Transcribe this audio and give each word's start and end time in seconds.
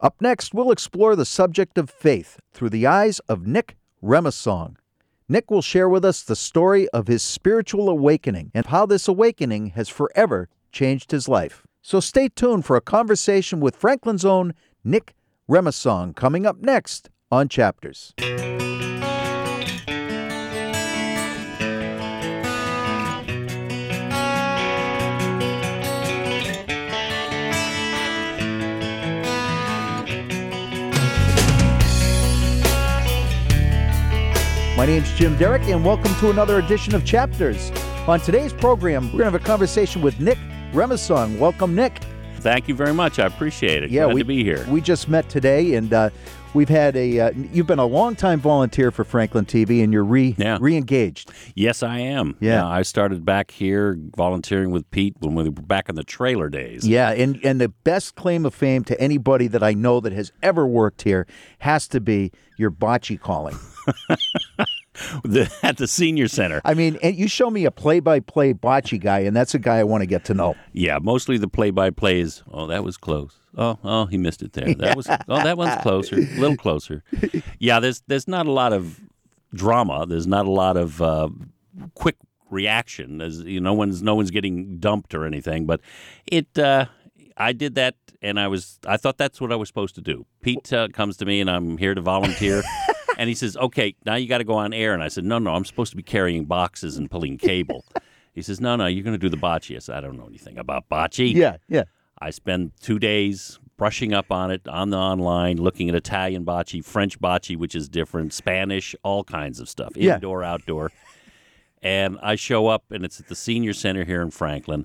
Up 0.00 0.20
next, 0.20 0.54
we'll 0.54 0.70
explore 0.70 1.16
the 1.16 1.24
subject 1.24 1.76
of 1.76 1.90
faith 1.90 2.38
through 2.52 2.70
the 2.70 2.86
eyes 2.86 3.18
of 3.28 3.46
Nick 3.46 3.76
Remissong. 4.02 4.76
Nick 5.28 5.50
will 5.50 5.62
share 5.62 5.88
with 5.88 6.04
us 6.04 6.22
the 6.22 6.36
story 6.36 6.88
of 6.90 7.08
his 7.08 7.22
spiritual 7.22 7.88
awakening 7.88 8.52
and 8.54 8.66
how 8.66 8.86
this 8.86 9.08
awakening 9.08 9.70
has 9.70 9.88
forever 9.88 10.48
changed 10.70 11.10
his 11.10 11.28
life. 11.28 11.64
So 11.82 11.98
stay 12.00 12.28
tuned 12.28 12.64
for 12.64 12.76
a 12.76 12.80
conversation 12.80 13.60
with 13.60 13.76
Franklin's 13.76 14.24
own 14.24 14.54
Nick 14.84 15.14
Remissong 15.48 16.14
coming 16.14 16.46
up 16.46 16.58
next 16.60 17.10
on 17.30 17.48
Chapters. 17.48 18.14
My 34.78 34.86
name's 34.86 35.10
Jim 35.14 35.36
Derick, 35.36 35.62
and 35.62 35.84
welcome 35.84 36.14
to 36.20 36.30
another 36.30 36.60
edition 36.60 36.94
of 36.94 37.04
Chapters. 37.04 37.72
On 38.06 38.20
today's 38.20 38.52
program, 38.52 39.06
we're 39.06 39.18
going 39.18 39.24
to 39.24 39.32
have 39.32 39.34
a 39.34 39.40
conversation 39.40 40.00
with 40.02 40.20
Nick 40.20 40.38
Remissong. 40.70 41.36
Welcome, 41.40 41.74
Nick. 41.74 41.98
Thank 42.36 42.68
you 42.68 42.76
very 42.76 42.94
much. 42.94 43.18
I 43.18 43.26
appreciate 43.26 43.82
it. 43.82 43.90
Yeah, 43.90 44.04
Glad 44.04 44.14
we, 44.14 44.20
to 44.20 44.24
be 44.26 44.44
here. 44.44 44.64
We 44.68 44.80
just 44.80 45.08
met 45.08 45.28
today, 45.28 45.74
and 45.74 45.92
uh, 45.92 46.10
we've 46.54 46.68
had 46.68 46.94
a. 46.94 47.18
Uh, 47.18 47.30
you've 47.52 47.66
been 47.66 47.80
a 47.80 47.86
long-time 47.86 48.38
volunteer 48.38 48.92
for 48.92 49.02
Franklin 49.02 49.46
TV, 49.46 49.82
and 49.82 49.92
you're 49.92 50.04
re 50.04 50.36
Yeah. 50.38 50.58
re-engaged. 50.60 51.32
yes, 51.56 51.82
I 51.82 51.98
am. 51.98 52.36
Yeah. 52.38 52.64
I 52.64 52.82
started 52.82 53.24
back 53.24 53.50
here 53.50 53.98
volunteering 54.16 54.70
with 54.70 54.88
Pete 54.92 55.16
when 55.18 55.34
we 55.34 55.42
were 55.42 55.50
back 55.50 55.88
in 55.88 55.96
the 55.96 56.04
trailer 56.04 56.48
days. 56.48 56.86
Yeah, 56.86 57.10
and 57.10 57.40
and 57.44 57.60
the 57.60 57.70
best 57.70 58.14
claim 58.14 58.46
of 58.46 58.54
fame 58.54 58.84
to 58.84 59.00
anybody 59.00 59.48
that 59.48 59.64
I 59.64 59.74
know 59.74 59.98
that 59.98 60.12
has 60.12 60.30
ever 60.40 60.68
worked 60.68 61.02
here 61.02 61.26
has 61.58 61.88
to 61.88 62.00
be 62.00 62.30
your 62.56 62.70
bocce 62.70 63.20
calling. 63.20 63.56
The- 65.22 65.50
at 65.62 65.76
the 65.76 65.86
senior 65.86 66.26
center. 66.26 66.60
I 66.64 66.74
mean, 66.74 66.98
and 67.02 67.14
you 67.14 67.28
show 67.28 67.50
me 67.50 67.64
a 67.64 67.70
play-by-play 67.70 68.54
bocce 68.54 69.00
guy, 69.00 69.20
and 69.20 69.36
that's 69.36 69.54
a 69.54 69.58
guy 69.58 69.76
I 69.78 69.84
want 69.84 70.02
to 70.02 70.06
get 70.06 70.24
to 70.24 70.34
know. 70.34 70.56
Yeah, 70.72 70.98
mostly 71.00 71.38
the 71.38 71.46
play-by-play 71.46 72.20
is. 72.20 72.42
Oh, 72.50 72.66
that 72.66 72.82
was 72.82 72.96
close. 72.96 73.38
Oh, 73.56 73.78
oh, 73.84 74.06
he 74.06 74.18
missed 74.18 74.42
it 74.42 74.54
there. 74.54 74.74
That 74.74 74.96
was. 74.96 75.06
Oh, 75.28 75.42
that 75.42 75.56
one's 75.56 75.80
closer. 75.82 76.16
A 76.16 76.40
little 76.40 76.56
closer. 76.56 77.02
Yeah, 77.58 77.78
there's 77.80 78.02
there's 78.08 78.26
not 78.26 78.46
a 78.46 78.52
lot 78.52 78.72
of 78.72 79.00
drama. 79.54 80.04
There's 80.06 80.26
not 80.26 80.46
a 80.46 80.50
lot 80.50 80.76
of 80.76 81.00
uh, 81.00 81.28
quick 81.94 82.16
reaction. 82.50 83.18
There's 83.18 83.40
you 83.40 83.60
know, 83.60 83.70
no 83.70 83.74
one's 83.74 84.02
no 84.02 84.14
one's 84.14 84.30
getting 84.30 84.78
dumped 84.78 85.14
or 85.14 85.24
anything. 85.24 85.66
But 85.66 85.80
it. 86.26 86.58
Uh, 86.58 86.86
I 87.36 87.52
did 87.52 87.76
that, 87.76 87.94
and 88.20 88.40
I 88.40 88.48
was. 88.48 88.78
I 88.86 88.96
thought 88.96 89.16
that's 89.16 89.40
what 89.40 89.52
I 89.52 89.56
was 89.56 89.68
supposed 89.68 89.94
to 89.94 90.00
do. 90.00 90.26
Pete 90.42 90.72
uh, 90.72 90.88
comes 90.88 91.16
to 91.18 91.24
me, 91.24 91.40
and 91.40 91.48
I'm 91.50 91.78
here 91.78 91.94
to 91.94 92.00
volunteer. 92.00 92.62
And 93.22 93.28
he 93.28 93.34
says, 93.34 93.56
"Okay, 93.56 93.94
now 94.06 94.14
you 94.14 94.28
got 94.28 94.38
to 94.38 94.44
go 94.44 94.54
on 94.54 94.72
air." 94.72 94.94
And 94.94 95.02
I 95.02 95.08
said, 95.08 95.24
"No, 95.24 95.38
no, 95.38 95.52
I'm 95.54 95.64
supposed 95.64 95.90
to 95.90 95.96
be 95.96 96.04
carrying 96.04 96.44
boxes 96.44 96.96
and 96.96 97.10
pulling 97.10 97.36
cable." 97.36 97.84
he 98.32 98.42
says, 98.42 98.60
"No, 98.60 98.76
no, 98.76 98.86
you're 98.86 99.02
going 99.02 99.18
to 99.18 99.18
do 99.18 99.28
the 99.28 99.36
bocce." 99.36 99.74
I 99.74 99.80
said, 99.80 99.96
"I 99.96 100.00
don't 100.00 100.16
know 100.16 100.26
anything 100.28 100.56
about 100.56 100.88
bocce." 100.88 101.34
Yeah, 101.34 101.56
yeah. 101.68 101.82
I 102.20 102.30
spend 102.30 102.72
two 102.80 102.98
days 103.00 103.58
brushing 103.76 104.12
up 104.12 104.30
on 104.30 104.50
it 104.52 104.66
on 104.68 104.90
the 104.90 104.96
online, 104.96 105.56
looking 105.56 105.88
at 105.88 105.94
Italian 105.96 106.44
bocce, 106.44 106.84
French 106.84 107.18
bocce, 107.20 107.56
which 107.56 107.74
is 107.74 107.88
different, 107.88 108.32
Spanish, 108.32 108.94
all 109.02 109.22
kinds 109.24 109.58
of 109.60 109.68
stuff, 109.68 109.92
Yeah. 109.96 110.14
indoor, 110.14 110.42
outdoor. 110.44 110.90
And 111.82 112.18
I 112.22 112.34
show 112.34 112.66
up, 112.68 112.84
and 112.90 113.04
it's 113.04 113.20
at 113.20 113.28
the 113.28 113.36
senior 113.36 113.72
center 113.72 114.04
here 114.04 114.20
in 114.22 114.30
Franklin, 114.32 114.84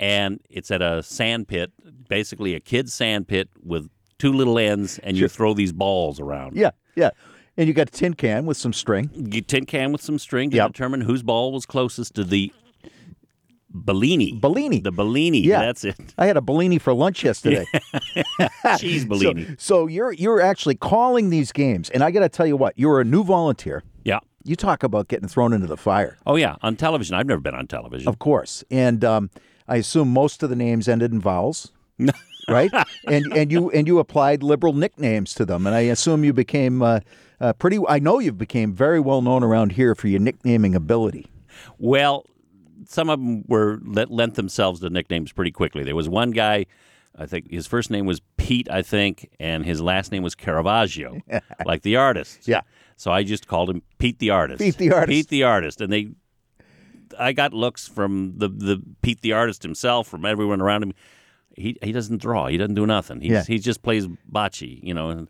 and 0.00 0.40
it's 0.50 0.70
at 0.72 0.82
a 0.82 1.02
sand 1.02 1.46
pit, 1.46 1.70
basically 2.08 2.54
a 2.54 2.60
kid's 2.60 2.92
sand 2.92 3.28
pit 3.28 3.48
with 3.62 3.88
two 4.18 4.32
little 4.32 4.58
ends, 4.58 4.98
and 5.00 5.16
you 5.16 5.28
throw 5.28 5.54
these 5.54 5.72
balls 5.72 6.18
around. 6.18 6.56
Yeah, 6.56 6.70
yeah. 6.96 7.10
And 7.56 7.68
you 7.68 7.74
got 7.74 7.88
a 7.88 7.92
tin 7.92 8.14
can 8.14 8.46
with 8.46 8.56
some 8.56 8.72
string. 8.72 9.10
You 9.14 9.40
tin 9.40 9.64
can 9.66 9.92
with 9.92 10.02
some 10.02 10.18
string 10.18 10.50
to 10.50 10.56
Yep. 10.56 10.72
determine 10.72 11.02
whose 11.02 11.22
ball 11.22 11.52
was 11.52 11.66
closest 11.66 12.14
to 12.16 12.24
the 12.24 12.52
Bellini. 13.70 14.32
Bellini. 14.32 14.80
The 14.80 14.92
Bellini. 14.92 15.40
Yeah. 15.40 15.60
That's 15.62 15.84
it. 15.84 15.96
I 16.16 16.26
had 16.26 16.36
a 16.36 16.40
Bellini 16.40 16.78
for 16.78 16.92
lunch 16.94 17.24
yesterday. 17.24 17.64
Cheese 18.78 19.02
so, 19.08 19.08
Bellini. 19.08 19.46
so 19.58 19.86
you're 19.88 20.12
you're 20.12 20.40
actually 20.40 20.76
calling 20.76 21.30
these 21.30 21.50
games, 21.50 21.90
and 21.90 22.02
I 22.04 22.10
got 22.12 22.20
to 22.20 22.28
tell 22.28 22.46
you 22.46 22.56
what, 22.56 22.74
you're 22.76 23.00
a 23.00 23.04
new 23.04 23.24
volunteer. 23.24 23.82
yeah. 24.04 24.20
You 24.46 24.56
talk 24.56 24.82
about 24.82 25.08
getting 25.08 25.26
thrown 25.26 25.54
into 25.54 25.66
the 25.66 25.76
fire, 25.78 26.18
Oh 26.26 26.36
yeah, 26.36 26.56
on 26.60 26.76
television. 26.76 27.14
I've 27.16 27.24
never 27.26 27.40
been 27.40 27.54
on 27.54 27.66
television. 27.66 28.06
of 28.08 28.18
course. 28.18 28.62
And 28.70 29.02
um, 29.02 29.30
I 29.66 29.76
assume 29.76 30.08
most 30.12 30.42
of 30.42 30.50
the 30.50 30.56
names 30.56 30.86
ended 30.86 31.12
in 31.12 31.20
vowels, 31.20 31.72
right? 32.48 32.70
and 33.06 33.26
and 33.32 33.52
you 33.52 33.70
and 33.70 33.86
you 33.86 33.98
applied 33.98 34.42
liberal 34.42 34.72
nicknames 34.72 35.34
to 35.34 35.44
them, 35.44 35.66
and 35.66 35.74
I 35.74 35.80
assume 35.80 36.24
you 36.24 36.32
became 36.32 36.82
uh, 36.82 37.00
uh, 37.40 37.52
pretty. 37.54 37.78
I 37.88 37.98
know 37.98 38.18
you've 38.18 38.38
became 38.38 38.72
very 38.72 39.00
well 39.00 39.22
known 39.22 39.42
around 39.42 39.72
here 39.72 39.94
for 39.94 40.08
your 40.08 40.20
nicknaming 40.20 40.74
ability. 40.74 41.26
Well, 41.78 42.26
some 42.88 43.10
of 43.10 43.18
them 43.18 43.44
were 43.46 43.80
let, 43.84 44.10
lent 44.10 44.34
themselves 44.34 44.80
to 44.80 44.90
nicknames 44.90 45.32
pretty 45.32 45.50
quickly. 45.50 45.84
There 45.84 45.96
was 45.96 46.08
one 46.08 46.30
guy, 46.30 46.66
I 47.16 47.26
think 47.26 47.50
his 47.50 47.66
first 47.66 47.90
name 47.90 48.06
was 48.06 48.20
Pete, 48.36 48.68
I 48.70 48.82
think, 48.82 49.30
and 49.38 49.64
his 49.64 49.80
last 49.80 50.12
name 50.12 50.22
was 50.22 50.34
Caravaggio, 50.34 51.20
like 51.66 51.82
the 51.82 51.96
artist. 51.96 52.46
Yeah. 52.46 52.62
So 52.96 53.10
I 53.10 53.22
just 53.22 53.46
called 53.46 53.70
him 53.70 53.82
Pete 53.98 54.18
the 54.18 54.30
artist. 54.30 54.60
Pete 54.60 54.76
the 54.76 54.92
artist. 54.92 55.10
Pete 55.10 55.28
the 55.28 55.42
artist, 55.42 55.80
and 55.80 55.92
they. 55.92 56.10
I 57.18 57.32
got 57.32 57.52
looks 57.52 57.86
from 57.86 58.34
the, 58.38 58.48
the 58.48 58.82
Pete 59.02 59.20
the 59.20 59.32
artist 59.32 59.62
himself, 59.62 60.08
from 60.08 60.24
everyone 60.24 60.60
around 60.60 60.82
him. 60.82 60.92
He 61.56 61.76
he 61.82 61.92
doesn't 61.92 62.20
draw. 62.20 62.46
He 62.48 62.56
doesn't 62.56 62.74
do 62.74 62.86
nothing. 62.86 63.20
He's, 63.20 63.30
Yeah. 63.30 63.44
he 63.44 63.58
just 63.58 63.82
plays 63.82 64.06
bocce, 64.30 64.80
you 64.82 64.94
know. 64.94 65.10
And, 65.10 65.28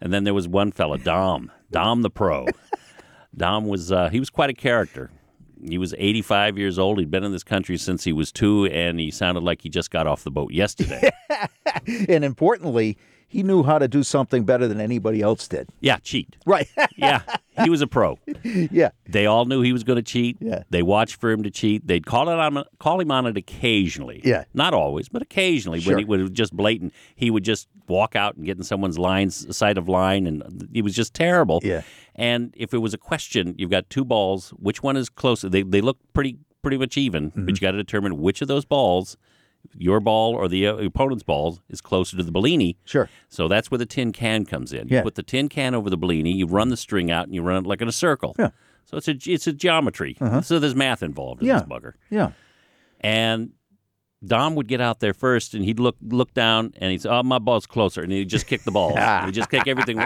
and 0.00 0.12
then 0.12 0.24
there 0.24 0.34
was 0.34 0.48
one 0.48 0.72
fella, 0.72 0.98
Dom, 0.98 1.50
Dom 1.70 2.02
the 2.02 2.10
pro. 2.10 2.46
Dom 3.36 3.66
was 3.66 3.90
uh, 3.92 4.08
he 4.10 4.18
was 4.20 4.30
quite 4.30 4.50
a 4.50 4.54
character. 4.54 5.10
He 5.64 5.78
was 5.78 5.94
85 5.96 6.58
years 6.58 6.76
old. 6.78 6.98
He'd 6.98 7.10
been 7.10 7.22
in 7.22 7.30
this 7.32 7.44
country 7.44 7.76
since 7.78 8.02
he 8.02 8.12
was 8.12 8.32
two, 8.32 8.66
and 8.66 8.98
he 8.98 9.12
sounded 9.12 9.44
like 9.44 9.62
he 9.62 9.68
just 9.68 9.90
got 9.92 10.06
off 10.08 10.24
the 10.24 10.30
boat 10.30 10.52
yesterday. 10.52 11.10
And 12.08 12.22
importantly, 12.24 12.98
he 13.32 13.42
knew 13.42 13.62
how 13.62 13.78
to 13.78 13.88
do 13.88 14.02
something 14.02 14.44
better 14.44 14.68
than 14.68 14.80
anybody 14.80 15.22
else 15.22 15.48
did. 15.48 15.70
yeah, 15.80 15.96
cheat. 15.98 16.36
Right. 16.46 16.68
Yeah, 16.96 17.22
he 17.64 17.68
was 17.70 17.80
a 17.80 17.86
pro. 17.86 18.18
yeah. 18.44 18.90
They 19.08 19.26
all 19.26 19.44
knew 19.46 19.60
he 19.62 19.72
was 19.72 19.82
going 19.84 19.96
to 19.96 20.02
cheat. 20.02 20.36
Yeah. 20.40 20.62
They 20.70 20.82
watched 20.82 21.16
for 21.16 21.30
him 21.30 21.42
to 21.42 21.50
cheat. 21.50 21.86
They'd 21.86 22.06
call 22.06 22.28
it 22.28 22.38
on, 22.38 22.62
call 22.78 23.00
him 23.00 23.10
on 23.10 23.26
it 23.26 23.36
occasionally. 23.36 24.20
Yeah. 24.24 24.44
Not 24.54 24.72
always, 24.74 25.08
but 25.08 25.20
occasionally 25.22 25.80
Sure. 25.80 25.96
when 26.06 26.18
he 26.20 26.22
was 26.22 26.30
just 26.30 26.54
blatant, 26.56 26.92
he 27.16 27.30
would 27.30 27.44
just 27.44 27.66
walk 27.88 28.14
out 28.14 28.36
and 28.36 28.44
get 28.46 28.56
in 28.56 28.62
someone's 28.62 28.98
lines, 28.98 29.54
side 29.56 29.78
of 29.78 29.88
line, 29.88 30.26
and 30.26 30.68
he 30.72 30.80
was 30.82 30.94
just 30.94 31.12
terrible. 31.14 31.60
Yeah. 31.64 31.82
And 32.14 32.54
if 32.56 32.72
it 32.74 32.78
was 32.78 32.94
a 32.94 32.98
question, 32.98 33.54
you've 33.58 33.70
got 33.70 33.88
two 33.90 34.04
balls. 34.04 34.50
Which 34.50 34.82
one 34.82 34.96
is 34.96 35.08
closer? 35.08 35.48
They 35.48 35.62
they 35.62 35.80
look 35.80 35.98
pretty 36.12 36.36
pretty 36.62 36.78
much 36.78 36.96
even, 36.96 37.30
Mm-hmm. 37.30 37.46
but 37.46 37.54
you 37.54 37.60
got 37.60 37.72
to 37.72 37.78
determine 37.78 38.18
which 38.20 38.40
of 38.42 38.48
those 38.48 38.64
balls, 38.64 39.16
your 39.76 40.00
ball 40.00 40.34
or 40.34 40.48
the 40.48 40.66
uh, 40.66 40.74
opponent's 40.76 41.22
balls, 41.22 41.60
is 41.68 41.80
closer 41.80 42.16
to 42.16 42.22
the 42.22 42.32
Bellini. 42.32 42.76
Sure. 42.84 43.08
So 43.28 43.48
that's 43.48 43.70
where 43.70 43.78
the 43.78 43.86
tin 43.86 44.12
can 44.12 44.44
comes 44.44 44.72
in. 44.72 44.88
Yeah. 44.88 44.98
You 44.98 45.02
put 45.04 45.14
the 45.14 45.22
tin 45.22 45.48
can 45.48 45.74
over 45.74 45.88
the 45.90 45.96
Bellini, 45.96 46.32
you 46.32 46.46
run 46.46 46.68
the 46.68 46.76
string 46.76 47.10
out, 47.10 47.26
and 47.26 47.34
you 47.34 47.42
run 47.42 47.64
it 47.64 47.68
like 47.68 47.80
in 47.80 47.88
a 47.88 47.92
circle. 47.92 48.34
Yeah. 48.38 48.46
Uh-huh. 48.46 48.54
So 48.84 48.96
it's 48.98 49.08
a 49.08 49.16
it's 49.32 49.46
a 49.46 49.52
geometry. 49.52 50.16
So 50.42 50.58
there's 50.58 50.74
math 50.74 51.02
involved 51.02 51.40
in 51.42 51.48
Yeah. 51.48 51.60
this 51.60 51.68
bugger. 51.68 51.92
Yeah. 52.10 52.32
And 53.00 53.52
Dom 54.24 54.54
would 54.56 54.68
get 54.68 54.80
out 54.80 55.00
there 55.00 55.14
first, 55.14 55.54
and 55.54 55.64
he'd 55.64 55.80
look 55.80 55.96
look 56.02 56.34
down, 56.34 56.72
and 56.78 56.90
he'd 56.92 57.02
say, 57.02 57.08
"Oh, 57.08 57.22
my 57.22 57.38
ball's 57.38 57.66
closer," 57.66 58.02
and 58.02 58.12
he'd 58.12 58.28
just 58.28 58.46
kick 58.46 58.62
the 58.64 58.70
ball. 58.70 58.94
he'd 59.24 59.32
just 59.34 59.50
kick 59.50 59.66
everything. 59.66 59.98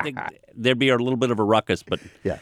There'd 0.54 0.78
be 0.78 0.88
a 0.90 0.96
little 0.96 1.16
bit 1.18 1.30
of 1.30 1.38
a 1.38 1.42
ruckus, 1.44 1.82
but 1.82 2.00
Yeah. 2.24 2.38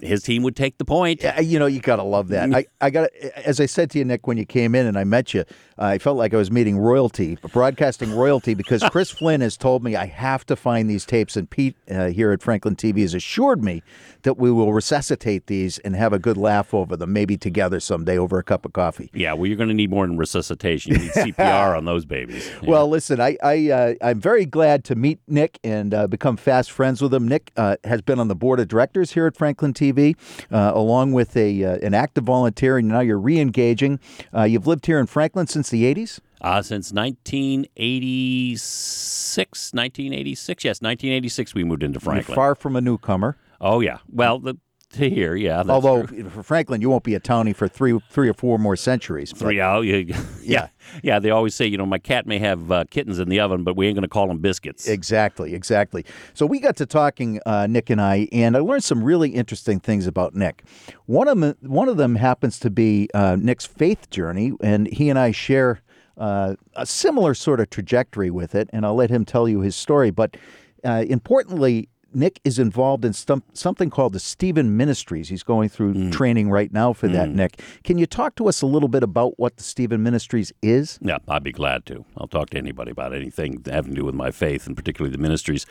His 0.00 0.22
team 0.22 0.42
would 0.42 0.56
take 0.56 0.78
the 0.78 0.84
point. 0.84 1.22
Yeah, 1.22 1.40
you 1.40 1.58
know, 1.58 1.66
you 1.66 1.80
gotta 1.80 2.02
love 2.02 2.28
that. 2.28 2.54
I, 2.54 2.66
I 2.80 2.90
got 2.90 3.10
as 3.44 3.60
I 3.60 3.66
said 3.66 3.90
to 3.90 3.98
you, 3.98 4.04
Nick, 4.04 4.26
when 4.26 4.36
you 4.36 4.46
came 4.46 4.74
in 4.74 4.86
and 4.86 4.98
I 4.98 5.04
met 5.04 5.34
you, 5.34 5.44
I 5.78 5.98
felt 5.98 6.16
like 6.16 6.32
I 6.32 6.36
was 6.36 6.50
meeting 6.50 6.78
royalty, 6.78 7.36
broadcasting 7.52 8.12
royalty, 8.12 8.54
because 8.54 8.82
Chris 8.90 9.10
Flynn 9.10 9.40
has 9.40 9.56
told 9.56 9.84
me 9.84 9.96
I 9.96 10.06
have 10.06 10.46
to 10.46 10.56
find 10.56 10.88
these 10.88 11.04
tapes, 11.04 11.36
and 11.36 11.48
Pete 11.48 11.76
uh, 11.90 12.06
here 12.06 12.32
at 12.32 12.42
Franklin 12.42 12.76
TV 12.76 13.02
has 13.02 13.14
assured 13.14 13.62
me 13.62 13.82
that 14.22 14.38
we 14.38 14.50
will 14.50 14.72
resuscitate 14.72 15.46
these 15.46 15.78
and 15.78 15.94
have 15.94 16.12
a 16.12 16.18
good 16.18 16.36
laugh 16.36 16.74
over 16.74 16.96
them, 16.96 17.12
maybe 17.12 17.36
together 17.36 17.78
someday 17.78 18.18
over 18.18 18.38
a 18.38 18.42
cup 18.42 18.64
of 18.64 18.72
coffee. 18.72 19.10
Yeah, 19.14 19.34
well, 19.34 19.46
you're 19.46 19.56
going 19.56 19.68
to 19.68 19.74
need 19.74 19.90
more 19.90 20.06
than 20.06 20.16
resuscitation. 20.16 20.92
You 20.92 20.98
need 20.98 21.10
CPR 21.12 21.76
on 21.76 21.84
those 21.84 22.04
babies. 22.04 22.48
Yeah. 22.62 22.70
Well, 22.76 22.88
listen, 22.88 23.20
I, 23.20 23.38
I 23.42 23.70
uh, 23.70 23.94
I'm 24.02 24.20
very 24.20 24.44
glad 24.44 24.84
to 24.86 24.96
meet 24.96 25.20
Nick 25.28 25.60
and 25.62 25.94
uh, 25.94 26.08
become 26.08 26.36
fast 26.36 26.72
friends 26.72 27.00
with 27.00 27.14
him. 27.14 27.28
Nick 27.28 27.52
uh, 27.56 27.76
has 27.84 28.02
been 28.02 28.18
on 28.18 28.26
the 28.26 28.34
board 28.34 28.58
of 28.58 28.66
directors 28.66 29.12
here 29.12 29.26
at 29.26 29.36
Franklin 29.36 29.72
TV, 29.76 30.16
uh, 30.50 30.72
along 30.74 31.12
with 31.12 31.36
a 31.36 31.62
uh, 31.64 31.76
an 31.86 31.94
active 31.94 32.24
volunteer, 32.24 32.78
and 32.78 32.88
now 32.88 32.98
you're 33.00 33.20
re-engaging. 33.20 34.00
Uh, 34.34 34.42
you've 34.42 34.66
lived 34.66 34.86
here 34.86 34.98
in 34.98 35.06
Franklin 35.06 35.46
since 35.46 35.70
the 35.70 35.84
'80s. 35.84 36.18
Uh, 36.40 36.60
since 36.62 36.92
1986, 36.92 39.72
1986, 39.72 40.64
yes, 40.64 40.82
1986, 40.82 41.54
we 41.54 41.64
moved 41.64 41.82
into 41.82 41.96
You're 41.96 42.00
Franklin. 42.12 42.34
far 42.34 42.54
from 42.54 42.76
a 42.76 42.80
newcomer. 42.80 43.36
oh 43.60 43.80
yeah. 43.80 43.98
Well, 44.12 44.38
the 44.38 44.56
to 44.96 45.08
hear. 45.10 45.34
Yeah. 45.34 45.62
Although 45.68 46.04
true. 46.04 46.28
for 46.30 46.42
Franklin, 46.42 46.80
you 46.80 46.90
won't 46.90 47.04
be 47.04 47.14
a 47.14 47.20
townie 47.20 47.54
for 47.54 47.68
three, 47.68 47.98
three 48.10 48.28
or 48.28 48.34
four 48.34 48.58
more 48.58 48.76
centuries. 48.76 49.32
but- 49.32 49.40
Three 49.40 49.60
out. 49.60 49.84
Yeah, 49.86 50.16
yeah, 50.42 50.68
yeah. 51.02 51.18
They 51.18 51.30
always 51.30 51.54
say, 51.54 51.66
you 51.66 51.76
know, 51.76 51.86
my 51.86 51.98
cat 51.98 52.26
may 52.26 52.38
have 52.38 52.70
uh, 52.70 52.84
kittens 52.90 53.18
in 53.18 53.28
the 53.28 53.40
oven, 53.40 53.64
but 53.64 53.76
we 53.76 53.86
ain't 53.86 53.94
going 53.96 54.02
to 54.02 54.08
call 54.08 54.26
them 54.28 54.38
biscuits. 54.38 54.86
Exactly, 54.88 55.54
exactly. 55.54 56.04
So 56.34 56.46
we 56.46 56.60
got 56.60 56.76
to 56.76 56.86
talking, 56.86 57.40
uh, 57.46 57.66
Nick 57.66 57.90
and 57.90 58.00
I, 58.00 58.28
and 58.32 58.56
I 58.56 58.60
learned 58.60 58.84
some 58.84 59.02
really 59.02 59.30
interesting 59.30 59.80
things 59.80 60.06
about 60.06 60.34
Nick. 60.34 60.62
One 61.06 61.28
of 61.28 61.38
them, 61.40 61.54
one 61.60 61.88
of 61.88 61.96
them 61.96 62.14
happens 62.16 62.58
to 62.60 62.70
be 62.70 63.08
uh, 63.14 63.36
Nick's 63.38 63.66
faith 63.66 64.08
journey, 64.10 64.52
and 64.60 64.86
he 64.88 65.10
and 65.10 65.18
I 65.18 65.32
share 65.32 65.80
uh, 66.16 66.54
a 66.74 66.86
similar 66.86 67.34
sort 67.34 67.60
of 67.60 67.68
trajectory 67.70 68.30
with 68.30 68.54
it. 68.54 68.70
And 68.72 68.86
I'll 68.86 68.94
let 68.94 69.10
him 69.10 69.24
tell 69.24 69.48
you 69.48 69.60
his 69.60 69.76
story. 69.76 70.10
But 70.10 70.36
uh, 70.84 71.04
importantly, 71.08 71.88
Nick 72.16 72.40
is 72.44 72.58
involved 72.58 73.04
in 73.04 73.12
some, 73.12 73.42
something 73.52 73.90
called 73.90 74.14
the 74.14 74.18
Stephen 74.18 74.74
Ministries. 74.74 75.28
He's 75.28 75.42
going 75.42 75.68
through 75.68 76.10
training 76.10 76.48
right 76.50 76.72
now 76.72 76.94
for 76.94 77.08
that, 77.08 77.28
Nick. 77.28 77.60
Can 77.84 77.98
you 77.98 78.06
talk 78.06 78.36
to 78.36 78.48
us 78.48 78.62
a 78.62 78.66
little 78.66 78.88
bit 78.88 79.02
about 79.02 79.38
what 79.38 79.58
the 79.58 79.62
Stephen 79.62 80.02
Ministries 80.02 80.50
is? 80.62 80.98
Yeah, 81.02 81.18
I'd 81.28 81.44
be 81.44 81.52
glad 81.52 81.84
to. 81.86 82.06
I'll 82.16 82.26
talk 82.26 82.48
to 82.50 82.58
anybody 82.58 82.90
about 82.90 83.12
anything 83.14 83.62
having 83.70 83.90
to 83.92 84.00
do 84.00 84.04
with 84.06 84.14
my 84.14 84.30
faith, 84.30 84.66
and 84.66 84.74
particularly 84.74 85.14
the 85.14 85.20
ministries. 85.20 85.66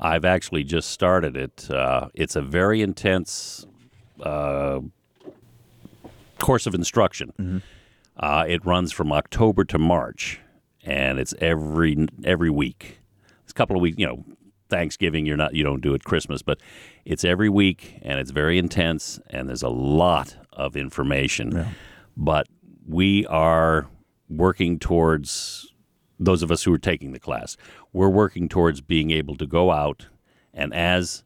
I've 0.00 0.24
actually 0.24 0.64
just 0.64 0.90
started 0.90 1.36
it. 1.36 1.70
Uh, 1.70 2.08
it's 2.14 2.36
a 2.36 2.42
very 2.42 2.80
intense 2.80 3.66
uh, 4.22 4.80
course 6.38 6.66
of 6.66 6.74
instruction. 6.74 7.62
Uh, 8.16 8.44
it 8.48 8.64
runs 8.64 8.92
from 8.92 9.12
October 9.12 9.64
to 9.66 9.78
March, 9.78 10.40
and 10.82 11.18
it's 11.18 11.34
every 11.38 12.08
every 12.24 12.50
week. 12.50 12.98
It's 13.42 13.52
a 13.52 13.54
couple 13.54 13.76
of 13.76 13.82
weeks. 13.82 13.98
You 13.98 14.06
know, 14.06 14.24
Thanksgiving 14.72 15.26
you're 15.26 15.36
not 15.36 15.54
you 15.54 15.62
don't 15.62 15.82
do 15.82 15.92
it 15.92 16.02
Christmas, 16.02 16.40
but 16.40 16.58
it's 17.04 17.24
every 17.24 17.50
week, 17.50 17.98
and 18.00 18.18
it's 18.18 18.30
very 18.30 18.56
intense, 18.56 19.20
and 19.28 19.46
there's 19.48 19.62
a 19.62 19.68
lot 19.68 20.36
of 20.50 20.76
information. 20.76 21.52
But 22.16 22.46
we 22.88 23.26
are 23.26 23.86
working 24.30 24.78
towards 24.78 25.72
those 26.18 26.42
of 26.42 26.50
us 26.50 26.62
who 26.62 26.72
are 26.72 26.78
taking 26.78 27.12
the 27.12 27.20
class. 27.20 27.56
We're 27.92 28.08
working 28.08 28.48
towards 28.48 28.80
being 28.80 29.10
able 29.10 29.36
to 29.36 29.46
go 29.46 29.70
out 29.70 30.06
and 30.54 30.72
as 30.72 31.22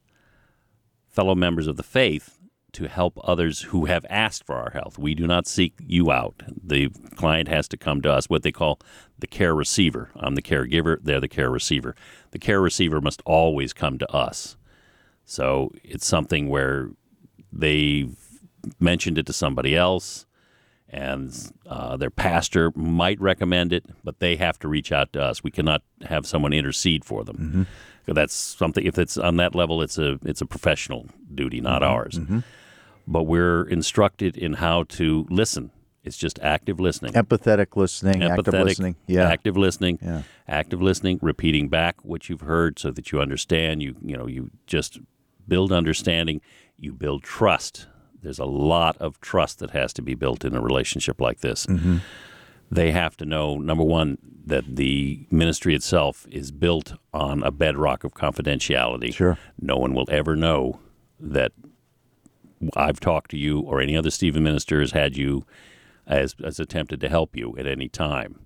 fellow 1.07 1.35
members 1.35 1.67
of 1.67 1.77
the 1.77 1.83
faith 1.83 2.36
to 2.77 2.87
help 2.87 3.19
others 3.23 3.63
who 3.63 3.85
have 3.85 4.05
asked 4.07 4.45
for 4.45 4.55
our 4.55 4.69
health. 4.69 4.99
We 4.99 5.15
do 5.15 5.25
not 5.25 5.47
seek 5.47 5.73
you 5.79 6.11
out. 6.11 6.43
The 6.63 6.89
client 7.15 7.47
has 7.47 7.67
to 7.69 7.77
come 7.77 8.03
to 8.03 8.11
us, 8.11 8.29
what 8.29 8.43
they 8.43 8.51
call 8.51 8.79
the 9.17 9.25
care 9.25 9.55
receiver. 9.55 10.11
I'm 10.15 10.35
the 10.35 10.43
caregiver, 10.43 10.99
they're 11.01 11.19
the 11.19 11.27
care 11.27 11.49
receiver. 11.49 11.95
The 12.31 12.37
care 12.37 12.61
receiver 12.61 13.01
must 13.01 13.23
always 13.25 13.73
come 13.73 13.97
to 13.97 14.11
us. 14.11 14.57
So 15.25 15.71
it's 15.83 16.05
something 16.05 16.49
where 16.49 16.91
they've 17.51 18.15
mentioned 18.79 19.17
it 19.17 19.25
to 19.25 19.33
somebody 19.33 19.75
else 19.75 20.27
and 20.87 21.33
uh, 21.65 21.97
their 21.97 22.11
pastor 22.11 22.71
might 22.75 23.19
recommend 23.19 23.73
it, 23.73 23.85
but 24.03 24.19
they 24.19 24.35
have 24.35 24.59
to 24.59 24.67
reach 24.67 24.91
out 24.91 25.13
to 25.13 25.21
us. 25.21 25.43
We 25.43 25.49
cannot 25.49 25.81
have 26.03 26.27
someone 26.27 26.53
intercede 26.53 27.03
for 27.03 27.23
them. 27.23 27.37
So 28.05 28.13
That's 28.13 28.33
something. 28.33 28.85
If 28.85 28.97
it's 28.97 29.17
on 29.17 29.35
that 29.37 29.53
level, 29.53 29.81
it's 29.81 29.97
a 29.97 30.17
it's 30.23 30.39
a 30.41 30.45
professional 30.45 31.07
duty, 31.33 31.59
not 31.59 31.81
mm-hmm. 31.81 31.91
ours. 31.91 32.19
Mm-hmm. 32.19 32.39
But 33.07 33.23
we're 33.23 33.63
instructed 33.63 34.37
in 34.37 34.53
how 34.53 34.83
to 34.89 35.25
listen. 35.29 35.71
It's 36.03 36.17
just 36.17 36.39
active 36.41 36.79
listening, 36.79 37.13
Empathetic 37.13 37.75
listening, 37.75 38.23
active 38.23 38.53
listening. 38.53 38.95
Yeah. 39.07 39.27
active 39.29 39.57
listening, 39.57 39.99
Yeah. 40.01 40.21
active 40.47 40.81
listening, 40.81 41.19
repeating 41.21 41.67
back 41.67 42.03
what 42.05 42.29
you've 42.29 42.41
heard 42.41 42.79
so 42.79 42.91
that 42.91 43.11
you 43.11 43.19
understand. 43.19 43.81
You 43.83 43.95
you 44.01 44.15
know 44.17 44.25
you 44.27 44.51
just 44.67 44.99
build 45.47 45.71
understanding. 45.73 46.39
You 46.77 46.93
build 46.93 47.23
trust. 47.23 47.87
There's 48.21 48.39
a 48.39 48.45
lot 48.45 48.97
of 48.99 49.19
trust 49.19 49.59
that 49.59 49.71
has 49.71 49.91
to 49.93 50.01
be 50.01 50.15
built 50.15 50.45
in 50.45 50.55
a 50.55 50.61
relationship 50.61 51.19
like 51.19 51.39
this. 51.41 51.65
Mm-hmm. 51.65 51.97
They 52.71 52.91
have 52.91 53.15
to 53.17 53.25
know 53.25 53.57
number 53.57 53.83
one 53.83 54.17
that 54.45 54.75
the 54.77 55.25
ministry 55.29 55.75
itself 55.75 56.25
is 56.31 56.51
built 56.51 56.93
on 57.13 57.43
a 57.43 57.51
bedrock 57.51 58.03
of 58.03 58.13
confidentiality. 58.13 59.13
Sure. 59.13 59.37
No 59.59 59.75
one 59.77 59.93
will 59.93 60.07
ever 60.09 60.35
know 60.35 60.79
that 61.19 61.51
I've 62.75 62.99
talked 62.99 63.31
to 63.31 63.37
you 63.37 63.59
or 63.59 63.81
any 63.81 63.95
other 63.95 64.09
Stephen 64.09 64.43
minister 64.43 64.79
has 64.79 64.91
had 64.91 65.17
you 65.17 65.45
as, 66.05 66.35
as 66.43 66.59
attempted 66.59 67.01
to 67.01 67.09
help 67.09 67.35
you 67.35 67.55
at 67.57 67.67
any 67.67 67.89
time. 67.89 68.39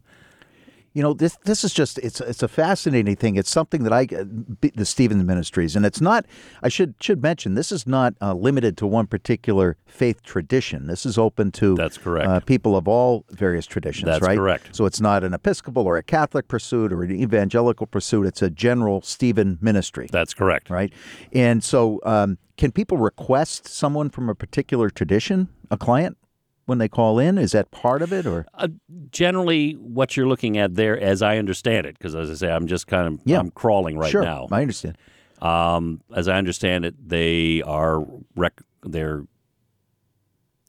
You 0.94 1.02
know, 1.02 1.14
this 1.14 1.38
this 1.46 1.64
is 1.64 1.74
just 1.74 1.98
it's 2.00 2.20
it's 2.20 2.44
a 2.44 2.50
fascinating 2.50 3.16
thing. 3.16 3.38
It's 3.38 3.50
something 3.50 3.84
that 3.84 3.94
I 3.94 4.06
the 4.06 4.86
Stevens 4.86 5.24
Ministries, 5.24 5.76
and 5.76 5.86
it's 5.86 6.02
not. 6.02 6.26
I 6.62 6.68
should 6.68 6.96
should 7.00 7.22
mention 7.22 7.56
this 7.56 7.72
is 7.72 7.88
not 7.88 8.14
uh, 8.22 8.34
limited 8.34 8.78
to 8.80 8.88
one 8.88 9.08
particular 9.08 9.78
faith 9.86 10.22
tradition. 10.22 10.88
This 10.88 11.06
is 11.06 11.18
open 11.18 11.52
to 11.54 11.76
That's 11.76 11.98
correct. 11.98 12.28
Uh, 12.28 12.40
people 12.42 12.76
of 12.76 12.90
all 12.90 13.24
various 13.30 13.66
traditions. 13.66 14.06
That's 14.06 14.22
right. 14.22 14.38
correct. 14.38 14.76
So 14.76 14.86
it's 14.86 15.00
not 15.00 15.24
an 15.24 15.34
Episcopal 15.34 15.88
or 15.88 15.96
a 15.96 16.04
Catholic 16.04 16.50
pursuit 16.50 16.92
or 16.92 17.04
an 17.04 17.12
evangelical 17.12 17.88
pursuit. 17.88 18.28
It's 18.28 18.42
a 18.42 18.50
general 18.50 19.02
Stephen 19.02 19.58
ministry. 19.62 20.10
That's 20.12 20.34
correct. 20.34 20.70
right? 20.70 20.92
And 21.32 21.64
so, 21.64 22.02
um, 22.04 22.38
can 22.58 22.72
people 22.72 22.98
request 22.98 23.68
someone 23.68 24.10
from 24.10 24.30
a 24.30 24.36
particular 24.36 24.90
tradition, 24.90 25.48
a 25.72 25.78
client, 25.78 26.18
when 26.72 26.78
they 26.80 26.88
call 26.88 27.20
in? 27.20 27.38
Is 27.38 27.52
that 27.52 27.70
part 27.70 28.02
of 28.02 28.12
it, 28.12 28.26
or 28.26 28.46
Uh, 28.56 28.70
generally, 29.12 29.74
what 29.74 30.16
you're 30.18 30.28
looking 30.28 30.58
at 30.58 30.74
there, 30.76 30.98
as 31.00 31.22
I 31.22 31.38
understand 31.38 31.86
it, 31.86 31.98
because 32.00 32.16
as 32.16 32.32
I 32.32 32.34
say, 32.34 32.50
I'm 32.52 32.66
just 32.66 32.88
kind 32.88 33.08
of 33.14 33.20
Yeah. 33.26 33.40
I'm 33.40 33.52
crawling 33.52 33.98
right 33.98 34.10
sure? 34.10 34.24
now. 34.24 34.48
I 34.52 34.62
understand. 34.62 34.98
Um, 35.42 36.02
as 36.16 36.28
I 36.28 36.38
understand 36.38 36.86
it, 36.86 36.96
they 37.08 37.62
are 37.64 38.06
rec- 38.36 38.62
they're 38.84 39.26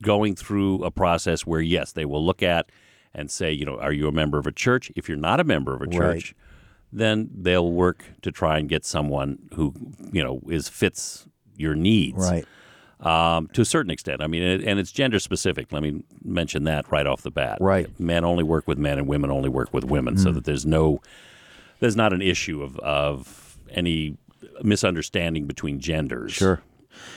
going 0.02 0.34
through 0.34 0.82
a 0.84 0.90
process 0.90 1.46
where 1.46 1.60
yes, 1.60 1.92
they 1.92 2.04
will 2.04 2.24
look 2.24 2.42
at 2.42 2.70
and 3.14 3.30
say, 3.30 3.52
you 3.52 3.64
know, 3.64 3.78
are 3.78 3.92
you 3.92 4.08
a 4.08 4.12
member 4.12 4.38
of 4.38 4.46
a 4.46 4.52
church? 4.52 4.90
If 4.96 5.08
you're 5.08 5.18
not 5.18 5.38
a 5.40 5.44
member 5.44 5.74
of 5.74 5.82
a 5.82 5.86
church, 5.86 6.34
then 6.92 7.30
they'll 7.34 7.70
work 7.70 8.04
to 8.22 8.30
try 8.32 8.58
and 8.58 8.68
get 8.68 8.84
someone 8.84 9.38
who 9.54 9.72
you 10.12 10.22
know 10.22 10.40
is 10.48 10.68
fits 10.68 11.26
your 11.56 11.74
needs 11.74 12.28
Right. 12.30 12.44
Um, 13.02 13.48
to 13.52 13.60
a 13.62 13.64
certain 13.64 13.90
extent. 13.90 14.22
I 14.22 14.26
mean, 14.26 14.42
and, 14.42 14.62
and 14.64 14.78
it's 14.80 14.92
gender 14.92 15.18
specific. 15.18 15.72
Let 15.72 15.82
me 15.82 16.02
mention 16.24 16.64
that 16.64 16.90
right 16.90 17.06
off 17.06 17.22
the 17.22 17.30
bat. 17.30 17.58
Right. 17.60 17.88
Mm. 17.88 18.00
Men 18.00 18.24
only 18.24 18.44
work 18.44 18.66
with 18.68 18.78
men, 18.78 18.98
and 18.98 19.06
women 19.06 19.30
only 19.30 19.48
work 19.48 19.72
with 19.74 19.84
women, 19.84 20.16
so 20.16 20.30
that 20.32 20.44
there's 20.44 20.64
no, 20.64 21.00
there's 21.80 21.96
not 21.96 22.12
an 22.12 22.22
issue 22.22 22.62
of 22.62 22.78
of 22.78 23.58
any 23.70 24.16
misunderstanding 24.62 25.46
between 25.46 25.80
genders. 25.80 26.32
Sure. 26.32 26.62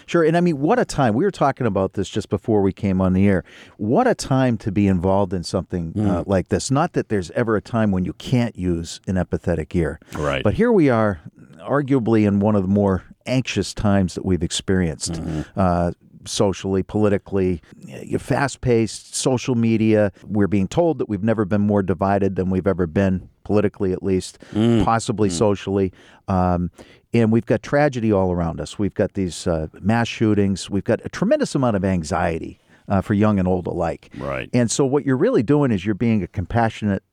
Sure. 0.06 0.24
And 0.24 0.38
I 0.38 0.42
mean, 0.42 0.60
what 0.60 0.80
a 0.80 0.86
time. 0.86 1.14
We 1.16 1.26
were 1.26 1.32
talking 1.32 1.68
about 1.68 1.94
this 1.94 2.08
just 2.10 2.30
before 2.30 2.62
we 2.62 2.72
came 2.72 3.02
on 3.02 3.14
the 3.14 3.28
air. 3.28 3.44
What 3.78 4.08
a 4.08 4.16
time 4.16 4.58
to 4.60 4.72
be 4.72 4.88
involved 4.88 5.34
in 5.34 5.44
something 5.44 5.94
uh, 5.98 6.24
Mm. 6.24 6.28
like 6.28 6.48
this. 6.48 6.72
Not 6.72 6.94
that 6.94 7.10
there's 7.10 7.30
ever 7.32 7.56
a 7.58 7.62
time 7.62 7.92
when 7.92 8.06
you 8.06 8.14
can't 8.14 8.58
use 8.58 9.02
an 9.06 9.16
empathetic 9.16 9.76
ear. 9.76 10.00
Right. 10.18 10.44
But 10.44 10.54
here 10.54 10.72
we 10.72 10.90
are, 10.90 11.20
arguably 11.66 12.28
in 12.28 12.40
one 12.40 12.56
of 12.56 12.62
the 12.62 12.68
more 12.68 13.04
anxious 13.26 13.74
times 13.74 14.16
that 14.16 14.26
we've 14.26 14.44
experienced. 14.44 15.14
Mm-hmm. 15.14 15.42
Uh, 15.60 15.92
socially, 16.28 16.82
politically, 16.82 17.62
fast 18.18 18.62
paced, 18.62 19.16
social 19.16 19.54
media. 19.54 20.12
We're 20.24 20.48
being 20.48 20.68
told 20.68 20.98
that 20.98 21.08
we've 21.08 21.24
never 21.24 21.46
been 21.46 21.62
more 21.62 21.84
divided 21.84 22.36
than 22.36 22.50
we've 22.50 22.66
ever 22.66 22.88
been, 22.88 23.30
politically 23.44 23.94
at 23.94 24.02
least, 24.02 24.40
Mm. 24.54 24.84
possibly 24.84 25.30
socially. 25.30 25.94
Um, 26.28 26.72
and 27.14 27.32
we've 27.32 27.46
got 27.46 27.62
tragedy 27.62 28.12
all 28.12 28.32
around 28.32 28.60
us. 28.60 28.80
We've 28.80 28.94
got 28.94 29.14
these 29.14 29.46
uh, 29.46 29.68
mass 29.82 30.08
shootings. 30.08 30.68
We've 30.68 30.84
got 30.84 31.00
a 31.06 31.10
tremendous 31.10 31.54
amount 31.54 31.76
of 31.76 31.86
anxiety 31.86 32.60
uh, 32.88 33.02
for 33.02 33.14
young 33.14 33.38
and 33.38 33.48
old 33.48 33.68
alike. 33.68 34.10
Right. 34.18 34.50
And 34.52 34.70
so, 34.72 34.84
what 34.84 35.06
you're 35.06 35.18
really 35.18 35.44
doing 35.44 35.72
is 35.72 35.86
you're 35.86 35.94
being 35.96 36.24
a 36.24 36.28
compassionate 36.28 37.04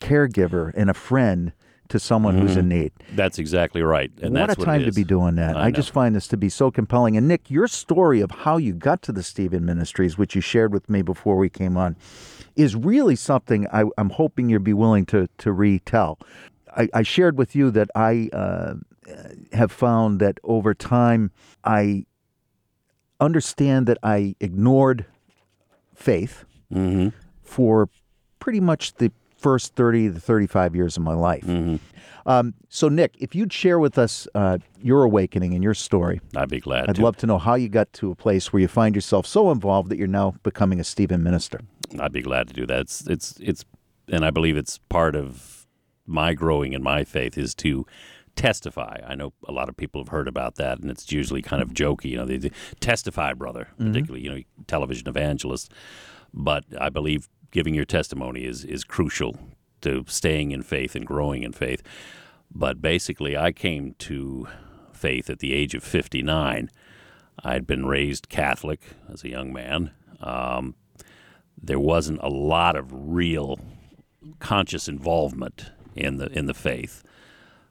caregiver 0.00 0.72
and 0.74 0.88
a 0.90 0.94
friend 0.94 1.52
to 1.90 1.98
someone 2.00 2.38
who's 2.38 2.56
in 2.56 2.68
need. 2.68 2.92
That's 3.14 3.38
exactly 3.38 3.82
right. 3.82 4.14
Mm-hmm. 4.16 4.26
And 4.26 4.34
what 4.34 4.48
that's 4.48 4.62
a 4.62 4.64
time 4.64 4.84
to 4.84 4.92
be 4.92 5.04
doing 5.04 5.36
that. 5.36 5.56
I 5.56 5.66
I, 5.66 5.70
just 5.70 5.90
find 5.90 6.14
this 6.14 6.26
to 6.28 6.36
be 6.36 6.48
so 6.48 6.70
compelling. 6.70 7.16
And 7.16 7.28
Nick, 7.28 7.50
your 7.50 7.68
story 7.68 8.20
of 8.20 8.30
how 8.30 8.56
you 8.56 8.72
got 8.72 9.02
to 9.02 9.12
the 9.12 9.22
Stephen 9.22 9.64
Ministries, 9.64 10.18
which 10.18 10.34
you 10.34 10.40
shared 10.40 10.72
with 10.72 10.88
me 10.88 11.02
before 11.02 11.36
we 11.36 11.48
came 11.48 11.76
on, 11.76 11.96
is 12.56 12.74
really 12.74 13.16
something 13.16 13.66
I, 13.72 13.84
I'm 13.98 14.10
hoping 14.10 14.48
you'll 14.48 14.60
be 14.60 14.74
willing 14.74 15.06
to 15.06 15.28
to 15.38 15.52
retell. 15.52 16.18
I, 16.76 16.88
I 16.94 17.02
shared 17.02 17.36
with 17.38 17.54
you 17.54 17.70
that 17.72 17.90
I 17.94 18.30
uh, 18.32 18.74
have 19.52 19.72
found 19.72 20.20
that 20.20 20.38
over 20.44 20.74
time 20.74 21.30
I 21.64 22.06
understand 23.20 23.86
that 23.86 23.98
I 24.02 24.34
ignored 24.40 25.04
faith 25.94 26.44
Mm-hmm. 26.72 27.08
for 27.42 27.88
pretty 28.38 28.60
much 28.60 28.94
the 28.94 29.10
first 29.40 29.74
30 29.74 30.12
to 30.12 30.20
35 30.20 30.76
years 30.76 30.96
of 30.96 31.02
my 31.02 31.14
life. 31.14 31.44
Mm-hmm. 31.44 31.76
Um, 32.26 32.54
so, 32.68 32.88
Nick, 32.88 33.16
if 33.18 33.34
you'd 33.34 33.52
share 33.52 33.78
with 33.78 33.98
us 33.98 34.28
uh, 34.34 34.58
your 34.80 35.04
awakening 35.04 35.54
and 35.54 35.64
your 35.64 35.74
story, 35.74 36.20
I'd 36.36 36.50
be 36.50 36.60
glad 36.60 36.88
I'd 36.88 36.96
to. 36.96 37.02
love 37.02 37.16
to 37.18 37.26
know 37.26 37.38
how 37.38 37.54
you 37.54 37.68
got 37.68 37.92
to 37.94 38.10
a 38.10 38.14
place 38.14 38.52
where 38.52 38.60
you 38.60 38.68
find 38.68 38.94
yourself 38.94 39.26
so 39.26 39.50
involved 39.50 39.88
that 39.90 39.98
you're 39.98 40.06
now 40.06 40.34
becoming 40.42 40.80
a 40.80 40.84
Stephen 40.84 41.22
minister. 41.22 41.60
I'd 41.98 42.12
be 42.12 42.22
glad 42.22 42.48
to 42.48 42.54
do 42.54 42.66
that. 42.66 42.80
It's 42.80 43.06
it's 43.06 43.36
it's, 43.40 43.64
and 44.08 44.24
I 44.24 44.30
believe 44.30 44.56
it's 44.56 44.78
part 44.88 45.16
of 45.16 45.66
my 46.06 46.34
growing 46.34 46.72
in 46.72 46.82
my 46.82 47.04
faith 47.04 47.38
is 47.38 47.54
to 47.56 47.86
testify. 48.36 48.98
I 49.06 49.14
know 49.14 49.32
a 49.48 49.52
lot 49.52 49.68
of 49.68 49.76
people 49.76 50.00
have 50.00 50.08
heard 50.08 50.28
about 50.28 50.56
that, 50.56 50.78
and 50.78 50.90
it's 50.90 51.10
usually 51.10 51.42
kind 51.42 51.62
of 51.62 51.70
jokey. 51.70 52.06
You 52.06 52.18
know, 52.18 52.26
they, 52.26 52.36
they 52.36 52.50
testify, 52.80 53.32
brother, 53.32 53.68
particularly 53.78 54.22
you 54.22 54.30
know 54.30 54.42
television 54.66 55.08
evangelists. 55.08 55.68
But 56.32 56.64
I 56.80 56.90
believe 56.90 57.28
giving 57.50 57.74
your 57.74 57.84
testimony 57.84 58.44
is 58.44 58.64
is 58.64 58.84
crucial 58.84 59.36
to 59.80 60.04
staying 60.06 60.50
in 60.50 60.62
faith 60.62 60.94
and 60.94 61.06
growing 61.06 61.42
in 61.42 61.52
faith. 61.52 61.82
But 62.52 62.82
basically, 62.82 63.36
I 63.36 63.52
came 63.52 63.94
to 64.00 64.48
faith 64.92 65.30
at 65.30 65.38
the 65.38 65.54
age 65.54 65.74
of 65.74 65.82
59. 65.82 66.70
I'd 67.42 67.66
been 67.66 67.86
raised 67.86 68.28
Catholic 68.28 68.80
as 69.10 69.24
a 69.24 69.28
young 69.28 69.52
man. 69.52 69.92
Um, 70.20 70.74
there 71.62 71.78
wasn't 71.78 72.20
a 72.22 72.28
lot 72.28 72.76
of 72.76 72.88
real 72.92 73.58
conscious 74.38 74.88
involvement 74.88 75.70
in 75.94 76.18
the 76.18 76.26
in 76.26 76.46
the 76.46 76.54
faith. 76.54 77.02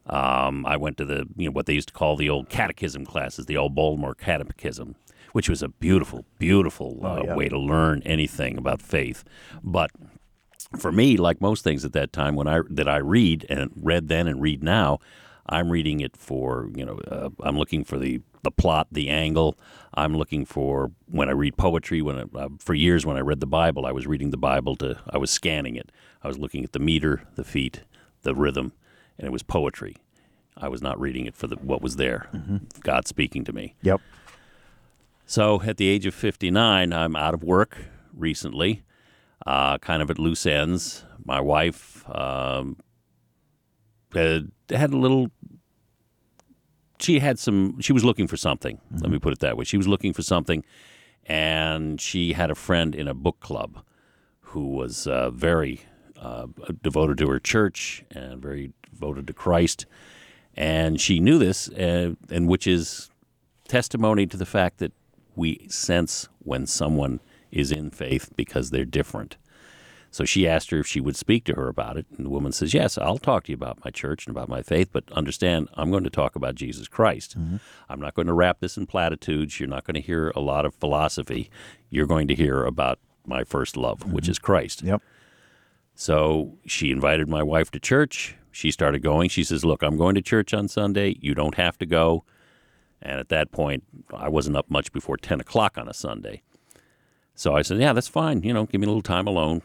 Um, 0.05 0.65
I 0.65 0.75
went 0.77 0.97
to 0.97 1.05
the 1.05 1.27
you 1.35 1.45
know 1.45 1.51
what 1.51 1.65
they 1.65 1.73
used 1.73 1.89
to 1.89 1.93
call 1.93 2.15
the 2.15 2.29
old 2.29 2.49
catechism 2.49 3.05
classes, 3.05 3.45
the 3.45 3.57
old 3.57 3.75
Baltimore 3.75 4.15
Catechism, 4.15 4.95
which 5.31 5.49
was 5.49 5.61
a 5.61 5.69
beautiful, 5.69 6.25
beautiful 6.37 6.99
uh, 7.03 7.23
yeah. 7.23 7.35
way 7.35 7.49
to 7.49 7.57
learn 7.57 8.01
anything 8.05 8.57
about 8.57 8.81
faith. 8.81 9.23
But 9.63 9.91
for 10.77 10.91
me, 10.91 11.17
like 11.17 11.41
most 11.41 11.63
things 11.63 11.85
at 11.85 11.93
that 11.93 12.13
time, 12.13 12.35
when 12.35 12.47
I 12.47 12.61
that 12.69 12.87
I 12.87 12.97
read 12.97 13.45
and 13.49 13.71
read 13.75 14.07
then 14.07 14.27
and 14.27 14.41
read 14.41 14.63
now, 14.63 14.99
I'm 15.47 15.69
reading 15.69 15.99
it 15.99 16.15
for 16.15 16.69
you 16.75 16.85
know 16.85 16.99
uh, 17.09 17.29
I'm 17.43 17.57
looking 17.57 17.83
for 17.83 17.97
the 17.97 18.21
the 18.43 18.51
plot, 18.51 18.87
the 18.91 19.09
angle. 19.09 19.57
I'm 19.93 20.15
looking 20.15 20.45
for 20.45 20.91
when 21.07 21.27
I 21.27 21.33
read 21.33 21.57
poetry. 21.57 22.01
When 22.01 22.17
I, 22.17 22.37
uh, 22.37 22.49
for 22.59 22.73
years 22.73 23.05
when 23.05 23.17
I 23.17 23.21
read 23.21 23.39
the 23.39 23.47
Bible, 23.47 23.85
I 23.85 23.91
was 23.91 24.07
reading 24.07 24.29
the 24.29 24.37
Bible 24.37 24.75
to 24.77 24.97
I 25.09 25.17
was 25.17 25.31
scanning 25.31 25.75
it. 25.75 25.91
I 26.23 26.27
was 26.27 26.37
looking 26.37 26.63
at 26.63 26.73
the 26.73 26.79
meter, 26.79 27.23
the 27.35 27.43
feet, 27.43 27.81
the 28.21 28.35
rhythm, 28.35 28.73
and 29.17 29.25
it 29.25 29.31
was 29.31 29.43
poetry. 29.43 29.97
I 30.61 30.67
was 30.67 30.81
not 30.81 30.99
reading 30.99 31.25
it 31.25 31.35
for 31.35 31.47
the, 31.47 31.55
what 31.55 31.81
was 31.81 31.95
there, 31.95 32.27
God 32.81 33.07
speaking 33.07 33.45
to 33.45 33.53
me. 33.53 33.75
Yep. 33.81 34.01
So 35.29 35.61
at 35.61 35.77
the 35.77 35.87
age 35.87 36.07
of 36.07 36.15
59, 36.15 36.91
I'm 36.91 37.15
out 37.15 37.35
of 37.35 37.43
work 37.43 37.77
recently, 38.15 38.81
uh, 39.45 39.77
kind 39.77 40.01
of 40.01 40.09
at 40.09 40.17
loose 40.17 40.47
ends. 40.47 41.05
My 41.23 41.39
wife 41.39 42.03
um, 42.09 42.77
had, 44.11 44.49
had 44.71 44.91
a 44.91 44.97
little. 44.97 45.29
She 46.99 47.19
had 47.19 47.37
some. 47.37 47.79
She 47.79 47.93
was 47.93 48.03
looking 48.03 48.25
for 48.25 48.37
something. 48.37 48.81
Let 48.91 49.11
me 49.11 49.19
put 49.19 49.31
it 49.31 49.37
that 49.41 49.55
way. 49.55 49.65
She 49.65 49.77
was 49.77 49.87
looking 49.87 50.13
for 50.13 50.23
something, 50.23 50.65
and 51.27 52.01
she 52.01 52.33
had 52.33 52.49
a 52.49 52.55
friend 52.55 52.95
in 52.95 53.07
a 53.07 53.13
book 53.13 53.39
club 53.39 53.83
who 54.39 54.65
was 54.65 55.05
uh, 55.05 55.29
very 55.29 55.81
uh, 56.19 56.47
devoted 56.81 57.19
to 57.19 57.29
her 57.29 57.39
church 57.39 58.03
and 58.09 58.41
very 58.41 58.73
devoted 58.91 59.27
to 59.27 59.33
Christ. 59.33 59.85
And 60.55 60.99
she 60.99 61.19
knew 61.19 61.37
this, 61.37 61.69
uh, 61.69 62.15
and 62.31 62.47
which 62.47 62.65
is 62.65 63.11
testimony 63.67 64.25
to 64.25 64.35
the 64.35 64.47
fact 64.47 64.79
that 64.79 64.91
we 65.39 65.67
sense 65.69 66.29
when 66.39 66.67
someone 66.67 67.19
is 67.51 67.71
in 67.71 67.89
faith 67.89 68.31
because 68.35 68.69
they're 68.69 68.85
different. 68.85 69.37
So 70.11 70.25
she 70.25 70.47
asked 70.47 70.71
her 70.71 70.79
if 70.79 70.87
she 70.87 70.99
would 70.99 71.15
speak 71.15 71.45
to 71.45 71.53
her 71.53 71.67
about 71.67 71.95
it, 71.95 72.05
and 72.15 72.25
the 72.25 72.31
woman 72.31 72.51
says, 72.51 72.73
"Yes, 72.73 72.97
I'll 72.97 73.19
talk 73.19 73.43
to 73.43 73.51
you 73.51 73.55
about 73.55 73.83
my 73.85 73.91
church 73.91 74.25
and 74.25 74.35
about 74.35 74.49
my 74.49 74.63
faith, 74.63 74.89
but 74.91 75.11
understand, 75.11 75.69
I'm 75.75 75.91
going 75.91 76.03
to 76.03 76.09
talk 76.09 76.35
about 76.35 76.55
Jesus 76.55 76.87
Christ. 76.87 77.37
Mm-hmm. 77.37 77.57
I'm 77.89 77.99
not 77.99 78.15
going 78.15 78.27
to 78.27 78.33
wrap 78.33 78.59
this 78.59 78.75
in 78.75 78.87
platitudes. 78.87 79.59
You're 79.59 79.69
not 79.69 79.83
going 79.83 79.95
to 79.95 80.01
hear 80.01 80.31
a 80.35 80.39
lot 80.39 80.65
of 80.65 80.73
philosophy. 80.75 81.51
You're 81.89 82.07
going 82.07 82.27
to 82.27 82.35
hear 82.35 82.63
about 82.63 82.99
my 83.25 83.43
first 83.43 83.77
love, 83.77 84.11
which 84.11 84.25
mm-hmm. 84.25 84.31
is 84.31 84.39
Christ." 84.39 84.83
Yep. 84.83 85.01
So 85.93 86.57
she 86.65 86.91
invited 86.91 87.27
my 87.27 87.43
wife 87.43 87.69
to 87.71 87.79
church. 87.79 88.35
She 88.51 88.71
started 88.71 89.03
going. 89.03 89.29
She 89.29 89.43
says, 89.43 89.63
Look, 89.65 89.83
I'm 89.83 89.97
going 89.97 90.15
to 90.15 90.21
church 90.21 90.53
on 90.53 90.67
Sunday. 90.67 91.17
You 91.21 91.35
don't 91.35 91.55
have 91.55 91.77
to 91.79 91.85
go. 91.85 92.23
And 93.01 93.19
at 93.19 93.29
that 93.29 93.51
point, 93.51 93.83
I 94.13 94.29
wasn't 94.29 94.57
up 94.57 94.69
much 94.69 94.91
before 94.91 95.17
10 95.17 95.39
o'clock 95.39 95.77
on 95.77 95.87
a 95.87 95.93
Sunday. 95.93 96.41
So 97.35 97.55
I 97.55 97.61
said, 97.61 97.79
Yeah, 97.79 97.93
that's 97.93 98.07
fine. 98.07 98.43
You 98.43 98.53
know, 98.53 98.65
give 98.65 98.81
me 98.81 98.85
a 98.85 98.89
little 98.89 99.01
time 99.01 99.27
alone. 99.27 99.61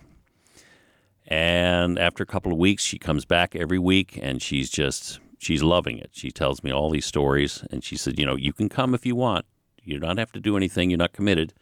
And 1.27 1.99
after 1.99 2.23
a 2.23 2.27
couple 2.27 2.53
of 2.53 2.59
weeks, 2.59 2.83
she 2.83 2.99
comes 2.99 3.25
back 3.25 3.57
every 3.57 3.79
week 3.79 4.19
and 4.21 4.43
she's 4.43 4.69
just, 4.71 5.19
she's 5.39 5.63
loving 5.63 5.99
it. 5.99 6.11
She 6.13 6.31
tells 6.31 6.63
me 6.63 6.71
all 6.71 6.91
these 6.91 7.07
stories. 7.07 7.65
And 7.71 7.83
she 7.83 7.97
said, 7.97 8.19
You 8.19 8.27
know, 8.27 8.37
you 8.37 8.53
can 8.53 8.69
come 8.69 8.95
if 8.95 9.05
you 9.05 9.17
want. 9.17 9.47
You 9.83 9.99
don't 9.99 10.19
have 10.19 10.33
to 10.33 10.41
do 10.41 10.57
anything. 10.57 10.91
You're 10.91 10.99
not 10.99 11.13
committed. 11.13 11.53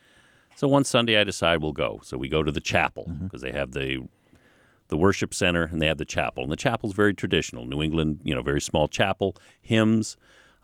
So 0.55 0.69
one 0.69 0.85
Sunday, 0.85 1.19
I 1.19 1.25
decide 1.25 1.63
we'll 1.63 1.73
go. 1.73 2.01
So 2.03 2.19
we 2.19 2.29
go 2.29 2.43
to 2.43 2.53
the 2.53 2.61
chapel 2.61 3.07
mm-hmm. 3.09 3.25
because 3.25 3.41
they 3.41 3.53
have 3.53 3.73
the 3.73 4.07
the 4.89 4.97
worship 4.99 5.33
center 5.33 5.65
and 5.65 5.81
they 5.81 5.87
have 5.87 5.97
the 5.97 6.05
chapel. 6.05 6.43
And 6.43 6.53
the 6.53 6.57
chapel's 6.57 6.93
very 6.93 7.15
traditional, 7.15 7.65
New 7.65 7.81
England, 7.81 8.21
you 8.25 8.35
know, 8.35 8.43
very 8.43 8.61
small 8.61 8.89
chapel, 8.89 9.35
hymns, 9.63 10.19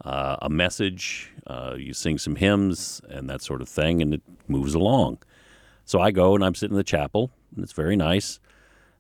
uh, 0.05 0.37
a 0.43 0.49
message, 0.49 1.33
uh, 1.47 1.75
you 1.76 1.93
sing 1.93 2.19
some 2.19 2.37
hymns 2.37 3.00
and 3.09 3.28
that 3.28 3.43
sort 3.43 3.61
of 3.61 3.69
thing, 3.69 4.00
and 4.00 4.14
it 4.14 4.23
moves 4.47 4.75
along. 4.75 5.19
So 5.85 6.00
I 6.00 6.11
go 6.11 6.35
and 6.35 6.45
I'm 6.45 6.55
sitting 6.55 6.75
in 6.75 6.78
the 6.78 6.85
chapel, 6.85 7.31
and 7.55 7.64
it's 7.64 7.73
very 7.73 7.97
nice. 7.97 8.40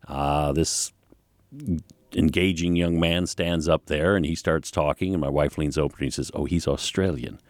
Uh, 0.06 0.52
this 0.52 0.92
engaging 2.14 2.76
young 2.76 2.98
man 2.98 3.26
stands 3.26 3.68
up 3.68 3.86
there 3.86 4.16
and 4.16 4.24
he 4.24 4.34
starts 4.34 4.70
talking, 4.70 5.12
and 5.12 5.20
my 5.20 5.28
wife 5.28 5.58
leans 5.58 5.76
over 5.76 5.94
and 5.96 6.04
he 6.04 6.10
says, 6.10 6.30
Oh, 6.34 6.44
he's 6.44 6.66
Australian. 6.66 7.40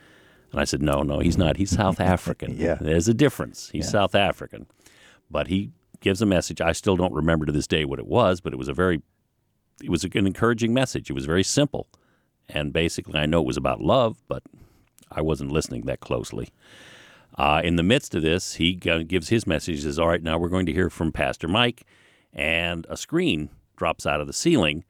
And 0.50 0.60
I 0.60 0.64
said, 0.64 0.82
No, 0.82 1.02
no, 1.02 1.20
he's 1.20 1.38
not. 1.38 1.56
He's 1.56 1.70
South 1.70 2.00
African. 2.14 2.56
Yeah. 2.56 2.78
There's 2.80 3.08
a 3.08 3.14
difference. 3.14 3.70
He's 3.70 3.88
South 3.88 4.14
African. 4.14 4.66
But 5.30 5.48
he 5.48 5.70
gives 6.00 6.22
a 6.22 6.26
message. 6.26 6.60
I 6.60 6.72
still 6.72 6.96
don't 6.96 7.12
remember 7.12 7.46
to 7.46 7.52
this 7.52 7.66
day 7.66 7.84
what 7.84 7.98
it 7.98 8.06
was, 8.06 8.40
but 8.40 8.52
it 8.52 8.56
was 8.56 8.68
a 8.68 8.72
very, 8.72 9.02
it 9.82 9.90
was 9.90 10.04
an 10.04 10.26
encouraging 10.26 10.72
message. 10.72 11.10
It 11.10 11.14
was 11.14 11.26
very 11.26 11.42
simple. 11.44 11.86
And 12.48 12.72
basically, 12.72 13.18
I 13.18 13.26
know 13.26 13.40
it 13.40 13.46
was 13.46 13.56
about 13.56 13.80
love, 13.80 14.22
but 14.28 14.42
I 15.10 15.20
wasn't 15.20 15.52
listening 15.52 15.82
that 15.86 16.00
closely. 16.00 16.50
Uh, 17.36 17.60
in 17.62 17.76
the 17.76 17.82
midst 17.82 18.14
of 18.14 18.22
this, 18.22 18.54
he 18.54 18.72
gives 18.74 19.28
his 19.28 19.46
message. 19.46 19.76
He 19.76 19.82
says, 19.82 19.98
All 19.98 20.08
right, 20.08 20.22
now 20.22 20.38
we're 20.38 20.48
going 20.48 20.66
to 20.66 20.72
hear 20.72 20.90
from 20.90 21.12
Pastor 21.12 21.46
Mike. 21.48 21.84
And 22.32 22.86
a 22.88 22.96
screen 22.96 23.50
drops 23.76 24.06
out 24.06 24.20
of 24.20 24.26
the 24.26 24.32
ceiling. 24.32 24.84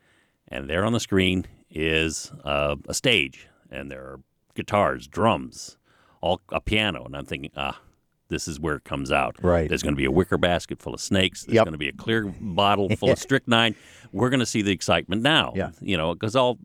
And 0.49 0.69
there 0.69 0.85
on 0.85 0.93
the 0.93 1.01
screen 1.01 1.47
is 1.71 2.33
uh, 2.45 2.77
a 2.89 2.95
stage. 2.95 3.49
And 3.71 3.91
there 3.91 4.03
are 4.03 4.21
guitars, 4.55 5.07
drums, 5.07 5.77
all 6.21 6.41
a 6.51 6.61
piano. 6.61 7.05
And 7.05 7.15
I'm 7.17 7.27
thinking, 7.27 7.51
ah, 7.57 7.81
this 8.29 8.49
is 8.49 8.59
where 8.59 8.77
it 8.77 8.85
comes 8.85 9.13
out. 9.13 9.37
Right. 9.43 9.69
There's 9.69 9.83
going 9.83 9.95
to 9.95 9.99
be 9.99 10.05
a 10.07 10.11
wicker 10.11 10.39
basket 10.39 10.81
full 10.81 10.95
of 10.95 11.01
snakes. 11.01 11.45
There's 11.45 11.57
Yep. 11.57 11.65
going 11.67 11.73
to 11.73 11.79
be 11.79 11.89
a 11.89 11.93
clear 11.93 12.25
bottle 12.41 12.89
full 12.97 13.11
of 13.13 13.19
strychnine. 13.29 13.75
We're 14.13 14.31
going 14.31 14.41
to 14.41 14.47
see 14.47 14.63
the 14.63 14.73
excitement 14.73 15.21
now. 15.23 15.53
Yeah. 15.55 15.71
You 15.81 15.97
know, 15.99 16.15
because 16.15 16.35
all 16.35 16.59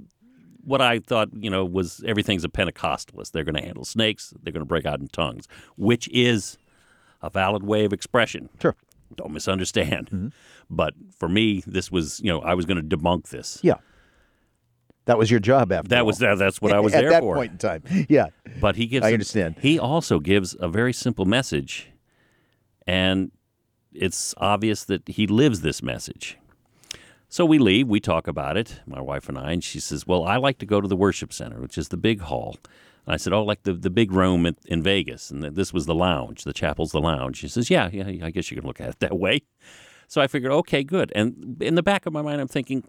what 0.63 0.81
I 0.81 0.99
thought, 0.99 1.29
you 1.33 1.49
know, 1.49 1.65
was 1.65 2.03
everything's 2.07 2.43
a 2.43 2.49
Pentecostalist. 2.49 3.31
They're 3.31 3.43
going 3.43 3.55
to 3.55 3.61
handle 3.61 3.85
snakes. 3.85 4.33
They're 4.41 4.53
going 4.53 4.61
to 4.61 4.65
break 4.65 4.85
out 4.85 4.99
in 4.99 5.07
tongues, 5.07 5.47
which 5.77 6.07
is 6.09 6.57
a 7.21 7.29
valid 7.29 7.63
way 7.63 7.85
of 7.85 7.93
expression. 7.93 8.49
Sure. 8.61 8.75
Don't 9.15 9.31
misunderstand. 9.31 10.07
Mm-hmm. 10.07 10.27
But 10.69 10.93
for 11.17 11.29
me, 11.29 11.63
this 11.67 11.91
was, 11.91 12.19
you 12.21 12.27
know, 12.31 12.41
I 12.41 12.53
was 12.53 12.65
going 12.65 12.77
to 12.87 12.97
debunk 12.97 13.29
this. 13.29 13.59
Yeah. 13.61 13.75
That 15.05 15.17
was 15.17 15.29
your 15.29 15.41
job 15.41 15.71
after 15.73 15.89
That 15.89 15.99
all. 15.99 16.05
was 16.07 16.17
that, 16.19 16.37
that's 16.37 16.61
what 16.61 16.71
I 16.71 16.79
was 16.85 16.93
there 16.93 17.01
for. 17.01 17.07
At 17.07 17.09
there 17.11 17.19
that 17.19 17.21
for. 17.21 17.35
point 17.35 17.51
in 17.51 17.57
time. 17.57 17.83
Yeah. 18.09 18.27
But 18.61 18.75
he 18.77 18.87
gives. 18.87 19.05
I 19.05 19.09
a- 19.09 19.13
understand. 19.13 19.55
he 19.61 19.77
also 19.77 20.19
gives 20.19 20.55
a 20.59 20.69
very 20.69 20.93
simple 20.93 21.25
message, 21.25 21.89
and 22.87 23.31
it's 23.91 24.33
obvious 24.37 24.85
that 24.85 25.07
he 25.07 25.27
lives 25.27 25.59
this 25.61 25.83
message. 25.83 26.37
So 27.33 27.45
we 27.45 27.57
leave. 27.57 27.87
We 27.87 27.99
talk 27.99 28.27
about 28.27 28.57
it, 28.57 28.81
my 28.85 29.01
wife 29.01 29.27
and 29.27 29.39
I, 29.39 29.53
and 29.53 29.63
she 29.63 29.79
says, 29.79 30.05
"Well, 30.05 30.23
I 30.23 30.37
like 30.37 30.59
to 30.59 30.67
go 30.67 30.79
to 30.79 30.87
the 30.87 30.95
worship 30.95 31.33
center, 31.33 31.59
which 31.59 31.79
is 31.79 31.87
the 31.87 31.97
big 31.97 32.21
hall." 32.21 32.57
And 33.07 33.13
I 33.15 33.17
said, 33.17 33.33
"Oh, 33.33 33.43
like 33.43 33.63
the 33.63 33.73
the 33.73 33.89
big 33.89 34.11
room 34.11 34.45
at, 34.45 34.53
in 34.65 34.83
Vegas." 34.83 35.31
And 35.31 35.41
this 35.41 35.73
was 35.73 35.87
the 35.87 35.95
lounge. 35.95 36.43
The 36.43 36.53
chapel's 36.53 36.91
the 36.91 37.01
lounge. 37.01 37.37
She 37.37 37.47
says, 37.47 37.71
"Yeah, 37.71 37.89
yeah, 37.91 38.23
I 38.23 38.29
guess 38.29 38.51
you 38.51 38.57
can 38.57 38.67
look 38.67 38.79
at 38.79 38.89
it 38.89 38.99
that 38.99 39.17
way." 39.17 39.41
So 40.07 40.21
I 40.21 40.27
figured, 40.27 40.51
okay, 40.51 40.83
good. 40.83 41.11
And 41.15 41.57
in 41.59 41.73
the 41.73 41.81
back 41.81 42.05
of 42.05 42.13
my 42.13 42.21
mind, 42.21 42.39
I'm 42.39 42.47
thinking, 42.47 42.83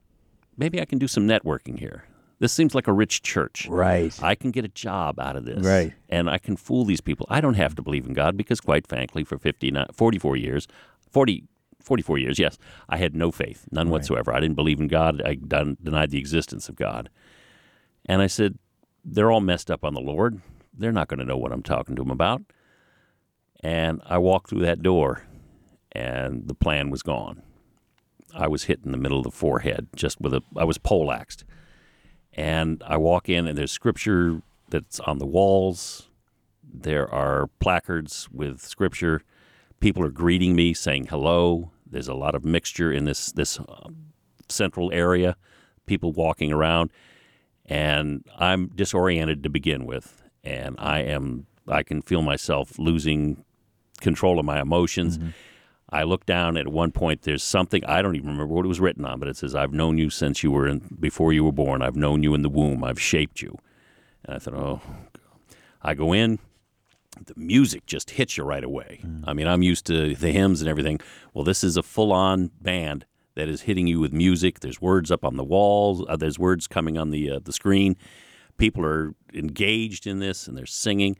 maybe 0.58 0.78
I 0.78 0.84
can 0.84 0.98
do 0.98 1.08
some 1.08 1.26
networking 1.26 1.78
here. 1.78 2.04
This 2.38 2.52
seems 2.52 2.74
like 2.74 2.86
a 2.86 2.92
rich 2.92 3.22
church. 3.22 3.66
Right. 3.70 4.12
I 4.22 4.34
can 4.34 4.50
get 4.50 4.66
a 4.66 4.68
job 4.68 5.18
out 5.18 5.36
of 5.36 5.46
this. 5.46 5.64
Right. 5.64 5.94
And 6.10 6.28
I 6.28 6.36
can 6.36 6.56
fool 6.56 6.84
these 6.84 7.00
people. 7.00 7.26
I 7.30 7.40
don't 7.40 7.54
have 7.54 7.74
to 7.76 7.82
believe 7.82 8.04
in 8.04 8.12
God 8.12 8.36
because, 8.36 8.60
quite 8.60 8.86
frankly, 8.86 9.24
for 9.24 9.38
59, 9.38 9.86
44 9.94 10.36
years, 10.36 10.68
40, 11.12 11.44
44 11.84 12.18
years, 12.18 12.38
yes, 12.38 12.58
I 12.88 12.96
had 12.96 13.14
no 13.14 13.30
faith, 13.30 13.66
none 13.70 13.90
whatsoever. 13.90 14.32
I 14.32 14.40
didn't 14.40 14.56
believe 14.56 14.80
in 14.80 14.88
God. 14.88 15.22
I 15.24 15.34
denied 15.34 16.10
the 16.10 16.18
existence 16.18 16.68
of 16.68 16.76
God. 16.76 17.10
And 18.06 18.20
I 18.22 18.26
said, 18.26 18.58
they're 19.04 19.30
all 19.30 19.40
messed 19.40 19.70
up 19.70 19.84
on 19.84 19.94
the 19.94 20.00
Lord. 20.00 20.40
They're 20.76 20.92
not 20.92 21.08
going 21.08 21.20
to 21.20 21.26
know 21.26 21.36
what 21.36 21.52
I'm 21.52 21.62
talking 21.62 21.94
to 21.96 22.02
them 22.02 22.10
about. 22.10 22.42
And 23.60 24.02
I 24.06 24.18
walked 24.18 24.50
through 24.50 24.60
that 24.60 24.82
door, 24.82 25.24
and 25.92 26.48
the 26.48 26.54
plan 26.54 26.90
was 26.90 27.02
gone. 27.02 27.42
I 28.34 28.48
was 28.48 28.64
hit 28.64 28.80
in 28.84 28.92
the 28.92 28.98
middle 28.98 29.18
of 29.18 29.24
the 29.24 29.30
forehead, 29.30 29.88
just 29.94 30.20
with 30.20 30.34
a, 30.34 30.42
I 30.56 30.64
was 30.64 30.78
poleaxed 30.78 31.44
and 32.36 32.82
I 32.86 32.96
walk 32.96 33.28
in 33.28 33.46
and 33.46 33.56
there's 33.56 33.72
scripture 33.72 34.42
that's 34.68 35.00
on 35.00 35.18
the 35.18 35.26
walls. 35.26 36.08
There 36.62 37.12
are 37.12 37.48
placards 37.60 38.28
with 38.32 38.60
scripture. 38.60 39.22
People 39.80 40.04
are 40.04 40.10
greeting 40.10 40.56
me, 40.56 40.74
saying 40.74 41.06
hello. 41.06 41.70
There's 41.94 42.08
a 42.08 42.14
lot 42.14 42.34
of 42.34 42.44
mixture 42.44 42.92
in 42.92 43.04
this 43.04 43.32
this 43.32 43.58
um, 43.60 44.12
central 44.48 44.92
area. 44.92 45.36
People 45.86 46.12
walking 46.12 46.52
around, 46.52 46.90
and 47.66 48.24
I'm 48.36 48.68
disoriented 48.74 49.42
to 49.44 49.48
begin 49.48 49.86
with, 49.86 50.22
and 50.42 50.74
I 50.78 51.00
am 51.02 51.46
I 51.68 51.84
can 51.84 52.02
feel 52.02 52.20
myself 52.20 52.78
losing 52.78 53.44
control 54.00 54.40
of 54.40 54.44
my 54.44 54.60
emotions. 54.60 55.18
I 55.88 56.02
look 56.02 56.26
down 56.26 56.56
at 56.56 56.66
one 56.66 56.90
point. 56.90 57.22
There's 57.22 57.44
something 57.44 57.84
I 57.84 58.02
don't 58.02 58.16
even 58.16 58.30
remember 58.30 58.52
what 58.52 58.64
it 58.64 58.68
was 58.68 58.80
written 58.80 59.04
on, 59.04 59.20
but 59.20 59.28
it 59.28 59.36
says, 59.36 59.54
"I've 59.54 59.72
known 59.72 59.96
you 59.96 60.10
since 60.10 60.42
you 60.42 60.50
were 60.50 60.66
in 60.66 60.96
before 60.98 61.32
you 61.32 61.44
were 61.44 61.52
born. 61.52 61.80
I've 61.80 61.96
known 61.96 62.24
you 62.24 62.34
in 62.34 62.42
the 62.42 62.48
womb. 62.48 62.82
I've 62.82 63.00
shaped 63.00 63.40
you." 63.40 63.56
And 64.24 64.34
I 64.34 64.38
thought, 64.40 64.54
"Oh." 64.54 64.80
I 65.80 65.94
go 65.94 66.12
in. 66.14 66.38
The 67.26 67.34
music 67.36 67.86
just 67.86 68.10
hits 68.10 68.36
you 68.36 68.44
right 68.44 68.64
away. 68.64 69.02
I 69.24 69.32
mean, 69.32 69.46
I'm 69.46 69.62
used 69.62 69.86
to 69.86 70.14
the 70.14 70.32
hymns 70.32 70.60
and 70.60 70.68
everything. 70.68 71.00
Well, 71.32 71.44
this 71.44 71.62
is 71.62 71.76
a 71.76 71.82
full-on 71.82 72.50
band 72.60 73.06
that 73.34 73.48
is 73.48 73.62
hitting 73.62 73.86
you 73.86 74.00
with 74.00 74.12
music. 74.12 74.60
There's 74.60 74.80
words 74.80 75.10
up 75.10 75.24
on 75.24 75.36
the 75.36 75.44
walls. 75.44 76.04
Uh, 76.08 76.16
there's 76.16 76.38
words 76.38 76.66
coming 76.66 76.98
on 76.98 77.10
the 77.10 77.30
uh, 77.30 77.40
the 77.42 77.52
screen. 77.52 77.96
People 78.56 78.84
are 78.84 79.14
engaged 79.32 80.06
in 80.06 80.18
this 80.18 80.46
and 80.46 80.56
they're 80.56 80.66
singing, 80.66 81.16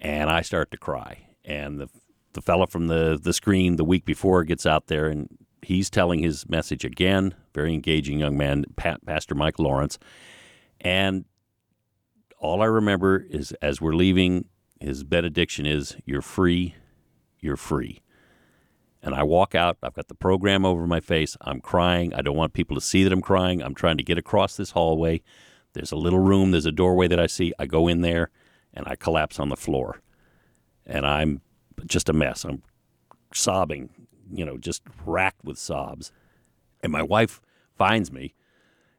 and 0.00 0.30
I 0.30 0.42
start 0.42 0.70
to 0.72 0.76
cry. 0.76 1.28
And 1.44 1.80
the 1.80 1.88
the 2.32 2.42
fella 2.42 2.66
from 2.66 2.88
the 2.88 3.18
the 3.20 3.32
screen 3.32 3.76
the 3.76 3.84
week 3.84 4.04
before 4.04 4.44
gets 4.44 4.66
out 4.66 4.86
there 4.88 5.06
and 5.06 5.28
he's 5.62 5.90
telling 5.90 6.20
his 6.20 6.48
message 6.48 6.84
again. 6.84 7.34
Very 7.54 7.74
engaging 7.74 8.18
young 8.18 8.36
man, 8.36 8.64
pa- 8.76 8.98
Pastor 9.06 9.34
Mike 9.34 9.58
Lawrence, 9.58 9.98
and 10.80 11.24
all 12.38 12.62
I 12.62 12.66
remember 12.66 13.24
is 13.28 13.52
as 13.62 13.80
we're 13.80 13.94
leaving, 13.94 14.44
his 14.80 15.04
benediction 15.04 15.66
is, 15.66 15.96
"You're 16.04 16.22
free, 16.22 16.74
you're 17.40 17.56
free." 17.56 18.02
And 19.02 19.14
I 19.14 19.22
walk 19.22 19.54
out. 19.54 19.78
I've 19.82 19.94
got 19.94 20.08
the 20.08 20.14
program 20.14 20.64
over 20.64 20.86
my 20.86 21.00
face. 21.00 21.36
I'm 21.40 21.60
crying. 21.60 22.12
I 22.14 22.22
don't 22.22 22.36
want 22.36 22.52
people 22.52 22.74
to 22.76 22.80
see 22.80 23.04
that 23.04 23.12
I'm 23.12 23.22
crying. 23.22 23.62
I'm 23.62 23.74
trying 23.74 23.96
to 23.96 24.02
get 24.02 24.18
across 24.18 24.56
this 24.56 24.72
hallway. 24.72 25.22
There's 25.72 25.92
a 25.92 25.96
little 25.96 26.18
room. 26.18 26.50
There's 26.50 26.66
a 26.66 26.72
doorway 26.72 27.06
that 27.08 27.20
I 27.20 27.26
see. 27.26 27.52
I 27.58 27.66
go 27.66 27.86
in 27.86 28.00
there, 28.00 28.30
and 28.74 28.86
I 28.88 28.96
collapse 28.96 29.38
on 29.38 29.50
the 29.50 29.56
floor, 29.56 30.02
and 30.84 31.06
I'm 31.06 31.42
just 31.86 32.08
a 32.08 32.12
mess. 32.12 32.44
I'm 32.44 32.62
sobbing, 33.32 33.90
you 34.32 34.44
know, 34.44 34.56
just 34.58 34.82
racked 35.06 35.44
with 35.44 35.58
sobs. 35.58 36.10
And 36.82 36.90
my 36.90 37.02
wife 37.02 37.40
finds 37.76 38.10
me, 38.10 38.34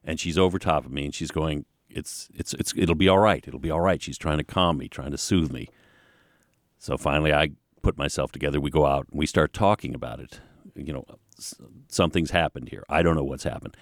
and 0.02 0.18
she's 0.18 0.38
over 0.38 0.58
top 0.58 0.86
of 0.86 0.92
me, 0.92 1.04
and 1.04 1.14
she's 1.14 1.30
going, 1.30 1.66
"It's 1.90 2.28
it's 2.34 2.54
it's 2.54 2.72
it'll 2.76 2.94
be 2.94 3.08
all 3.08 3.18
right. 3.18 3.46
It'll 3.46 3.60
be 3.60 3.70
all 3.70 3.80
right." 3.80 4.02
She's 4.02 4.18
trying 4.18 4.38
to 4.38 4.44
calm 4.44 4.78
me, 4.78 4.88
trying 4.88 5.10
to 5.10 5.18
soothe 5.18 5.52
me. 5.52 5.68
So 6.78 6.96
finally, 6.96 7.32
I 7.32 7.50
put 7.82 7.98
myself 7.98 8.32
together. 8.32 8.60
We 8.60 8.70
go 8.70 8.86
out 8.86 9.06
and 9.10 9.18
we 9.18 9.26
start 9.26 9.52
talking 9.52 9.94
about 9.94 10.20
it. 10.20 10.40
You 10.74 10.92
know, 10.92 11.04
something's 11.88 12.30
happened 12.30 12.68
here. 12.70 12.84
I 12.88 13.02
don't 13.02 13.16
know 13.16 13.24
what's 13.24 13.44
happened. 13.44 13.76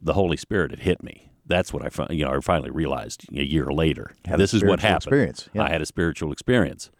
The 0.00 0.14
Holy 0.14 0.36
Spirit 0.36 0.70
had 0.70 0.80
hit 0.80 1.02
me. 1.02 1.30
That's 1.44 1.72
what 1.72 1.84
I, 1.84 1.88
fi- 1.88 2.06
you 2.10 2.24
know, 2.24 2.32
I 2.32 2.40
finally 2.40 2.70
realized 2.70 3.26
a 3.32 3.42
year 3.42 3.66
later. 3.66 4.12
Had 4.24 4.38
this 4.38 4.54
is 4.54 4.62
what 4.62 4.80
happened. 4.80 5.02
experience, 5.02 5.48
yeah. 5.52 5.64
I 5.64 5.70
had 5.70 5.82
a 5.82 5.86
spiritual 5.86 6.32
experience. 6.32 6.90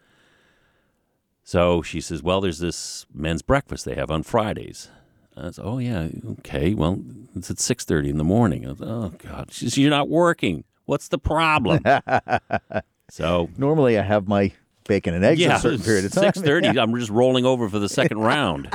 So 1.43 1.81
she 1.81 2.01
says, 2.01 2.21
"Well, 2.21 2.41
there's 2.41 2.59
this 2.59 3.05
men's 3.13 3.41
breakfast 3.41 3.85
they 3.85 3.95
have 3.95 4.11
on 4.11 4.23
Fridays." 4.23 4.89
I 5.35 5.51
said, 5.51 5.65
"Oh 5.65 5.79
yeah, 5.79 6.09
okay. 6.39 6.73
Well, 6.73 7.01
it's 7.35 7.49
at 7.49 7.59
six 7.59 7.85
thirty 7.85 8.09
in 8.09 8.17
the 8.17 8.23
morning." 8.23 8.65
I 8.65 8.69
was, 8.69 8.81
"Oh 8.81 9.13
God," 9.17 9.51
says, 9.51 9.77
"You're 9.77 9.89
not 9.89 10.09
working. 10.09 10.63
What's 10.85 11.07
the 11.07 11.17
problem?" 11.17 11.83
so 13.09 13.49
Normally, 13.57 13.97
I 13.97 14.03
have 14.03 14.27
my 14.27 14.51
bacon 14.87 15.13
and 15.13 15.23
eggs 15.23 15.39
yeah, 15.39 15.57
a 15.57 15.59
certain 15.59 15.81
period 15.81 16.05
of 16.05 16.11
time. 16.11 16.25
Six 16.25 16.41
thirty. 16.41 16.67
I'm 16.79 16.95
just 16.95 17.09
rolling 17.09 17.45
over 17.45 17.69
for 17.69 17.79
the 17.79 17.89
second 17.89 18.19
round. 18.19 18.69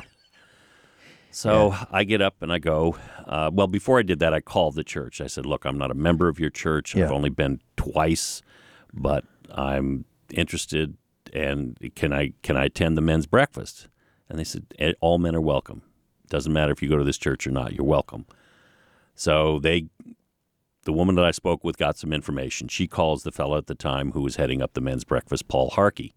So 1.31 1.77
I 1.93 2.05
get 2.05 2.21
up 2.21 2.37
and 2.41 2.53
I 2.53 2.59
go. 2.59 2.97
Uh, 3.27 3.51
well, 3.53 3.67
before 3.67 3.99
I 3.99 4.03
did 4.03 4.19
that, 4.21 4.33
I 4.33 4.41
called 4.41 4.75
the 4.75 4.83
church. 4.83 5.21
I 5.21 5.27
said, 5.27 5.47
"Look, 5.47 5.65
I'm 5.65 5.79
not 5.79 5.91
a 5.91 5.95
member 5.95 6.29
of 6.29 6.41
your 6.41 6.51
church. 6.51 6.97
I've 6.97 7.13
only 7.13 7.31
been 7.31 7.61
twice, 7.77 8.43
but 8.93 9.25
I'm 9.55 10.05
interested. 10.33 10.97
And 11.33 11.77
can 11.95 12.13
I 12.13 12.33
can 12.43 12.57
I 12.57 12.65
attend 12.65 12.97
the 12.97 13.03
men's 13.03 13.27
breakfast?" 13.27 13.89
And 14.29 14.39
they 14.39 14.45
said, 14.45 14.75
"Eh, 14.79 14.95
"All 15.01 15.19
men 15.19 15.37
are 15.37 15.41
welcome. 15.41 15.83
Doesn't 16.29 16.53
matter 16.53 16.73
if 16.73 16.83
you 16.83 16.89
go 16.89 16.97
to 16.99 17.05
this 17.05 17.19
church 17.19 17.47
or 17.47 17.51
not. 17.51 17.73
You're 17.73 17.87
welcome." 17.87 18.27
So 19.15 19.59
they 19.59 19.87
the 20.85 20.93
woman 20.93 21.17
that 21.17 21.25
I 21.25 21.33
spoke 21.33 21.65
with 21.65 21.77
got 21.77 21.99
some 21.99 22.13
information. 22.13 22.69
She 22.69 22.87
calls 22.87 23.23
the 23.23 23.33
fellow 23.33 23.59
at 23.59 23.67
the 23.67 23.75
time 23.75 24.13
who 24.13 24.23
was 24.23 24.37
heading 24.37 24.63
up 24.63 24.73
the 24.73 24.81
men's 24.81 25.05
breakfast, 25.05 25.47
Paul 25.49 25.71
Harkey, 25.71 26.15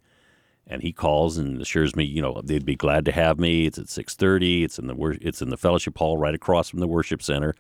and 0.66 0.82
he 0.82 0.94
calls 0.94 1.38
and 1.38 1.62
assures 1.62 1.94
me, 1.96 2.06
you 2.06 2.22
know, 2.22 2.42
they'd 2.44 2.64
be 2.66 2.76
glad 2.76 3.04
to 3.06 3.12
have 3.12 3.38
me. 3.40 3.66
It's 3.66 3.78
at 3.80 3.90
six 3.90 4.16
thirty. 4.16 4.64
It's 4.64 4.80
in 4.80 4.88
the 4.88 5.18
it's 5.22 5.42
in 5.42 5.50
the 5.50 5.58
fellowship 5.58 5.98
hall 5.98 6.18
right 6.18 6.36
across 6.36 6.70
from 6.70 6.80
the 6.80 6.88
worship 6.88 7.22
center, 7.22 7.54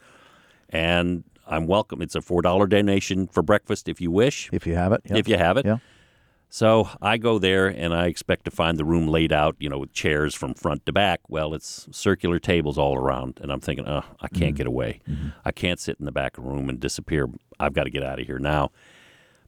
and 0.69 1.23
I'm 1.47 1.67
welcome. 1.67 2.01
It's 2.01 2.15
a 2.15 2.21
four 2.21 2.41
dollar 2.41 2.67
donation 2.67 3.27
for 3.27 3.41
breakfast 3.43 3.89
if 3.89 3.99
you 3.99 4.11
wish, 4.11 4.49
If 4.53 4.65
you 4.67 4.75
have 4.75 4.93
it. 4.93 5.01
yeah. 5.05 5.17
if 5.17 5.27
you 5.27 5.37
have 5.37 5.57
it. 5.57 5.65
Yeah. 5.65 5.77
So 6.53 6.89
I 7.01 7.15
go 7.15 7.39
there 7.39 7.67
and 7.67 7.93
I 7.93 8.07
expect 8.07 8.43
to 8.43 8.51
find 8.51 8.77
the 8.77 8.83
room 8.83 9.07
laid 9.07 9.31
out, 9.31 9.55
you 9.57 9.69
know, 9.69 9.79
with 9.79 9.93
chairs 9.93 10.35
from 10.35 10.53
front 10.53 10.85
to 10.85 10.91
back. 10.91 11.21
Well, 11.29 11.53
it's 11.53 11.87
circular 11.91 12.39
tables 12.39 12.77
all 12.77 12.97
around, 12.97 13.39
and 13.41 13.53
I'm 13.53 13.61
thinking, 13.61 13.87
oh, 13.87 14.03
I 14.19 14.27
can't 14.27 14.57
get 14.57 14.63
mm-hmm. 14.63 14.67
away. 14.67 14.99
Mm-hmm. 15.09 15.29
I 15.45 15.53
can't 15.53 15.79
sit 15.79 15.95
in 15.97 16.05
the 16.05 16.11
back 16.11 16.37
of 16.37 16.43
the 16.43 16.49
room 16.49 16.67
and 16.67 16.77
disappear. 16.77 17.29
I've 17.57 17.71
got 17.71 17.85
to 17.85 17.89
get 17.89 18.03
out 18.03 18.19
of 18.19 18.27
here 18.27 18.37
now. 18.37 18.71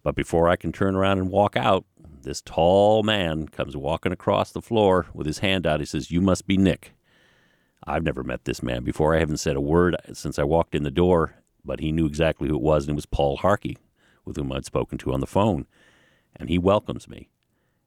But 0.02 0.16
before 0.16 0.48
I 0.48 0.56
can 0.56 0.72
turn 0.72 0.96
around 0.96 1.18
and 1.18 1.30
walk 1.30 1.58
out, 1.58 1.84
this 2.22 2.42
tall 2.42 3.04
man 3.04 3.50
comes 3.50 3.76
walking 3.76 4.14
across 4.14 4.54
the 4.54 4.62
floor 4.62 5.08
with 5.14 5.28
his 5.28 5.40
hand 5.40 5.68
out. 5.68 5.82
He 5.82 5.86
says, 5.86 6.10
"You 6.10 6.22
must 6.22 6.48
be 6.48 6.56
Nick." 6.56 6.94
I've 7.86 8.04
never 8.04 8.24
met 8.24 8.46
this 8.46 8.64
man 8.64 8.86
before. 8.86 9.14
I 9.14 9.20
haven't 9.20 9.38
said 9.38 9.58
a 9.58 9.62
word 9.62 9.98
since 10.14 10.40
I 10.40 10.44
walked 10.44 10.74
in 10.74 10.84
the 10.84 10.90
door, 10.90 11.36
but 11.66 11.82
he 11.82 11.92
knew 11.92 12.06
exactly 12.06 12.48
who 12.48 12.56
it 12.56 12.62
was, 12.62 12.86
and 12.86 12.92
it 12.92 12.96
was 12.96 13.06
Paul 13.06 13.36
Harkey, 13.36 13.78
with 14.24 14.38
whom 14.38 14.54
I'd 14.54 14.64
spoken 14.64 14.98
to 15.00 15.12
on 15.12 15.20
the 15.20 15.28
phone 15.28 15.68
and 16.36 16.50
he 16.50 16.58
welcomes 16.58 17.08
me. 17.08 17.30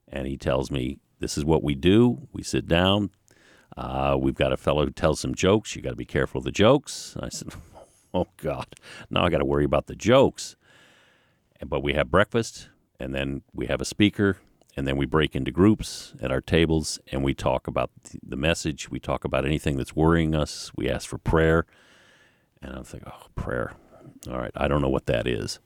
And 0.09 0.27
he 0.27 0.37
tells 0.37 0.71
me 0.71 0.99
this 1.19 1.37
is 1.37 1.45
what 1.45 1.63
we 1.63 1.75
do. 1.75 2.29
We 2.33 2.43
sit 2.43 2.69
down. 2.69 3.11
Uh, 3.77 4.17
we've 4.19 4.35
got 4.35 4.53
a 4.53 4.57
fellow 4.57 4.85
who 4.85 4.91
tells 4.91 5.21
some 5.21 5.35
jokes. 5.35 5.75
You 5.75 5.83
got 5.83 5.91
to 5.91 5.97
be 5.97 6.05
careful 6.05 6.39
of 6.39 6.45
the 6.45 6.53
jokes. 6.53 7.17
I 7.21 7.29
said 7.29 7.49
oh 8.15 8.29
god. 8.37 8.67
Now 9.11 9.25
i 9.25 9.31
got 9.31 9.39
to 9.39 9.45
worry 9.45 9.65
about 9.65 9.87
the 9.87 9.95
jokes. 9.95 10.57
But 11.67 11.83
we 11.83 11.95
have 11.95 12.11
breakfast 12.11 12.69
and 13.01 13.15
then 13.15 13.43
we 13.55 13.67
have 13.67 13.81
a 13.81 13.87
speaker 13.87 14.39
and 14.77 14.87
then 14.87 14.97
we 14.97 15.07
break 15.07 15.35
into 15.35 15.51
groups 15.51 16.15
at 16.21 16.31
our 16.31 16.43
tables 16.43 17.01
and 17.11 17.25
we 17.25 17.35
talk 17.35 17.67
about 17.67 17.91
the 18.23 18.37
message. 18.37 18.91
We 18.91 19.01
talk 19.01 19.25
about 19.25 19.47
anything 19.47 19.77
that's 19.77 19.97
worrying 19.97 20.35
us. 20.35 20.71
We 20.77 20.89
ask 20.89 21.09
for 21.09 21.19
prayer. 21.19 21.67
And 22.63 22.75
i'm 22.75 22.85
thinking 22.85 23.11
oh 23.13 23.27
prayer. 23.35 23.73
All 24.31 24.39
right 24.39 24.53
i 24.55 24.69
don't 24.69 24.81
know 24.81 24.89
what 24.89 25.07
that 25.07 25.27
is 25.27 25.61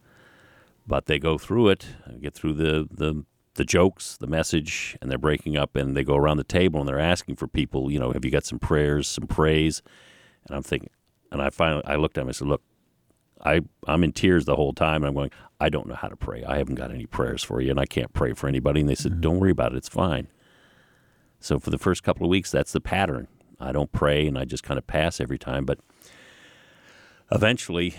but 0.87 1.07
they 1.07 1.19
go 1.19 1.39
through 1.39 1.69
it, 1.69 1.87
get 2.21 2.35
through 2.35 2.55
the, 2.55 2.89
the 2.91 3.25
the 3.55 3.65
jokes, 3.65 4.17
the 4.17 4.27
message, 4.27 4.97
and 5.03 5.11
they're 5.11 5.19
breaking 5.19 5.57
up, 5.57 5.77
and 5.77 5.97
they 5.97 6.05
go 6.05 6.17
around 6.17 6.37
the 6.37 6.45
table 6.45 6.81
and 6.81 6.89
they're 6.89 7.01
asking 7.01 7.37
for 7.37 7.47
people, 7.49 7.91
you 7.91 7.99
know, 7.99 8.13
have 8.13 8.25
you 8.25 8.31
got 8.31 8.45
some 8.45 8.59
prayers, 8.59 9.09
some 9.09 9.27
praise? 9.27 9.83
And 10.47 10.57
I'm 10.57 10.63
thinking, 10.63 10.91
and 11.31 11.43
I 11.43 11.51
finally 11.51 11.83
I 11.85 11.97
looked 11.97 12.17
at 12.17 12.23
him 12.23 12.29
and 12.29 12.35
I 12.35 12.39
said, 12.39 12.49
look, 12.49 12.63
I 13.45 13.61
I'm 13.87 14.05
in 14.05 14.13
tears 14.13 14.45
the 14.45 14.57
whole 14.57 14.73
time, 14.73 15.03
and 15.03 15.07
I'm 15.07 15.15
going, 15.15 15.31
I 15.61 15.69
don't 15.69 15.89
know 15.89 15.95
how 15.95 16.09
to 16.09 16.17
pray. 16.17 16.45
I 16.45 16.59
haven't 16.59 16.77
got 16.77 16.91
any 16.91 17.07
prayers 17.07 17.43
for 17.43 17.61
you, 17.61 17.71
and 17.71 17.81
I 17.81 17.87
can't 17.87 18.13
pray 18.13 18.33
for 18.33 18.49
anybody. 18.49 18.81
And 18.81 18.89
they 18.89 18.95
said, 18.95 19.13
mm-hmm. 19.13 19.21
don't 19.21 19.41
worry 19.41 19.51
about 19.51 19.73
it, 19.73 19.79
it's 19.79 19.89
fine. 19.89 20.29
So 21.41 21.59
for 21.59 21.71
the 21.71 21.79
first 21.79 22.03
couple 22.03 22.25
of 22.25 22.31
weeks, 22.31 22.51
that's 22.51 22.73
the 22.73 22.81
pattern. 22.81 23.29
I 23.59 23.73
don't 23.73 23.93
pray, 23.93 24.27
and 24.27 24.39
I 24.39 24.45
just 24.45 24.63
kind 24.63 24.79
of 24.79 24.87
pass 24.87 25.21
every 25.21 25.39
time, 25.39 25.65
but 25.65 25.79
eventually, 27.31 27.97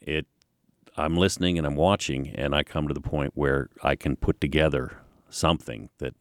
it 0.00 0.26
I'm 1.00 1.16
listening 1.16 1.56
and 1.56 1.66
I'm 1.66 1.76
watching, 1.76 2.28
and 2.28 2.54
I 2.54 2.62
come 2.62 2.86
to 2.86 2.94
the 2.94 3.00
point 3.00 3.32
where 3.34 3.70
I 3.82 3.96
can 3.96 4.16
put 4.16 4.40
together 4.40 4.98
something 5.30 5.88
that 5.98 6.14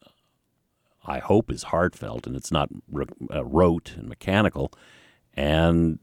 I 1.06 1.20
hope 1.20 1.52
is 1.52 1.64
heartfelt 1.64 2.26
and 2.26 2.36
it's 2.36 2.52
not 2.52 2.70
uh, 3.34 3.44
rote 3.44 3.94
and 3.98 4.08
mechanical. 4.08 4.72
And 5.34 6.00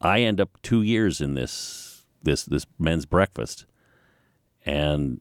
I 0.00 0.20
end 0.20 0.40
up 0.40 0.58
two 0.62 0.82
years 0.82 1.20
in 1.20 1.34
this 1.34 2.04
this 2.22 2.44
this 2.44 2.66
men's 2.78 3.06
breakfast, 3.06 3.66
and 4.64 5.20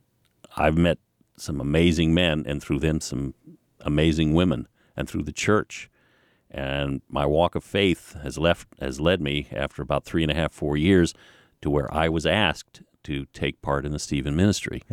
I've 0.56 0.78
met 0.78 0.98
some 1.38 1.60
amazing 1.60 2.14
men, 2.14 2.44
and 2.48 2.64
through 2.64 2.80
them 2.80 3.02
some 3.02 3.34
amazing 3.82 4.34
women, 4.34 4.68
and 4.96 5.10
through 5.10 5.24
the 5.24 5.34
church. 5.34 5.90
And 6.50 7.02
my 7.10 7.26
walk 7.26 7.56
of 7.56 7.64
faith 7.64 8.16
has 8.24 8.38
left 8.38 8.68
has 8.80 9.00
led 9.00 9.22
me 9.22 9.48
after 9.52 9.82
about 9.82 10.06
three 10.06 10.24
and 10.24 10.32
a 10.32 10.36
half 10.36 10.54
four 10.54 10.78
years 10.78 11.14
to 11.62 11.70
where 11.70 11.92
I 11.94 12.10
was 12.10 12.26
asked 12.26 12.82
to 13.04 13.26
take 13.34 13.62
part 13.62 13.86
in 13.86 13.92
the 13.92 14.00
Stephen 14.00 14.36
ministry, 14.36 14.84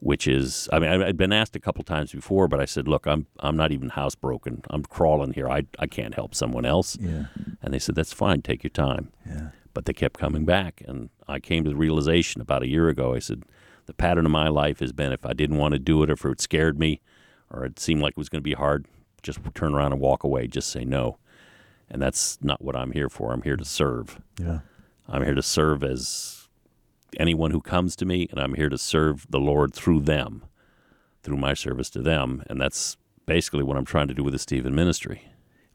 which 0.00 0.26
is 0.26 0.68
I 0.72 0.78
mean 0.78 1.02
I'd 1.02 1.16
been 1.16 1.32
asked 1.32 1.56
a 1.56 1.60
couple 1.60 1.84
times 1.84 2.12
before, 2.12 2.48
but 2.48 2.60
I 2.60 2.64
said, 2.64 2.88
look, 2.88 3.06
I'm 3.06 3.26
I'm 3.40 3.56
not 3.56 3.72
even 3.72 3.90
housebroken. 3.90 4.64
I'm 4.70 4.84
crawling 4.84 5.32
here. 5.32 5.48
I 5.48 5.62
I 5.78 5.86
can't 5.86 6.14
help 6.14 6.34
someone 6.34 6.66
else. 6.66 6.96
Yeah. 7.00 7.26
And 7.62 7.72
they 7.72 7.78
said, 7.78 7.94
that's 7.94 8.12
fine. 8.12 8.42
Take 8.42 8.62
your 8.62 8.70
time. 8.70 9.12
Yeah. 9.24 9.48
But 9.74 9.84
they 9.84 9.92
kept 9.92 10.18
coming 10.18 10.44
back, 10.44 10.82
and 10.86 11.10
I 11.28 11.38
came 11.38 11.64
to 11.64 11.70
the 11.70 11.76
realization 11.76 12.40
about 12.40 12.62
a 12.62 12.68
year 12.68 12.88
ago. 12.88 13.14
I 13.14 13.18
said, 13.18 13.42
the 13.84 13.92
pattern 13.92 14.24
of 14.24 14.32
my 14.32 14.48
life 14.48 14.80
has 14.80 14.92
been 14.92 15.12
if 15.12 15.26
I 15.26 15.34
didn't 15.34 15.58
want 15.58 15.72
to 15.72 15.78
do 15.78 16.02
it, 16.02 16.08
or 16.08 16.14
if 16.14 16.24
it 16.24 16.40
scared 16.40 16.78
me, 16.78 17.00
or 17.50 17.64
it 17.64 17.78
seemed 17.78 18.00
like 18.00 18.12
it 18.12 18.16
was 18.16 18.30
going 18.30 18.40
to 18.40 18.48
be 18.48 18.54
hard, 18.54 18.86
just 19.22 19.38
turn 19.54 19.74
around 19.74 19.92
and 19.92 20.00
walk 20.00 20.24
away. 20.24 20.46
Just 20.46 20.70
say 20.70 20.84
no. 20.84 21.18
And 21.90 22.00
that's 22.00 22.38
not 22.42 22.62
what 22.62 22.74
I'm 22.74 22.92
here 22.92 23.08
for. 23.08 23.32
I'm 23.32 23.42
here 23.42 23.56
to 23.56 23.64
serve. 23.64 24.20
Yeah. 24.40 24.60
I'm 25.08 25.22
here 25.24 25.34
to 25.34 25.42
serve 25.42 25.84
as 25.84 26.48
anyone 27.18 27.50
who 27.50 27.60
comes 27.60 27.96
to 27.96 28.04
me, 28.04 28.28
and 28.30 28.40
I'm 28.40 28.54
here 28.54 28.68
to 28.68 28.78
serve 28.78 29.26
the 29.30 29.38
Lord 29.38 29.72
through 29.72 30.00
them, 30.00 30.44
through 31.22 31.36
my 31.36 31.54
service 31.54 31.90
to 31.90 32.02
them. 32.02 32.42
And 32.48 32.60
that's 32.60 32.96
basically 33.24 33.62
what 33.62 33.76
I'm 33.76 33.84
trying 33.84 34.08
to 34.08 34.14
do 34.14 34.24
with 34.24 34.32
the 34.32 34.38
Stephen 34.38 34.74
ministry. 34.74 35.22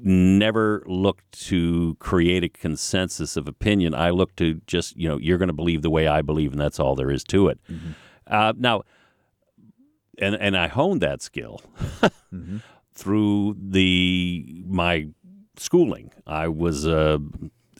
never 0.04 0.84
looked 0.86 1.32
to 1.48 1.96
create 2.00 2.44
a 2.44 2.50
consensus 2.50 3.38
of 3.38 3.48
opinion. 3.48 3.94
I 3.94 4.10
look 4.10 4.36
to 4.38 4.62
just, 4.68 4.96
you 4.98 5.08
know, 5.08 5.18
you're 5.18 5.38
going 5.38 5.48
to 5.48 5.54
believe 5.54 5.82
the 5.82 5.90
way 5.90 6.08
I 6.08 6.22
believe, 6.22 6.52
and 6.52 6.62
that's 6.62 6.80
all 6.80 6.96
there 6.96 7.12
is 7.12 7.24
to 7.26 7.48
it. 7.48 7.60
Mm-hmm. 7.70 7.92
Uh, 8.28 8.54
now, 8.58 8.84
and 10.18 10.36
and 10.36 10.58
I 10.58 10.68
honed 10.68 11.02
that 11.02 11.22
skill 11.22 11.62
mm-hmm. 12.02 12.58
through 12.94 13.58
the 13.60 14.64
my 14.68 15.08
schooling. 15.58 16.12
I 16.26 16.48
was 16.48 16.88
uh, 16.88 17.18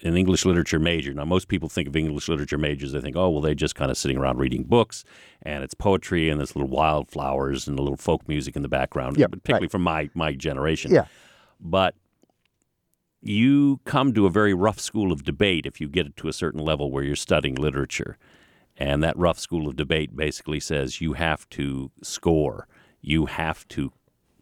an 0.04 0.18
English 0.18 0.46
literature 0.46 0.80
major. 0.80 1.14
Now, 1.14 1.26
most 1.26 1.48
people 1.48 1.70
think 1.70 1.88
of 1.88 1.96
English 1.96 2.28
literature 2.28 2.58
majors. 2.58 2.92
They 2.92 3.02
think, 3.02 3.16
oh, 3.16 3.30
well, 3.30 3.42
they're 3.42 3.54
just 3.54 3.76
kind 3.76 3.92
of 3.92 3.98
sitting 3.98 4.18
around 4.18 4.40
reading 4.40 4.64
books, 4.64 5.04
and 5.44 5.64
it's 5.64 5.74
poetry, 5.74 6.30
and 6.30 6.40
there's 6.40 6.56
little 6.56 6.70
wildflowers 6.70 7.68
and 7.68 7.78
a 7.78 7.82
little 7.82 7.98
folk 7.98 8.28
music 8.28 8.56
in 8.56 8.62
the 8.62 8.70
background. 8.70 9.18
Yeah, 9.18 9.28
particularly 9.28 9.66
right. 9.66 9.72
from 9.72 9.84
my 9.84 10.10
my 10.14 10.34
generation. 10.34 10.92
Yeah. 10.92 11.06
But 11.60 11.96
you 13.22 13.80
come 13.86 14.14
to 14.14 14.26
a 14.26 14.30
very 14.30 14.54
rough 14.54 14.80
school 14.80 15.12
of 15.12 15.24
debate 15.24 15.66
if 15.66 15.80
you 15.80 15.88
get 15.88 16.08
it 16.08 16.18
to 16.18 16.28
a 16.28 16.34
certain 16.34 16.60
level 16.60 16.92
where 16.92 17.04
you're 17.04 17.16
studying 17.16 17.56
literature. 17.56 18.18
And 18.78 19.04
that 19.04 19.18
rough 19.18 19.40
school 19.40 19.68
of 19.68 19.76
debate 19.76 20.16
basically 20.16 20.60
says 20.60 21.02
you 21.02 21.14
have 21.14 21.48
to 21.50 21.92
score. 22.02 22.68
You 23.02 23.28
have 23.28 23.68
to 23.70 23.92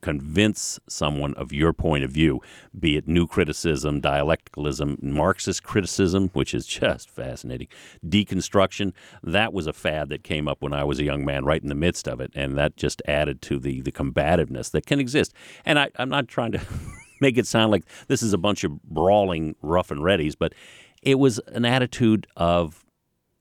convince 0.02 0.80
someone 0.88 1.34
of 1.34 1.52
your 1.52 1.74
point 1.74 2.06
of 2.06 2.12
view, 2.12 2.42
be 2.78 2.96
it 2.96 3.06
new 3.06 3.28
criticism, 3.28 4.02
dialecticalism, 4.02 5.02
Marxist 5.04 5.64
criticism, 5.64 6.30
which 6.30 6.54
is 6.54 6.66
just 6.82 7.10
fascinating, 7.10 7.68
deconstruction. 8.06 8.94
That 9.22 9.52
was 9.52 9.68
a 9.68 9.74
fad 9.74 10.08
that 10.10 10.24
came 10.24 10.48
up 10.48 10.62
when 10.62 10.74
I 10.74 10.86
was 10.86 11.00
a 11.00 11.04
young 11.04 11.26
man, 11.26 11.44
right 11.44 11.62
in 11.62 11.70
the 11.70 11.76
midst 11.76 12.08
of 12.08 12.22
it, 12.22 12.32
and 12.34 12.58
that 12.58 12.78
just 12.78 13.02
added 13.08 13.42
to 13.44 13.60
the 13.60 13.82
the 13.82 13.92
combativeness 13.92 14.72
that 14.72 14.86
can 14.86 15.00
exist. 15.00 15.34
And 15.66 15.78
I, 15.78 15.90
I'm 15.98 16.10
not 16.10 16.28
trying 16.28 16.54
to 16.54 16.62
make 17.20 17.38
it 17.38 17.48
sound 17.48 17.72
like 17.72 17.84
this 18.08 18.22
is 18.22 18.34
a 18.34 18.38
bunch 18.38 18.64
of 18.64 18.82
brawling 18.84 19.56
rough 19.62 19.92
and 19.92 20.02
readies, 20.02 20.36
but 20.38 20.54
it 21.02 21.20
was 21.20 21.40
an 21.48 21.66
attitude 21.66 22.28
of, 22.36 22.86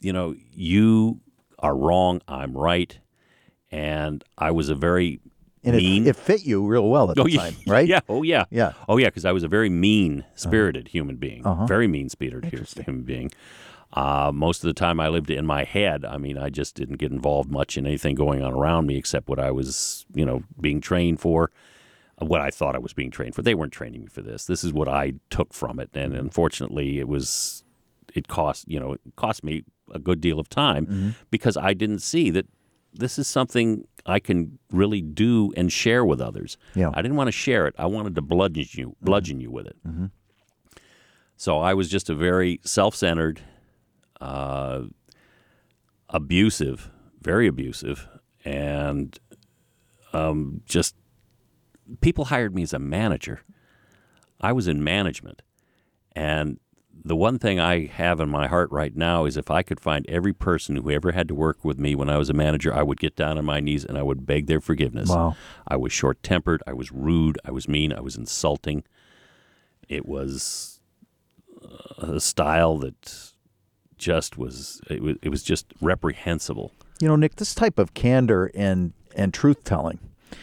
you 0.00 0.12
know, 0.12 0.34
you 0.52 1.20
are 1.58 1.76
wrong, 1.76 2.20
I'm 2.28 2.56
right, 2.56 2.98
and 3.70 4.24
I 4.36 4.50
was 4.50 4.68
a 4.68 4.74
very 4.74 5.20
and 5.64 5.76
mean. 5.76 6.06
it, 6.06 6.10
it 6.10 6.16
fit 6.16 6.44
you 6.44 6.64
real 6.64 6.88
well 6.88 7.10
at 7.10 7.16
the 7.16 7.22
oh, 7.22 7.26
yeah, 7.26 7.40
time, 7.40 7.56
right? 7.66 7.88
Yeah. 7.88 8.00
Oh 8.08 8.22
yeah. 8.22 8.44
Yeah. 8.50 8.72
Oh 8.88 8.96
yeah. 8.96 9.08
Because 9.08 9.24
I 9.24 9.32
was 9.32 9.42
a 9.42 9.48
very 9.48 9.68
mean 9.68 10.24
spirited 10.34 10.88
human 10.88 11.16
being. 11.16 11.44
Uh-huh. 11.44 11.66
Very 11.66 11.88
mean 11.88 12.08
spirited 12.08 12.68
human 12.76 13.02
being. 13.02 13.32
Uh, 13.92 14.30
most 14.34 14.62
of 14.62 14.68
the 14.68 14.74
time 14.74 15.00
I 15.00 15.08
lived 15.08 15.30
in 15.30 15.46
my 15.46 15.64
head. 15.64 16.04
I 16.04 16.18
mean, 16.18 16.36
I 16.36 16.50
just 16.50 16.74
didn't 16.74 16.96
get 16.96 17.10
involved 17.10 17.50
much 17.50 17.76
in 17.76 17.86
anything 17.86 18.14
going 18.14 18.42
on 18.42 18.52
around 18.52 18.86
me 18.86 18.96
except 18.96 19.28
what 19.28 19.38
I 19.38 19.50
was, 19.50 20.04
you 20.14 20.26
know, 20.26 20.42
being 20.60 20.80
trained 20.80 21.20
for 21.20 21.50
what 22.20 22.40
I 22.40 22.50
thought 22.50 22.74
I 22.74 22.78
was 22.78 22.92
being 22.92 23.10
trained 23.10 23.34
for. 23.34 23.42
They 23.42 23.54
weren't 23.54 23.72
training 23.72 24.02
me 24.02 24.06
for 24.08 24.22
this. 24.22 24.44
This 24.46 24.64
is 24.64 24.72
what 24.72 24.88
I 24.88 25.14
took 25.30 25.52
from 25.52 25.78
it, 25.80 25.90
and 25.94 26.14
unfortunately, 26.14 26.98
it 26.98 27.08
was 27.08 27.64
it 28.14 28.26
cost 28.28 28.64
you 28.68 28.80
know 28.80 28.94
it 28.94 29.00
cost 29.16 29.44
me 29.44 29.64
a 29.92 29.98
good 29.98 30.20
deal 30.20 30.38
of 30.40 30.48
time 30.48 30.86
Mm-hmm. 30.86 31.10
because 31.30 31.56
I 31.56 31.74
didn't 31.74 32.00
see 32.00 32.30
that 32.30 32.46
this 32.92 33.18
is 33.18 33.26
something 33.28 33.86
I 34.06 34.18
can 34.18 34.58
really 34.72 35.00
do 35.02 35.52
and 35.56 35.70
share 35.72 36.04
with 36.04 36.20
others. 36.20 36.56
Yeah. 36.74 36.90
I 36.94 37.02
didn't 37.02 37.16
want 37.16 37.28
to 37.28 37.32
share 37.32 37.66
it. 37.66 37.74
I 37.78 37.86
wanted 37.86 38.14
to 38.16 38.22
bludgeon 38.22 38.66
you, 38.72 38.96
bludgeon 39.02 39.40
you 39.40 39.50
with 39.50 39.66
it. 39.66 39.76
So 41.36 41.58
I 41.60 41.74
was 41.74 41.88
just 41.88 42.10
a 42.10 42.14
very 42.14 42.60
self-centered, 42.64 43.40
uh, 44.20 44.82
abusive, 46.08 46.90
very 47.20 47.46
abusive, 47.46 48.08
and 48.44 49.18
um, 50.12 50.62
just 50.66 50.94
people 52.00 52.26
hired 52.26 52.54
me 52.54 52.62
as 52.62 52.72
a 52.72 52.78
manager. 52.78 53.40
I 54.40 54.52
was 54.52 54.68
in 54.68 54.82
management. 54.82 55.42
And 56.12 56.58
the 57.04 57.16
one 57.16 57.38
thing 57.38 57.60
I 57.60 57.86
have 57.86 58.20
in 58.20 58.28
my 58.28 58.48
heart 58.48 58.70
right 58.70 58.94
now 58.94 59.24
is 59.24 59.36
if 59.36 59.50
I 59.50 59.62
could 59.62 59.80
find 59.80 60.04
every 60.08 60.32
person 60.32 60.76
who 60.76 60.90
ever 60.90 61.12
had 61.12 61.28
to 61.28 61.34
work 61.34 61.64
with 61.64 61.78
me 61.78 61.94
when 61.94 62.08
I 62.08 62.16
was 62.16 62.28
a 62.28 62.34
manager, 62.34 62.74
I 62.74 62.82
would 62.82 62.98
get 62.98 63.16
down 63.16 63.38
on 63.38 63.44
my 63.44 63.60
knees 63.60 63.84
and 63.84 63.96
I 63.96 64.02
would 64.02 64.26
beg 64.26 64.46
their 64.46 64.60
forgiveness. 64.60 65.08
Wow. 65.08 65.36
I 65.66 65.76
was 65.76 65.92
short 65.92 66.22
tempered. 66.22 66.62
I 66.66 66.72
was 66.72 66.90
rude. 66.90 67.38
I 67.44 67.50
was 67.50 67.68
mean. 67.68 67.92
I 67.92 68.00
was 68.00 68.16
insulting. 68.16 68.84
It 69.88 70.06
was 70.06 70.80
uh, 71.62 72.14
a 72.14 72.20
style 72.20 72.78
that 72.78 73.32
just 73.96 74.38
was 74.38 74.80
it, 74.88 75.02
was, 75.02 75.16
it 75.22 75.28
was 75.28 75.42
just 75.42 75.66
reprehensible. 75.80 76.72
You 77.00 77.08
know, 77.08 77.16
Nick, 77.16 77.36
this 77.36 77.54
type 77.54 77.78
of 77.78 77.94
candor 77.94 78.50
and 78.54 78.92
and 79.16 79.32
truth 79.32 79.64
telling 79.64 79.98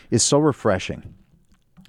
is 0.10 0.23
so 0.23 0.39
refreshing, 0.39 1.15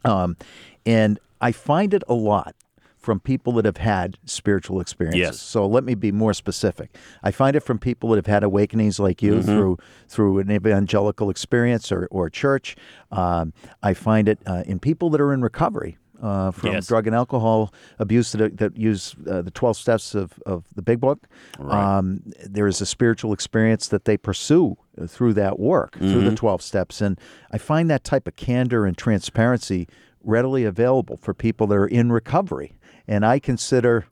um, 0.07 0.37
and 0.85 1.19
I 1.41 1.53
find 1.53 1.93
it 1.95 2.03
a 2.09 2.15
lot 2.15 2.55
from 2.97 3.21
people 3.21 3.53
that 3.53 3.65
have 3.65 3.77
had 3.77 4.19
spiritual 4.25 4.81
experiences. 4.81 5.21
Yes. 5.21 5.41
So 5.41 5.65
let 5.67 5.85
me 5.85 5.95
be 5.95 6.11
more 6.11 6.35
specific. 6.35 6.97
I 7.23 7.31
find 7.31 7.55
it 7.55 7.61
from 7.61 7.79
people 7.79 8.11
that 8.11 8.17
have 8.17 8.27
had 8.27 8.43
awakenings 8.43 8.99
like 8.99 9.23
you 9.23 9.35
Mm-hmm. 9.35 9.43
through 9.47 9.79
through 10.09 10.39
an 10.41 10.51
evangelical 10.51 11.31
experience 11.31 11.93
or 11.93 12.09
or 12.11 12.29
church. 12.31 12.75
Um, 13.13 13.53
I 13.83 13.95
find 13.95 14.29
it 14.29 14.41
uh, 14.47 14.65
in 14.67 14.79
people 14.81 15.11
that 15.11 15.21
are 15.21 15.33
in 15.33 15.41
recovery. 15.43 15.99
Uh, 16.23 16.51
from 16.51 16.73
Yes. 16.73 16.87
drug 16.87 17.07
and 17.07 17.15
alcohol 17.15 17.73
abuse 17.99 18.33
that, 18.33 18.57
that 18.57 18.77
use 18.77 19.15
uh, 19.31 19.43
the 19.43 19.51
12 19.51 19.77
steps 19.77 20.15
of, 20.15 20.33
of 20.47 20.65
the 20.75 20.81
big 20.83 20.99
book. 20.99 21.27
Right. 21.59 21.99
Um, 21.99 22.23
there 22.45 22.67
is 22.67 22.81
a 22.81 22.87
spiritual 22.87 23.33
experience 23.35 23.89
that 23.89 24.07
they 24.07 24.17
pursue 24.17 24.77
through 25.07 25.35
that 25.35 25.59
work, 25.59 25.99
through 25.99 26.09
Mm-hmm. 26.23 26.31
the 26.31 26.35
12 26.37 26.63
steps. 26.63 27.01
And 27.03 27.21
I 27.51 27.59
find 27.59 27.91
that 27.91 28.03
type 28.03 28.27
of 28.27 28.35
candor 28.37 28.87
and 28.87 28.97
transparency 28.97 29.89
readily 30.25 30.65
available 30.65 31.19
for 31.19 31.35
people 31.35 31.67
that 31.67 31.75
are 31.77 31.87
in 31.87 32.11
recovery. 32.11 32.73
And 33.07 33.25
I 33.27 33.39
consider 33.39 34.07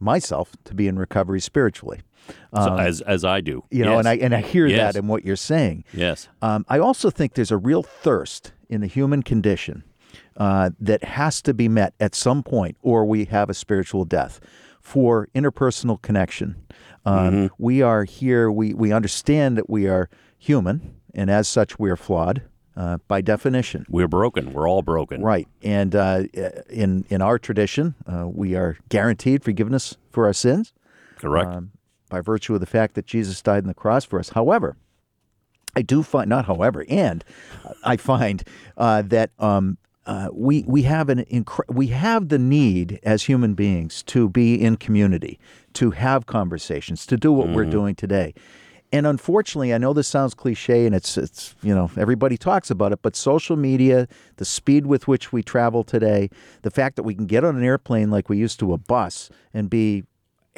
myself 0.00 0.52
to 0.64 0.74
be 0.74 0.86
in 0.86 0.98
recovery 0.98 1.40
spiritually. 1.40 2.00
So 2.54 2.76
as 2.76 3.00
as 3.00 3.24
I 3.24 3.40
do, 3.40 3.64
You 3.70 3.84
know, 3.84 3.92
Yes. 3.92 3.98
and 4.00 4.08
I 4.08 4.14
and 4.16 4.34
I 4.34 4.40
hear 4.42 4.66
Yes. 4.66 4.94
that 4.94 4.98
in 4.98 5.08
what 5.08 5.24
you're 5.24 5.36
saying. 5.36 5.84
yes, 5.94 6.28
Um, 6.42 6.64
I 6.68 6.78
also 6.78 7.10
think 7.10 7.34
there's 7.34 7.50
a 7.50 7.56
real 7.56 7.82
thirst 7.82 8.52
in 8.68 8.80
the 8.82 8.86
human 8.86 9.22
condition 9.22 9.82
uh, 10.38 10.70
that 10.80 11.04
has 11.04 11.42
to 11.42 11.52
be 11.52 11.68
met 11.68 11.92
at 12.00 12.14
some 12.14 12.42
point, 12.42 12.76
or 12.82 13.04
we 13.04 13.26
have 13.26 13.50
a 13.50 13.54
spiritual 13.54 14.04
death 14.06 14.40
for 14.80 15.28
interpersonal 15.34 16.00
connection. 16.00 16.56
Um, 17.04 17.50
We 17.58 17.82
are 17.82 18.04
here. 18.04 18.50
We 18.50 18.72
we 18.74 18.92
understand 18.92 19.56
that 19.58 19.68
we 19.68 19.86
are 19.88 20.08
human, 20.38 20.94
and 21.14 21.30
as 21.30 21.46
such, 21.48 21.78
we 21.78 21.90
are 21.90 21.96
flawed. 21.96 22.42
uh, 22.76 22.96
by 23.08 23.20
definition. 23.20 23.84
We're 23.88 24.06
broken. 24.08 24.52
We're 24.52 24.68
all 24.68 24.82
broken. 24.82 25.20
Right. 25.20 25.48
And 25.64 25.96
uh, 25.96 26.24
in, 26.70 27.04
in 27.10 27.20
our 27.20 27.36
tradition, 27.36 27.96
uh, 28.06 28.28
we 28.28 28.54
are 28.54 28.78
guaranteed 28.88 29.42
forgiveness 29.42 29.96
for 30.12 30.26
our 30.26 30.32
sins 30.32 30.72
Correct. 31.16 31.48
um, 31.50 31.72
by 32.08 32.20
virtue 32.20 32.54
of 32.54 32.60
the 32.60 32.66
fact 32.66 32.94
that 32.94 33.04
Jesus 33.04 33.42
died 33.42 33.64
on 33.64 33.66
the 33.66 33.74
cross 33.74 34.04
for 34.04 34.20
us. 34.20 34.28
However, 34.28 34.76
I 35.74 35.82
do 35.82 36.04
find, 36.04 36.28
not 36.30 36.44
however, 36.44 36.84
and 36.88 37.24
I 37.84 37.96
find 37.96 38.44
uh, 38.76 39.02
that 39.02 39.30
um, 39.40 39.76
uh, 40.08 40.30
we 40.32 40.64
we 40.66 40.82
have 40.82 41.10
an 41.10 41.22
incre- 41.26 41.68
we 41.68 41.88
have 41.88 42.30
the 42.30 42.38
need 42.38 42.98
as 43.02 43.24
human 43.24 43.52
beings 43.52 44.02
to 44.04 44.28
be 44.30 44.54
in 44.54 44.78
community, 44.78 45.38
to 45.74 45.90
have 45.90 46.24
conversations, 46.24 47.04
to 47.06 47.18
do 47.18 47.30
what 47.30 47.50
we're 47.50 47.66
doing 47.66 47.94
today. 47.94 48.32
And 48.90 49.06
unfortunately, 49.06 49.74
I 49.74 49.78
know 49.78 49.92
this 49.92 50.08
sounds 50.08 50.32
cliche, 50.32 50.86
and 50.86 50.94
it's 50.94 51.18
it's 51.18 51.54
you 51.62 51.74
know 51.74 51.90
everybody 51.98 52.38
talks 52.38 52.70
about 52.70 52.90
it, 52.92 53.00
but 53.02 53.16
social 53.16 53.54
media, 53.54 54.08
the 54.36 54.46
speed 54.46 54.86
with 54.86 55.06
which 55.06 55.30
we 55.30 55.42
travel 55.42 55.84
today, 55.84 56.30
the 56.62 56.70
fact 56.70 56.96
that 56.96 57.02
we 57.02 57.14
can 57.14 57.26
get 57.26 57.44
on 57.44 57.54
an 57.54 57.62
airplane 57.62 58.10
like 58.10 58.30
we 58.30 58.38
used 58.38 58.58
to 58.60 58.72
a 58.72 58.78
bus 58.78 59.28
and 59.52 59.68
be 59.68 60.04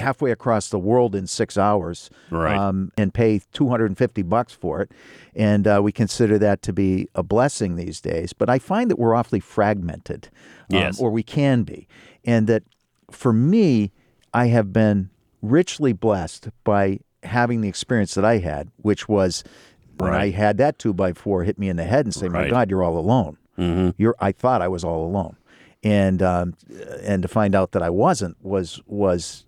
halfway 0.01 0.31
across 0.31 0.69
the 0.71 0.79
world 0.79 1.15
in 1.15 1.27
six 1.27 1.57
hours 1.59 2.11
Right. 2.31 2.57
um, 2.57 2.91
and 2.97 3.13
pay 3.15 3.41
250 3.53 4.23
bucks 4.23 4.53
for 4.53 4.81
it. 4.83 4.93
And 5.35 5.67
uh, 5.67 5.81
we 5.83 5.93
consider 5.93 6.39
that 6.39 6.63
to 6.63 6.73
be 6.73 7.09
a 7.15 7.23
blessing 7.23 7.77
these 7.77 8.01
days. 8.01 8.33
But 8.33 8.49
I 8.51 8.59
find 8.59 8.91
that 8.91 8.99
we're 8.99 9.15
awfully 9.15 9.41
fragmented, 9.41 10.29
um, 10.73 10.77
Yes. 10.79 11.01
or 11.01 11.11
we 11.11 11.23
can 11.23 11.63
be. 11.63 11.87
And 12.25 12.47
that 12.49 12.63
for 13.11 13.33
me, 13.33 13.93
I 14.35 14.47
have 14.47 14.73
been 14.73 15.11
richly 15.43 15.93
blessed 15.93 16.49
by 16.65 17.01
having 17.23 17.61
the 17.61 17.69
experience 17.69 18.15
that 18.15 18.25
I 18.25 18.39
had, 18.39 18.69
which 18.77 19.09
was 19.09 19.43
when 19.99 20.15
I 20.15 20.31
had 20.31 20.57
that 20.59 20.79
two 20.79 20.95
by 20.95 21.13
four 21.13 21.45
hit 21.45 21.59
me 21.59 21.69
in 21.69 21.77
the 21.77 21.85
head 21.85 22.07
and 22.07 22.15
say, 22.15 22.29
"My 22.29 22.49
God, 22.49 22.71
you're 22.71 22.83
all 22.83 22.97
alone." 22.99 23.37
Mm-hmm. 23.59 23.91
You're. 23.99 24.15
I 24.21 24.33
thought 24.33 24.63
I 24.63 24.69
was 24.69 24.83
all 24.85 25.05
alone, 25.05 25.37
and 25.83 26.23
um, 26.23 26.55
and 27.03 27.21
to 27.23 27.29
find 27.29 27.55
out 27.55 27.73
that 27.73 27.83
I 27.83 27.91
wasn't 27.91 28.37
was 28.43 28.81
was 28.87 29.45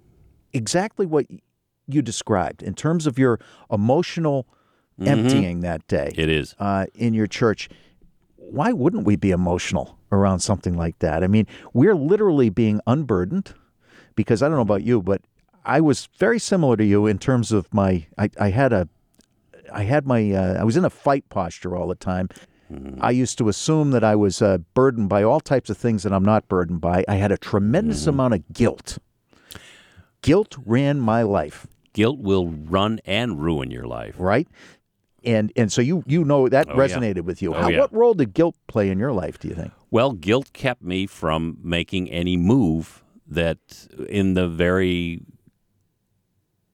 exactly 0.52 1.06
what 1.06 1.26
you 1.88 2.02
described 2.02 2.62
in 2.62 2.74
terms 2.74 3.06
of 3.06 3.18
your 3.18 3.38
emotional 3.70 4.46
emptying 5.00 5.60
that 5.60 5.86
day 5.88 6.12
It 6.16 6.28
is. 6.28 6.54
uh, 6.58 6.86
in 6.94 7.14
your 7.14 7.26
church. 7.26 7.68
Why 8.36 8.72
wouldn't 8.72 9.04
we 9.04 9.16
be 9.16 9.30
emotional 9.30 9.98
around 10.12 10.40
something 10.40 10.76
like 10.76 10.98
that? 11.00 11.24
I 11.24 11.26
mean, 11.26 11.46
we're 11.72 11.94
literally 11.94 12.50
being 12.50 12.80
unburdened 12.86 13.54
because 14.14 14.42
I 14.42 14.48
don't 14.48 14.56
know 14.56 14.62
about 14.62 14.82
you, 14.82 15.00
but 15.02 15.22
I 15.64 15.80
was 15.80 16.08
very 16.18 16.38
similar 16.38 16.76
to 16.76 16.84
you 16.84 17.06
in 17.06 17.18
terms 17.18 17.50
of 17.52 17.72
my. 17.72 18.06
I, 18.18 18.28
I 18.38 18.50
had 18.50 18.72
a, 18.72 18.88
I 19.72 19.84
had 19.84 20.06
my. 20.06 20.30
Uh, 20.32 20.60
I 20.60 20.64
was 20.64 20.76
in 20.76 20.84
a 20.84 20.90
fight 20.90 21.28
posture 21.30 21.74
all 21.76 21.88
the 21.88 21.94
time. 21.94 22.28
I 23.02 23.10
used 23.10 23.36
to 23.36 23.50
assume 23.50 23.90
that 23.90 24.02
I 24.02 24.16
was 24.16 24.40
uh, 24.40 24.56
burdened 24.72 25.10
by 25.10 25.22
all 25.22 25.40
types 25.40 25.68
of 25.68 25.76
things 25.76 26.04
that 26.04 26.12
I'm 26.12 26.24
not 26.24 26.48
burdened 26.48 26.80
by. 26.80 27.04
I 27.06 27.16
had 27.16 27.30
a 27.30 27.36
tremendous 27.36 28.06
amount 28.06 28.32
of 28.32 28.50
guilt. 28.50 28.98
Guilt 30.22 30.56
ran 30.64 31.00
my 31.00 31.22
life, 31.22 31.66
Guilt 31.92 32.18
will 32.20 32.48
run 32.48 33.00
and 33.04 33.40
ruin 33.42 33.70
your 33.70 33.84
life. 33.86 34.14
right? 34.18 34.48
And 35.24 35.52
and 35.54 35.70
so 35.70 35.80
you 35.82 36.02
you 36.06 36.24
know 36.24 36.48
that 36.48 36.68
Oh, 36.68 36.72
yeah. 36.72 36.88
resonated 36.88 37.22
with 37.22 37.42
you. 37.42 37.54
Oh, 37.54 37.60
How, 37.60 37.68
yeah. 37.68 37.80
What 37.80 37.92
role 37.92 38.14
did 38.14 38.34
guilt 38.34 38.56
play 38.66 38.90
in 38.90 38.98
your 38.98 39.12
life? 39.12 39.38
Do 39.38 39.46
you 39.48 39.54
think? 39.54 39.72
Well, 39.90 40.12
guilt 40.12 40.52
kept 40.52 40.82
me 40.82 41.06
from 41.06 41.58
making 41.62 42.10
any 42.10 42.36
move 42.36 43.04
that 43.28 43.58
in 44.08 44.34
the 44.34 44.48
very 44.48 45.20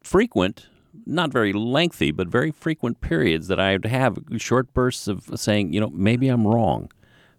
frequent, 0.03 0.67
not 1.07 1.31
very 1.31 1.53
lengthy, 1.53 2.11
but 2.11 2.29
very 2.29 2.51
frequent 2.51 3.01
periods 3.01 3.49
that 3.49 3.61
I 3.61 3.73
would 3.73 3.85
have 3.87 4.19
short 4.39 4.73
bursts 4.73 5.09
of 5.09 5.31
saying, 5.35 5.73
you 5.73 5.81
know, 5.81 5.91
maybe 5.91 6.29
I'm 6.29 6.47
wrong. 6.47 6.91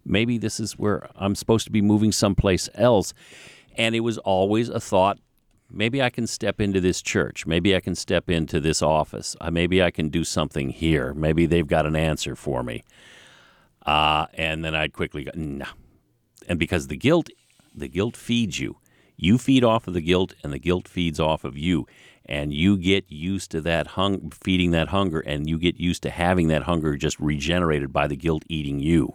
Maybe 0.05 0.37
this 0.37 0.59
is 0.59 0.73
where 0.77 1.09
I'm 1.15 1.33
supposed 1.35 1.65
to 1.65 1.71
be 1.71 1.81
moving 1.81 2.11
someplace 2.11 2.69
else. 2.75 3.13
And 3.75 3.95
it 3.95 4.01
was 4.01 4.17
always 4.19 4.69
a 4.69 4.79
thought 4.79 5.19
maybe 5.71 6.01
I 6.01 6.09
can 6.09 6.27
step 6.27 6.59
into 6.59 6.81
this 6.81 7.01
church. 7.01 7.45
Maybe 7.45 7.75
I 7.75 7.79
can 7.79 7.95
step 7.95 8.29
into 8.29 8.59
this 8.59 8.81
office. 8.81 9.35
Uh, 9.39 9.51
maybe 9.51 9.81
I 9.81 9.91
can 9.91 10.09
do 10.09 10.23
something 10.23 10.69
here. 10.69 11.13
Maybe 11.13 11.45
they've 11.45 11.67
got 11.67 11.85
an 11.85 11.95
answer 11.95 12.35
for 12.35 12.63
me. 12.63 12.83
Uh, 13.85 14.27
and 14.33 14.63
then 14.63 14.75
I'd 14.75 14.93
quickly 14.93 15.23
go, 15.23 15.31
no. 15.35 15.65
And 16.47 16.59
because 16.59 16.87
the 16.87 16.97
guilt, 16.97 17.29
the 17.75 17.87
guilt 17.87 18.17
feeds 18.17 18.59
you. 18.59 18.77
You 19.15 19.37
feed 19.37 19.63
off 19.63 19.87
of 19.87 19.93
the 19.93 20.01
guilt, 20.01 20.33
and 20.43 20.53
the 20.53 20.59
guilt 20.59 20.87
feeds 20.87 21.19
off 21.19 21.43
of 21.43 21.57
you. 21.57 21.85
And 22.25 22.53
you 22.53 22.77
get 22.77 23.05
used 23.11 23.51
to 23.51 23.61
that 23.61 23.87
hung, 23.87 24.31
feeding 24.31 24.71
that 24.71 24.89
hunger, 24.89 25.19
and 25.19 25.49
you 25.49 25.57
get 25.57 25.77
used 25.77 26.03
to 26.03 26.09
having 26.09 26.47
that 26.47 26.63
hunger 26.63 26.95
just 26.95 27.19
regenerated 27.19 27.91
by 27.91 28.07
the 28.07 28.15
guilt 28.15 28.43
eating 28.47 28.79
you. 28.79 29.13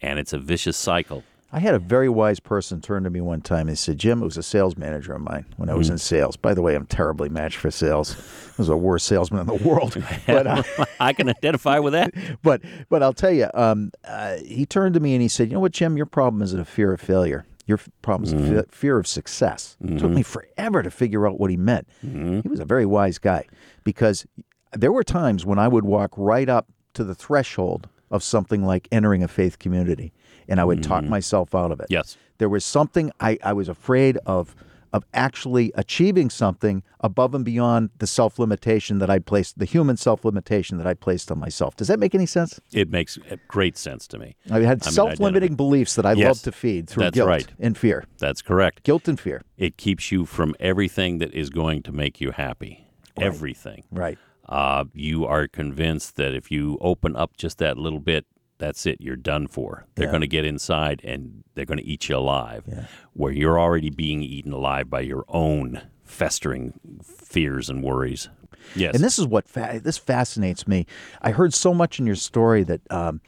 And 0.00 0.18
it's 0.18 0.32
a 0.32 0.38
vicious 0.38 0.76
cycle. 0.76 1.24
I 1.52 1.58
had 1.58 1.74
a 1.74 1.78
very 1.80 2.08
wise 2.08 2.38
person 2.38 2.80
turn 2.80 3.02
to 3.04 3.10
me 3.10 3.20
one 3.20 3.40
time 3.40 3.66
and 3.68 3.76
said, 3.78 3.98
Jim, 3.98 4.22
it 4.22 4.24
was 4.24 4.36
a 4.36 4.42
sales 4.42 4.76
manager 4.76 5.12
of 5.14 5.20
mine 5.22 5.46
when 5.56 5.68
I 5.68 5.74
was 5.74 5.90
in 5.90 5.98
sales. 5.98 6.36
By 6.36 6.54
the 6.54 6.62
way, 6.62 6.76
I'm 6.76 6.86
terribly 6.86 7.28
matched 7.28 7.56
for 7.56 7.70
sales. 7.72 8.14
I 8.16 8.52
was 8.58 8.68
the 8.68 8.76
worst 8.76 9.06
salesman 9.06 9.40
in 9.40 9.46
the 9.48 9.54
world. 9.68 9.96
But, 10.26 10.46
uh, 10.46 10.62
I 11.00 11.12
can 11.12 11.28
identify 11.28 11.80
with 11.80 11.92
that. 11.94 12.14
but, 12.42 12.62
but 12.88 13.02
I'll 13.02 13.12
tell 13.12 13.32
you, 13.32 13.48
um, 13.54 13.90
uh, 14.04 14.36
he 14.36 14.64
turned 14.64 14.94
to 14.94 15.00
me 15.00 15.14
and 15.14 15.22
he 15.22 15.28
said, 15.28 15.48
You 15.48 15.54
know 15.54 15.60
what, 15.60 15.72
Jim, 15.72 15.96
your 15.96 16.06
problem 16.06 16.40
isn't 16.42 16.60
a 16.60 16.64
fear 16.64 16.92
of 16.92 17.00
failure. 17.00 17.44
Your 17.66 17.78
f- 17.78 17.88
problem 18.02 18.24
is 18.26 18.32
a 18.32 18.62
fe- 18.62 18.68
fear 18.70 18.98
of 18.98 19.06
success. 19.06 19.76
It 19.84 19.98
took 19.98 20.10
me 20.10 20.22
forever 20.22 20.82
to 20.82 20.90
figure 20.90 21.26
out 21.26 21.38
what 21.40 21.50
he 21.50 21.56
meant. 21.56 21.88
He 22.00 22.48
was 22.48 22.60
a 22.60 22.64
very 22.64 22.86
wise 22.86 23.18
guy 23.18 23.46
because 23.84 24.24
there 24.72 24.92
were 24.92 25.02
times 25.04 25.44
when 25.44 25.58
I 25.58 25.66
would 25.68 25.84
walk 25.84 26.12
right 26.16 26.48
up 26.48 26.68
to 26.94 27.02
the 27.04 27.14
threshold 27.14 27.88
of 28.10 28.22
something 28.22 28.64
like 28.64 28.88
entering 28.90 29.22
a 29.22 29.28
faith 29.28 29.58
community 29.58 30.12
and 30.50 30.60
I 30.60 30.64
would 30.64 30.82
talk 30.82 31.02
mm-hmm. 31.02 31.10
myself 31.10 31.54
out 31.54 31.70
of 31.70 31.80
it. 31.80 31.86
Yes. 31.88 32.16
There 32.38 32.48
was 32.48 32.64
something 32.64 33.12
I, 33.20 33.38
I 33.42 33.52
was 33.52 33.68
afraid 33.68 34.18
of 34.26 34.54
of 34.92 35.04
actually 35.14 35.70
achieving 35.76 36.28
something 36.28 36.82
above 36.98 37.32
and 37.32 37.44
beyond 37.44 37.90
the 37.98 38.08
self 38.08 38.40
limitation 38.40 38.98
that 38.98 39.08
I 39.08 39.20
placed, 39.20 39.56
the 39.56 39.64
human 39.64 39.96
self 39.96 40.24
limitation 40.24 40.78
that 40.78 40.86
I 40.86 40.94
placed 40.94 41.30
on 41.30 41.38
myself. 41.38 41.76
Does 41.76 41.86
that 41.86 42.00
make 42.00 42.12
any 42.12 42.26
sense? 42.26 42.60
It 42.72 42.90
makes 42.90 43.16
uh, 43.30 43.36
great 43.46 43.78
sense 43.78 44.08
to 44.08 44.18
me. 44.18 44.34
I 44.50 44.60
had 44.60 44.82
self 44.82 45.20
limiting 45.20 45.54
beliefs 45.54 45.94
that 45.94 46.04
I 46.04 46.14
Yes, 46.14 46.26
love 46.26 46.42
to 46.42 46.52
feed 46.52 46.88
through 46.88 47.04
that's 47.04 47.14
guilt 47.14 47.28
right. 47.28 47.46
and 47.60 47.78
fear. 47.78 48.04
That's 48.18 48.42
correct. 48.42 48.82
Guilt 48.82 49.06
and 49.06 49.18
fear. 49.18 49.42
It 49.56 49.76
keeps 49.76 50.10
you 50.10 50.26
from 50.26 50.56
everything 50.58 51.18
that 51.18 51.32
is 51.34 51.50
going 51.50 51.82
to 51.84 51.92
make 51.92 52.20
you 52.20 52.32
happy. 52.32 52.88
Everything. 53.16 53.84
Right. 53.92 54.18
Uh, 54.50 54.84
you 54.92 55.24
are 55.24 55.46
convinced 55.48 56.16
that 56.16 56.34
if 56.34 56.50
you 56.50 56.76
open 56.80 57.16
up 57.16 57.36
just 57.36 57.58
that 57.58 57.78
little 57.78 58.00
bit, 58.00 58.26
that's 58.58 58.84
it. 58.84 58.98
You're 59.00 59.16
done 59.16 59.46
for. 59.46 59.86
They're 59.94 60.06
Yeah. 60.06 60.10
going 60.12 60.20
to 60.20 60.26
get 60.26 60.44
inside 60.44 61.00
and 61.02 61.44
they're 61.54 61.64
going 61.64 61.78
to 61.78 61.84
eat 61.86 62.08
you 62.08 62.16
alive. 62.16 62.64
Yeah. 62.66 62.84
Where 63.14 63.32
you're 63.32 63.58
already 63.58 63.90
being 63.90 64.22
eaten 64.22 64.52
alive 64.52 64.90
by 64.90 65.00
your 65.00 65.24
own 65.28 65.80
festering 66.02 66.78
fears 67.02 67.70
and 67.70 67.82
worries. 67.82 68.28
Yes. 68.76 68.94
And 68.94 69.02
this 69.02 69.18
is 69.18 69.26
what 69.26 69.48
fa- 69.48 69.80
this 69.82 69.96
fascinates 69.96 70.68
me. 70.68 70.84
I 71.22 71.30
heard 71.30 71.54
so 71.54 71.72
much 71.72 71.98
in 71.98 72.06
your 72.06 72.16
story 72.16 72.62
that 72.64 72.80
um, 72.90 73.20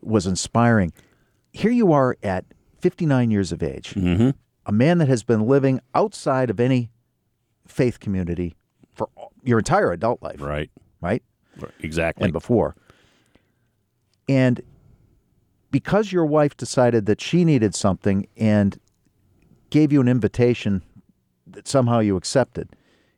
was 0.00 0.26
inspiring. 0.26 0.92
Here 1.52 1.70
you 1.70 1.92
are 1.92 2.16
at 2.22 2.44
59 2.80 3.30
years 3.30 3.52
of 3.52 3.62
age, 3.62 3.90
mm-hmm. 3.94 4.30
a 4.66 4.72
man 4.72 4.98
that 4.98 5.08
has 5.08 5.22
been 5.22 5.46
living 5.46 5.80
outside 5.94 6.50
of 6.50 6.58
any 6.58 6.90
faith 7.68 8.00
community 8.00 8.56
for 9.08 9.08
your 9.42 9.58
entire 9.58 9.92
adult 9.92 10.22
life, 10.22 10.40
Right. 10.40 10.70
right? 11.00 11.22
Exactly. 11.80 12.24
And 12.24 12.32
before. 12.32 12.76
And 14.28 14.60
because 15.70 16.12
your 16.12 16.26
wife 16.26 16.56
decided 16.56 17.06
that 17.06 17.20
she 17.20 17.44
needed 17.44 17.74
something 17.74 18.26
and 18.36 18.78
gave 19.70 19.92
you 19.92 20.00
an 20.00 20.08
invitation 20.08 20.82
that 21.46 21.66
somehow 21.68 22.00
you 22.00 22.16
accepted, 22.16 22.68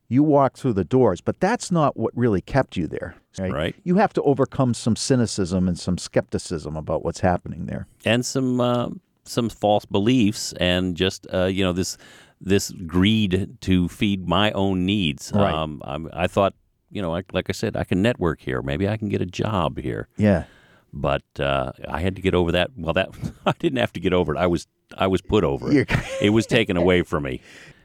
you 0.09 0.23
walked 0.23 0.59
through 0.59 0.75
the 0.75 0.85
doors. 0.85 1.21
But 1.21 1.41
that's 1.41 1.71
not 1.71 1.97
what 1.97 2.17
really 2.17 2.41
kept 2.41 2.77
you 2.77 2.87
there. 2.87 3.15
Right? 3.39 3.53
Right. 3.53 3.77
You 3.85 3.97
have 3.97 4.13
to 4.15 4.23
overcome 4.23 4.75
some 4.75 4.95
cynicism 4.97 5.67
and 5.69 5.79
some 5.79 5.97
skepticism 5.99 6.77
about 6.77 7.05
what's 7.05 7.21
happening 7.21 7.67
there. 7.67 7.87
and 8.05 8.25
some 8.25 8.61
uh, 8.61 8.89
some 9.25 9.49
false 9.49 9.85
beliefs 9.87 10.53
and 10.55 10.97
just 10.97 11.27
uh, 11.33 11.45
you 11.45 11.63
know 11.65 11.73
this 11.73 11.97
this 12.43 12.73
greed 12.87 13.57
to 13.61 13.89
feed 13.89 14.29
my 14.29 14.51
own 14.53 14.85
needs. 14.85 15.33
Right. 15.35 15.55
Um, 15.55 15.81
I'm, 15.85 16.11
I 16.13 16.27
thought 16.27 16.55
you 16.91 17.01
know 17.01 17.11
like, 17.11 17.33
like 17.33 17.49
I 17.49 17.53
said 17.53 17.77
I 17.77 17.85
can 17.85 18.03
network 18.03 18.41
here. 18.41 18.61
Maybe 18.63 18.89
I 18.89 18.97
can 18.97 19.09
get 19.09 19.23
a 19.23 19.27
job 19.27 19.79
here. 19.79 20.09
Yeah. 20.17 20.45
But 20.93 21.23
uh, 21.39 21.73
I 21.89 22.01
had 22.01 22.17
to 22.17 22.23
get 22.23 22.35
over 22.35 22.53
that. 22.53 22.71
Well, 22.77 22.93
that 22.93 23.11
I 23.47 23.53
didn't 23.59 23.79
have 23.79 23.93
to 23.95 24.01
get 24.01 24.13
over 24.13 24.35
it. 24.35 24.39
I 24.39 24.47
was 24.47 24.67
I 24.97 25.07
was 25.07 25.23
put 25.23 25.45
over 25.45 25.73
it. 25.73 25.91
It 26.21 26.31
was 26.31 26.47
taken 26.47 26.77
away 26.77 27.03
from 27.03 27.25
me. 27.25 27.41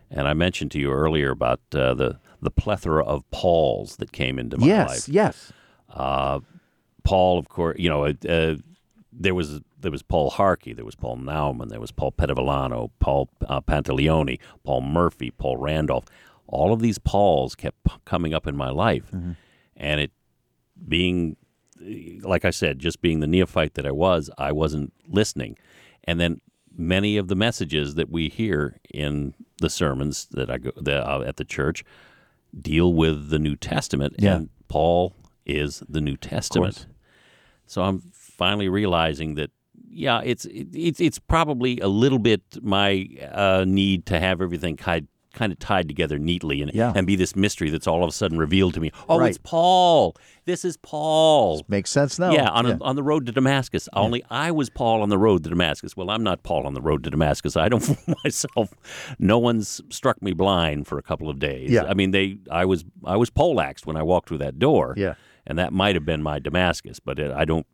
And 0.10 0.28
I 0.28 0.34
mentioned 0.34 0.72
to 0.72 0.80
you 0.80 0.92
earlier 0.92 1.32
about 1.32 1.62
uh, 1.74 1.94
the 1.94 2.20
the 2.42 2.52
plethora 2.52 3.04
of 3.04 3.30
Pauls 3.32 3.98
that 3.98 4.12
came 4.12 4.40
into 4.40 4.58
my 4.58 4.68
yes. 4.68 4.90
life. 4.90 5.10
Yes. 5.10 5.54
Uh, 5.90 6.40
Paul, 7.04 7.40
of 7.40 7.50
course, 7.50 7.78
you 7.80 7.90
know, 7.90 8.06
uh, 8.06 8.56
there 9.12 9.34
was 9.34 9.62
there 9.80 9.92
was 9.92 10.02
Paul 10.02 10.30
Harkey, 10.32 10.74
there 10.74 10.86
was 10.86 10.96
Paul 10.96 11.18
Nauman, 11.18 11.70
there 11.70 11.80
was 11.80 11.92
Paul 11.92 12.12
Pettivillano, 12.12 12.92
Paul 13.00 13.30
uh, 13.48 13.62
Pantaleone, 13.62 14.40
Paul 14.64 14.82
Murphy, 14.82 15.32
Paul 15.32 15.58
Randolph. 15.58 16.06
All 16.48 16.74
of 16.74 16.80
these 16.80 16.98
Pauls 16.98 17.56
kept 17.56 17.84
p- 17.84 17.92
coming 18.06 18.34
up 18.34 18.48
in 18.48 18.56
my 18.56 18.70
life, 18.70 19.12
and 19.76 20.02
it 20.02 20.12
being 20.88 21.36
like 22.24 22.44
I 22.44 22.50
said, 22.50 22.80
just 22.80 23.02
being 23.02 23.20
the 23.20 23.28
neophyte 23.28 23.76
that 23.76 23.86
I 23.86 23.92
was, 23.92 24.32
I 24.38 24.52
wasn't 24.52 24.94
listening. 25.08 25.58
And 26.06 26.20
then 26.20 26.42
many 26.76 27.18
of 27.18 27.28
the 27.28 27.36
messages 27.36 27.94
that 27.96 28.10
we 28.10 28.30
hear 28.30 28.80
in 28.92 29.36
the 29.62 29.70
sermons 29.70 30.26
that 30.32 30.50
I 30.50 30.58
go 30.58 30.72
that, 30.78 31.08
uh, 31.08 31.22
at 31.22 31.38
the 31.38 31.46
church 31.46 31.84
deal 32.60 32.94
with 32.94 33.30
the 33.30 33.38
New 33.38 33.56
Testament, 33.56 34.16
Yeah. 34.18 34.36
and 34.38 34.50
Paul 34.70 35.14
is 35.46 35.84
the 35.88 36.02
New 36.02 36.18
Testament. 36.18 36.88
So 37.68 37.84
I'm 37.84 38.00
finally 38.12 38.70
realizing 38.70 39.36
that, 39.36 39.52
yeah, 39.98 40.22
it's 40.24 40.46
it's 40.52 41.00
it's 41.00 41.20
probably 41.20 41.80
a 41.80 41.88
little 41.88 42.20
bit 42.20 42.42
my 42.62 43.08
uh, 43.32 43.66
need 43.68 44.06
to 44.08 44.20
have 44.20 44.42
everything 44.42 44.78
kind 44.78 45.08
kind 45.34 45.52
of 45.52 45.60
tied 45.60 45.88
together 45.88 46.18
neatly 46.18 46.64
and 46.64 46.72
Yeah. 46.74 46.92
and 46.96 47.06
be 47.06 47.16
this 47.16 47.36
mystery 47.36 47.70
that's 47.70 47.86
all 47.86 48.04
of 48.04 48.10
a 48.10 48.12
sudden 48.12 48.40
revealed 48.40 48.74
to 48.74 48.80
me. 48.80 48.90
Oh, 49.08 49.20
Right. 49.20 49.30
it's 49.30 49.38
Paul. 49.38 50.16
This 50.46 50.66
is 50.66 50.78
Paul. 50.78 51.64
Makes 51.68 51.92
sense 51.92 52.18
now. 52.18 52.32
Yeah, 52.32 52.50
on, 52.50 52.66
A, 52.66 52.78
on 52.82 52.96
the 52.96 53.04
road 53.04 53.28
to 53.28 53.32
Damascus. 53.32 53.88
Only 53.94 54.24
I 54.32 54.50
was 54.50 54.72
Paul 54.72 55.04
on 55.04 55.10
the 55.10 55.18
road 55.18 55.44
to 55.44 55.50
Damascus. 55.52 55.96
Well, 55.96 56.10
I'm 56.10 56.24
not 56.24 56.42
Paul 56.42 56.66
on 56.66 56.74
the 56.74 56.82
road 56.82 57.04
to 57.04 57.12
Damascus. 57.12 57.56
I 57.56 57.70
don't 57.70 57.82
fool 57.88 58.16
myself. 58.24 58.74
No 59.20 59.38
one's 59.38 59.80
struck 59.90 60.22
me 60.24 60.34
blind 60.34 60.88
for 60.88 60.98
a 60.98 61.04
couple 61.04 61.30
of 61.30 61.38
days. 61.38 61.70
Yeah. 61.70 61.84
I 61.84 61.94
mean, 61.94 62.12
they. 62.12 62.40
I 62.50 62.66
was 62.66 62.84
I 63.06 63.16
was 63.18 63.30
poleaxed 63.30 63.86
when 63.86 63.96
I 63.98 64.02
walked 64.04 64.30
through 64.30 64.40
that 64.40 64.58
door. 64.58 64.96
Yeah. 64.98 65.16
and 65.46 65.60
that 65.60 65.72
might 65.72 65.94
have 65.96 66.04
been 66.06 66.24
my 66.24 66.40
Damascus, 66.40 67.00
but 67.00 67.20
it, 67.20 67.32
I 67.32 67.46
don't 67.46 67.66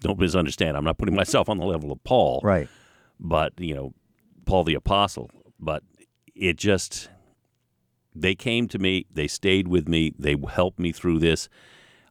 don't 0.00 0.18
misunderstand. 0.18 0.76
I'm 0.76 0.84
not 0.84 0.98
putting 0.98 1.14
myself 1.14 1.48
on 1.48 1.58
the 1.58 1.66
level 1.66 1.90
of 1.92 2.02
Paul 2.04 2.40
Right. 2.42 2.68
but 3.18 3.52
you 3.58 3.74
know 3.74 3.92
paul 4.46 4.64
the 4.64 4.74
apostle. 4.74 5.30
But 5.60 5.82
it 6.34 6.56
just 6.56 7.10
they 8.14 8.34
came 8.34 8.68
to 8.68 8.78
me 8.78 9.06
they 9.12 9.26
stayed 9.28 9.68
with 9.68 9.88
me 9.88 10.12
they 10.18 10.36
helped 10.50 10.78
me 10.78 10.92
through 10.92 11.18
this. 11.18 11.48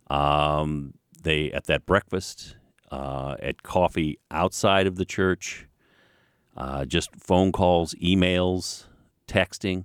Um, 0.10 0.94
they 1.22 1.52
at 1.52 1.66
that 1.66 1.86
breakfast 1.86 2.56
uh, 2.92 3.36
at 3.42 3.64
coffee 3.64 4.18
outside 4.32 4.88
of 4.88 4.96
the 4.96 5.06
church 5.06 5.68
uh, 6.56 6.86
just 6.86 7.10
phone 7.16 7.52
calls 7.52 7.94
emails 7.96 8.86
texting 9.28 9.84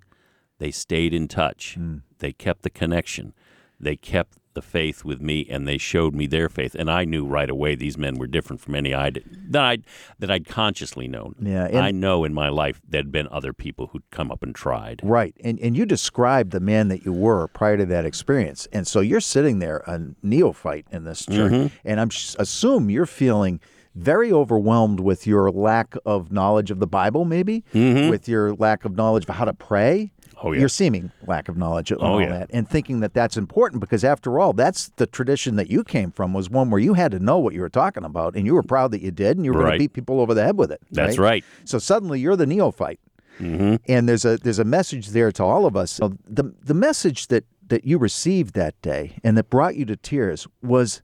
they 0.59 0.71
stayed 0.71 1.13
in 1.13 1.27
touch. 1.27 1.77
They 2.21 2.33
kept 2.33 2.63
the 2.63 2.71
connection. 2.71 3.35
They 3.81 3.97
kept 3.97 4.39
the 4.55 4.63
faith 4.63 5.05
with 5.05 5.21
me 5.21 5.47
and 5.51 5.67
they 5.67 5.79
showed 5.79 6.15
me 6.15 6.27
their 6.27 6.49
faith 6.49 6.75
and 6.75 6.91
i 6.91 7.05
knew 7.05 7.25
right 7.27 7.51
away 7.51 7.75
these 7.75 7.97
men 7.97 8.17
were 8.19 8.27
different 8.27 8.61
from 8.61 8.75
any 8.75 8.93
I'd, 8.95 9.23
that 9.51 9.63
I'd 9.63 9.85
that 10.19 10.31
I'd 10.31 10.47
consciously 10.47 11.09
known 11.09 11.35
Yeah, 11.41 11.67
and- 11.67 11.79
I 11.79 11.91
know 11.91 12.25
in 12.25 12.35
my 12.35 12.49
life 12.49 12.81
there'd 12.89 13.11
been 13.13 13.29
other 13.31 13.53
people 13.53 13.89
who'd 13.89 14.09
come 14.11 14.31
up 14.31 14.43
and 14.43 14.55
tried 14.55 15.01
Right. 15.03 15.35
And 15.43 15.59
and 15.61 15.77
you 15.77 15.87
described 15.87 16.53
the 16.53 16.61
man 16.61 16.89
that 16.89 17.05
you 17.05 17.13
were 17.13 17.49
prior 17.49 17.77
to 17.77 17.87
that 17.87 18.05
experience. 18.05 18.67
And 18.73 18.87
so 18.87 19.01
you're 19.01 19.21
sitting 19.21 19.59
there, 19.59 19.79
a 19.87 20.01
neophyte 20.23 20.87
in 20.93 21.05
this 21.05 21.25
church, 21.27 21.53
Mm-hmm. 21.53 21.67
and 21.85 22.01
I'm 22.01 22.11
assume 22.39 22.91
you're 22.91 23.07
feeling 23.07 23.61
very 23.95 24.33
overwhelmed 24.33 25.01
with 25.01 25.27
your 25.27 25.51
lack 25.51 25.95
of 26.07 26.33
knowledge 26.33 26.71
of 26.71 26.79
the 26.79 26.87
Bible, 26.87 27.25
maybe, 27.27 27.63
with 27.75 28.27
your 28.29 28.55
lack 28.55 28.85
of 28.85 28.97
knowledge 28.97 29.25
of 29.29 29.35
how 29.35 29.45
to 29.45 29.53
pray. 29.55 30.13
Mm-hmm. 30.43 30.49
Oh, 30.49 30.53
yeah. 30.53 30.61
Your 30.61 30.69
seeming 30.69 31.13
lack 31.27 31.49
of 31.49 31.57
knowledge 31.57 31.91
of 31.93 31.99
Oh, 32.01 32.07
all 32.15 32.21
yeah. 32.21 32.29
that, 32.31 32.51
and 32.53 32.69
thinking 32.69 33.01
that 33.01 33.15
that's 33.15 33.37
important 33.37 33.81
because, 33.81 34.05
after 34.05 34.41
all, 34.41 34.53
that's 34.53 34.89
the 34.97 35.07
tradition 35.07 35.57
that 35.57 35.71
you 35.71 35.85
came 35.85 36.11
from 36.11 36.33
was 36.35 36.51
one 36.51 36.71
where 36.71 36.81
you 36.81 36.95
had 36.95 37.13
to 37.13 37.19
know 37.19 37.39
what 37.39 37.55
you 37.55 37.61
were 37.61 37.69
talking 37.69 38.05
about, 38.05 38.35
and 38.35 38.45
you 38.47 38.55
were 38.55 38.63
proud 38.63 38.91
that 38.91 39.03
you 39.03 39.11
did, 39.11 39.37
and 39.37 39.45
you 39.47 39.53
were 39.53 39.61
going 39.61 39.73
to 39.75 39.79
beat 39.79 39.93
people 39.93 40.21
over 40.21 40.35
the 40.35 40.43
head 40.43 40.57
with 40.59 40.73
it. 40.73 40.81
That's 40.91 41.19
right. 41.19 41.45
So 41.65 41.79
suddenly 41.79 42.19
you're 42.21 42.37
the 42.37 42.47
neophyte, 42.47 43.01
Mm-hmm. 43.41 43.77
and 43.89 44.07
there's 44.09 44.27
a 44.27 44.37
there's 44.37 44.59
a 44.59 44.65
message 44.65 45.09
there 45.09 45.33
to 45.33 45.43
all 45.43 45.65
of 45.65 45.75
us. 45.75 45.91
So 45.91 46.15
the 46.29 46.53
the 46.63 46.75
message 46.75 47.29
that 47.29 47.45
that 47.69 47.85
you 47.85 47.97
received 47.97 48.55
that 48.55 48.81
day 48.83 49.17
and 49.25 49.39
that 49.39 49.49
brought 49.49 49.75
you 49.75 49.87
to 49.87 49.97
tears 49.97 50.47
was 50.63 51.01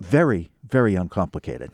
very 0.00 0.50
very 0.68 0.94
uncomplicated. 0.94 1.70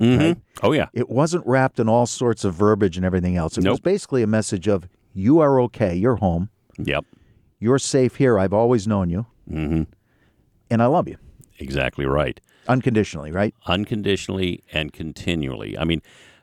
Mhm. 0.00 0.40
oh 0.62 0.72
yeah 0.72 0.88
It 0.92 1.08
wasn't 1.08 1.46
wrapped 1.46 1.78
in 1.80 1.88
all 1.88 2.06
sorts 2.06 2.44
of 2.44 2.54
verbiage 2.54 2.96
and 2.98 3.06
everything 3.06 3.36
else. 3.36 3.56
It 3.56 3.64
was 3.66 3.80
basically 3.80 4.22
a 4.22 4.26
message 4.26 4.66
of 4.68 4.88
you 5.16 5.40
are 5.40 5.60
okay, 5.62 5.94
you're 5.96 6.16
home, 6.16 6.50
yep 6.78 7.04
you're 7.58 7.78
safe 7.78 8.16
here. 8.16 8.38
I've 8.38 8.52
always 8.52 8.86
known 8.86 9.08
you, 9.10 9.24
Mm-hmm. 9.50 9.84
and 10.70 10.82
I 10.82 10.86
love 10.86 11.08
you 11.08 11.16
exactly 11.58 12.04
right 12.04 12.38
unconditionally. 12.68 13.32
Right? 13.32 13.54
unconditionally 13.66 14.62
and 14.72 14.92
continually. 14.92 15.78
I 15.78 15.84
mean, 15.84 16.02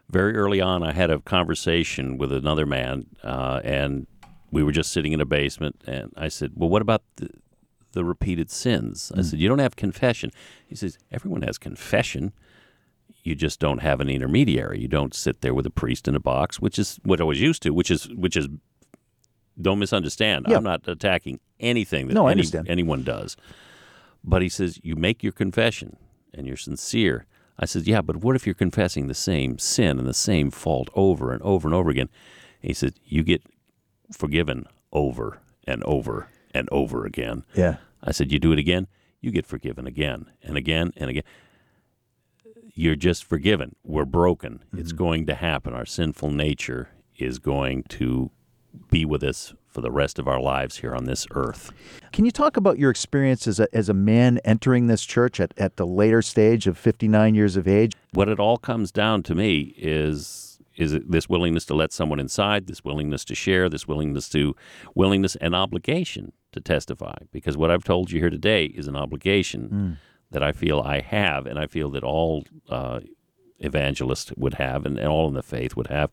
very 0.10 0.36
early 0.36 0.60
on, 0.62 0.82
I 0.84 0.92
had 0.94 1.10
a 1.12 1.20
conversation 1.20 2.18
with 2.18 2.32
another 2.32 2.66
man, 2.66 3.06
uh, 3.24 3.62
and 3.64 4.08
we 4.52 4.64
were 4.64 4.72
just 4.72 4.92
sitting 4.92 5.12
in 5.14 5.22
a 5.22 5.26
basement, 5.26 5.82
and 5.86 6.12
I 6.18 6.28
said, 6.30 6.52
"Well, 6.56 6.70
what 6.70 6.82
about 6.82 7.04
the, 7.18 7.30
the 7.92 8.04
repeated 8.04 8.50
sins?" 8.50 9.12
I 9.16 9.22
said, 9.22 9.40
"You 9.40 9.48
don't 9.50 9.60
have 9.60 9.76
confession." 9.76 10.32
He 10.66 10.76
says, 10.76 10.98
"Everyone 11.12 11.42
has 11.44 11.58
confession." 11.60 12.34
You 13.24 13.36
just 13.36 13.60
don't 13.60 13.80
have 13.80 14.02
an 14.02 14.10
intermediary. 14.10 14.80
You 14.80 14.88
don't 14.88 15.14
sit 15.14 15.42
there 15.42 15.54
with 15.54 15.66
a 15.66 15.70
priest 15.70 16.08
in 16.08 16.16
a 16.16 16.20
box, 16.20 16.60
which 16.60 16.78
is 16.78 17.00
what 17.04 17.22
I 17.22 17.24
was 17.24 17.40
used 17.40 17.64
to. 17.64 17.72
Which 17.72 17.90
is 17.90 18.10
which 18.10 18.36
is. 18.36 18.48
Don't 19.62 19.80
misunderstand. 19.80 20.48
Yeah. 20.50 20.58
I'm 20.58 20.64
not 20.64 20.88
attacking 20.88 21.40
anything 21.60 22.08
that 22.08 22.16
No, 22.16 22.28
any, 22.28 22.44
anyone 22.68 23.04
does. 23.04 23.38
But 24.24 24.42
he 24.42 24.50
says, 24.50 24.80
you 24.82 24.96
make 24.96 25.22
your 25.22 25.32
confession 25.32 25.98
and 26.34 26.48
you're 26.48 26.58
sincere. 26.58 27.28
I 27.60 27.66
said, 27.66 27.86
yeah, 27.86 28.02
but 28.02 28.18
what 28.18 28.36
if 28.36 28.48
you're 28.48 28.56
confessing 28.56 29.08
the 29.08 29.14
same 29.14 29.60
sin 29.60 30.00
and 30.00 30.08
the 30.08 30.14
same 30.14 30.50
fault 30.50 30.90
over 30.96 31.32
and 31.32 31.42
over 31.44 31.68
and 31.68 31.76
over 31.76 31.90
again? 31.92 32.10
he 32.62 32.74
said, 32.74 32.96
you 33.06 33.24
get 33.24 33.44
forgiven 34.12 34.66
over 34.92 35.40
and 35.66 35.84
over 35.84 36.30
and 36.52 36.68
over 36.72 37.06
again. 37.06 37.46
Yeah. 37.54 37.76
I 38.02 38.12
said, 38.12 38.32
you 38.32 38.40
do 38.40 38.54
it 38.54 38.60
again, 38.60 38.88
you 39.22 39.32
get 39.32 39.46
forgiven 39.46 39.86
again 39.86 40.32
and 40.42 40.58
again 40.58 40.94
and 40.96 41.10
again. 41.10 41.24
You're 42.74 42.96
just 42.96 43.24
forgiven. 43.24 43.76
We're 43.84 44.06
broken. 44.06 44.64
It's 44.76 44.90
mm-hmm. 44.90 44.98
going 44.98 45.26
to 45.28 45.36
happen. 45.36 45.74
Our 45.74 45.86
sinful 45.86 46.32
nature 46.32 46.90
is 47.18 47.40
going 47.40 47.84
to 47.90 48.32
be 48.90 49.06
with 49.06 49.24
us 49.24 49.54
for 49.68 49.82
the 49.82 49.92
rest 49.92 50.20
of 50.20 50.28
our 50.28 50.40
lives 50.40 50.78
here 50.78 50.96
on 50.96 51.06
this 51.06 51.28
earth. 51.32 51.72
Can 52.12 52.26
you 52.26 52.32
talk 52.32 52.58
about 52.58 52.78
your 52.80 52.92
experience 52.92 53.48
as 53.48 53.60
a, 53.60 53.68
as 53.76 53.90
a 53.90 53.94
man 53.94 54.40
entering 54.46 54.88
this 54.88 55.04
church 55.04 55.40
at, 55.40 55.54
at 55.58 55.78
the 55.78 55.86
later 55.86 56.22
stage 56.22 56.68
of 56.68 56.78
59 56.78 57.36
years 57.36 57.56
of 57.56 57.68
age? 57.68 57.94
what 58.14 58.30
it 58.30 58.40
all 58.40 58.58
comes 58.58 58.92
down 58.92 59.24
to 59.24 59.36
me 59.36 59.74
is 59.78 60.50
is 60.76 60.98
this 61.08 61.30
willingness 61.30 61.66
to 61.66 61.76
let 61.76 61.94
someone 61.94 62.20
inside, 62.20 62.66
this 62.66 62.84
willingness 62.84 63.24
to 63.24 63.36
share, 63.36 63.70
this 63.70 63.88
willingness 63.88 64.28
to 64.28 64.56
willingness 64.96 65.36
and 65.36 65.54
obligation 65.54 66.32
to 66.52 66.60
testify. 66.60 67.14
Because 67.32 67.56
what 67.56 67.70
I've 67.70 67.84
told 67.84 68.10
you 68.10 68.20
here 68.20 68.32
today 68.32 68.66
is 68.66 68.88
an 68.88 68.96
obligation 68.96 69.70
mm. 69.70 69.98
That 70.34 70.43
I 70.43 70.52
feel 70.52 70.80
I 70.82 71.00
have, 71.00 71.46
and 71.46 71.58
I 71.60 71.67
feel 71.67 71.89
that 71.91 72.04
all 72.04 72.43
uh, 72.67 73.00
evangelists 73.60 74.34
would 74.36 74.56
have, 74.56 74.86
and, 74.86 74.98
and 74.98 75.08
all 75.08 75.28
in 75.28 75.36
the 75.36 75.43
faith 75.43 75.76
would 75.76 75.88
have. 75.88 76.12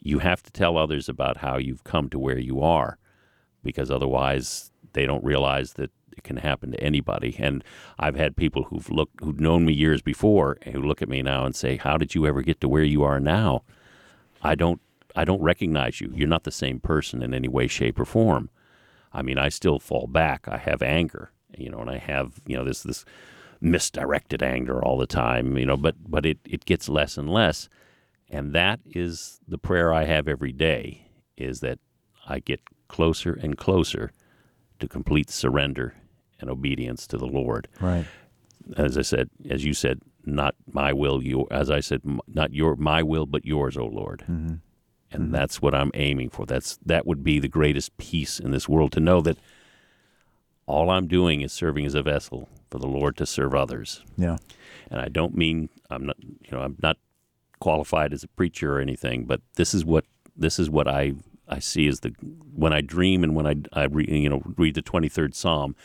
You 0.00 0.18
have 0.18 0.42
to 0.42 0.50
tell 0.50 0.76
others 0.76 1.08
about 1.08 1.38
how 1.38 1.56
you've 1.56 1.84
come 1.84 2.10
to 2.10 2.18
where 2.18 2.38
you 2.38 2.60
are, 2.60 2.98
because 3.62 3.90
otherwise 3.90 4.72
they 4.92 5.06
don't 5.06 5.24
realize 5.24 5.74
that 5.74 5.90
it 6.16 6.24
can 6.24 6.36
happen 6.36 6.72
to 6.72 6.80
anybody. 6.80 7.36
And 7.38 7.62
I've 7.98 8.16
had 8.16 8.36
people 8.36 8.64
who've 8.64 8.90
looked 8.90 9.20
who've 9.20 9.40
known 9.40 9.64
me 9.64 9.72
years 9.72 10.02
before 10.02 10.58
who 10.64 10.82
look 10.82 11.00
at 11.00 11.08
me 11.08 11.22
now 11.22 11.46
and 11.46 11.54
say, 11.54 11.76
"How 11.76 11.96
did 11.96 12.14
you 12.14 12.26
ever 12.26 12.42
get 12.42 12.60
to 12.60 12.68
where 12.68 12.84
you 12.84 13.02
are 13.04 13.20
now?" 13.20 13.62
I 14.42 14.56
don't 14.56 14.80
I 15.16 15.24
don't 15.24 15.42
recognize 15.42 16.00
you. 16.00 16.12
You're 16.12 16.28
not 16.28 16.44
the 16.44 16.50
same 16.50 16.80
person 16.80 17.22
in 17.22 17.32
any 17.32 17.48
way, 17.48 17.68
shape, 17.68 18.00
or 18.00 18.04
form. 18.04 18.50
I 19.12 19.22
mean, 19.22 19.38
I 19.38 19.48
still 19.48 19.78
fall 19.78 20.08
back. 20.08 20.48
I 20.48 20.58
have 20.58 20.82
anger, 20.82 21.30
you 21.56 21.70
know, 21.70 21.78
and 21.78 21.90
I 21.90 21.98
have 21.98 22.40
you 22.46 22.56
know 22.56 22.64
this 22.64 22.82
this 22.82 23.04
misdirected 23.64 24.42
anger 24.42 24.84
all 24.84 24.98
the 24.98 25.06
time, 25.06 25.56
you 25.56 25.66
know. 25.66 25.76
But 25.76 25.96
but 26.06 26.26
it 26.26 26.38
it 26.44 26.64
gets 26.64 26.88
less 26.88 27.16
and 27.16 27.28
less, 27.30 27.68
and 28.28 28.52
that 28.52 28.80
is 28.86 29.40
the 29.48 29.58
prayer 29.58 29.92
I 29.92 30.04
have 30.04 30.28
every 30.28 30.52
day. 30.52 31.08
Is 31.36 31.60
that 31.60 31.78
I 32.26 32.38
get 32.38 32.60
closer 32.88 33.32
and 33.32 33.56
closer 33.56 34.12
to 34.78 34.86
complete 34.86 35.30
surrender 35.30 35.94
and 36.40 36.50
obedience 36.50 37.06
to 37.08 37.18
the 37.18 37.26
Lord 37.26 37.68
Right. 37.80 38.06
as 38.76 38.98
I 38.98 39.02
said, 39.02 39.30
as 39.48 39.64
you 39.64 39.72
said, 39.74 40.00
not 40.24 40.54
my 40.70 40.92
will, 40.92 41.22
your 41.22 41.46
as 41.50 41.70
I 41.70 41.80
said, 41.80 42.02
not 42.28 42.52
your 42.52 42.76
my 42.76 43.02
will, 43.02 43.26
but 43.26 43.44
yours, 43.44 43.76
O 43.76 43.86
Lord. 43.86 44.24
Mm-hmm. 44.28 44.54
And 45.10 45.22
mm-hmm. 45.22 45.32
that's 45.32 45.60
what 45.62 45.74
I'm 45.74 45.90
aiming 45.94 46.30
for. 46.30 46.46
That's 46.46 46.78
that 46.84 47.06
would 47.06 47.22
be 47.24 47.38
the 47.38 47.48
greatest 47.48 47.96
peace 47.96 48.38
in 48.38 48.50
this 48.50 48.68
world 48.68 48.92
to 48.92 49.00
know 49.00 49.20
that 49.22 49.38
all 50.66 50.90
I'm 50.90 51.06
doing 51.06 51.40
is 51.40 51.52
serving 51.52 51.86
as 51.86 51.94
a 51.94 52.02
vessel 52.02 52.48
for 52.70 52.78
the 52.78 52.86
Lord 52.86 53.16
to 53.18 53.26
serve 53.26 53.54
others. 53.54 54.02
Yeah. 54.16 54.36
And 54.90 55.00
I 55.00 55.08
don't 55.08 55.36
mean 55.36 55.68
I'm 55.90 56.06
not, 56.06 56.16
you 56.22 56.50
know, 56.50 56.60
I'm 56.60 56.76
not 56.82 56.96
qualified 57.60 58.12
as 58.12 58.22
a 58.22 58.28
preacher 58.28 58.76
or 58.76 58.80
anything, 58.80 59.24
but 59.24 59.40
this 59.56 59.74
is 59.74 59.84
what 59.84 60.04
this 60.36 60.58
is 60.58 60.68
what 60.68 60.88
I 60.88 61.12
I 61.48 61.58
see 61.58 61.86
as 61.86 62.00
the 62.00 62.14
when 62.54 62.72
I 62.72 62.80
dream 62.80 63.22
and 63.22 63.34
when 63.34 63.46
I 63.46 63.56
I 63.72 63.84
re, 63.84 64.06
you 64.08 64.28
know 64.28 64.42
read 64.56 64.74
the 64.74 64.82
23rd 64.82 65.34
Psalm. 65.34 65.76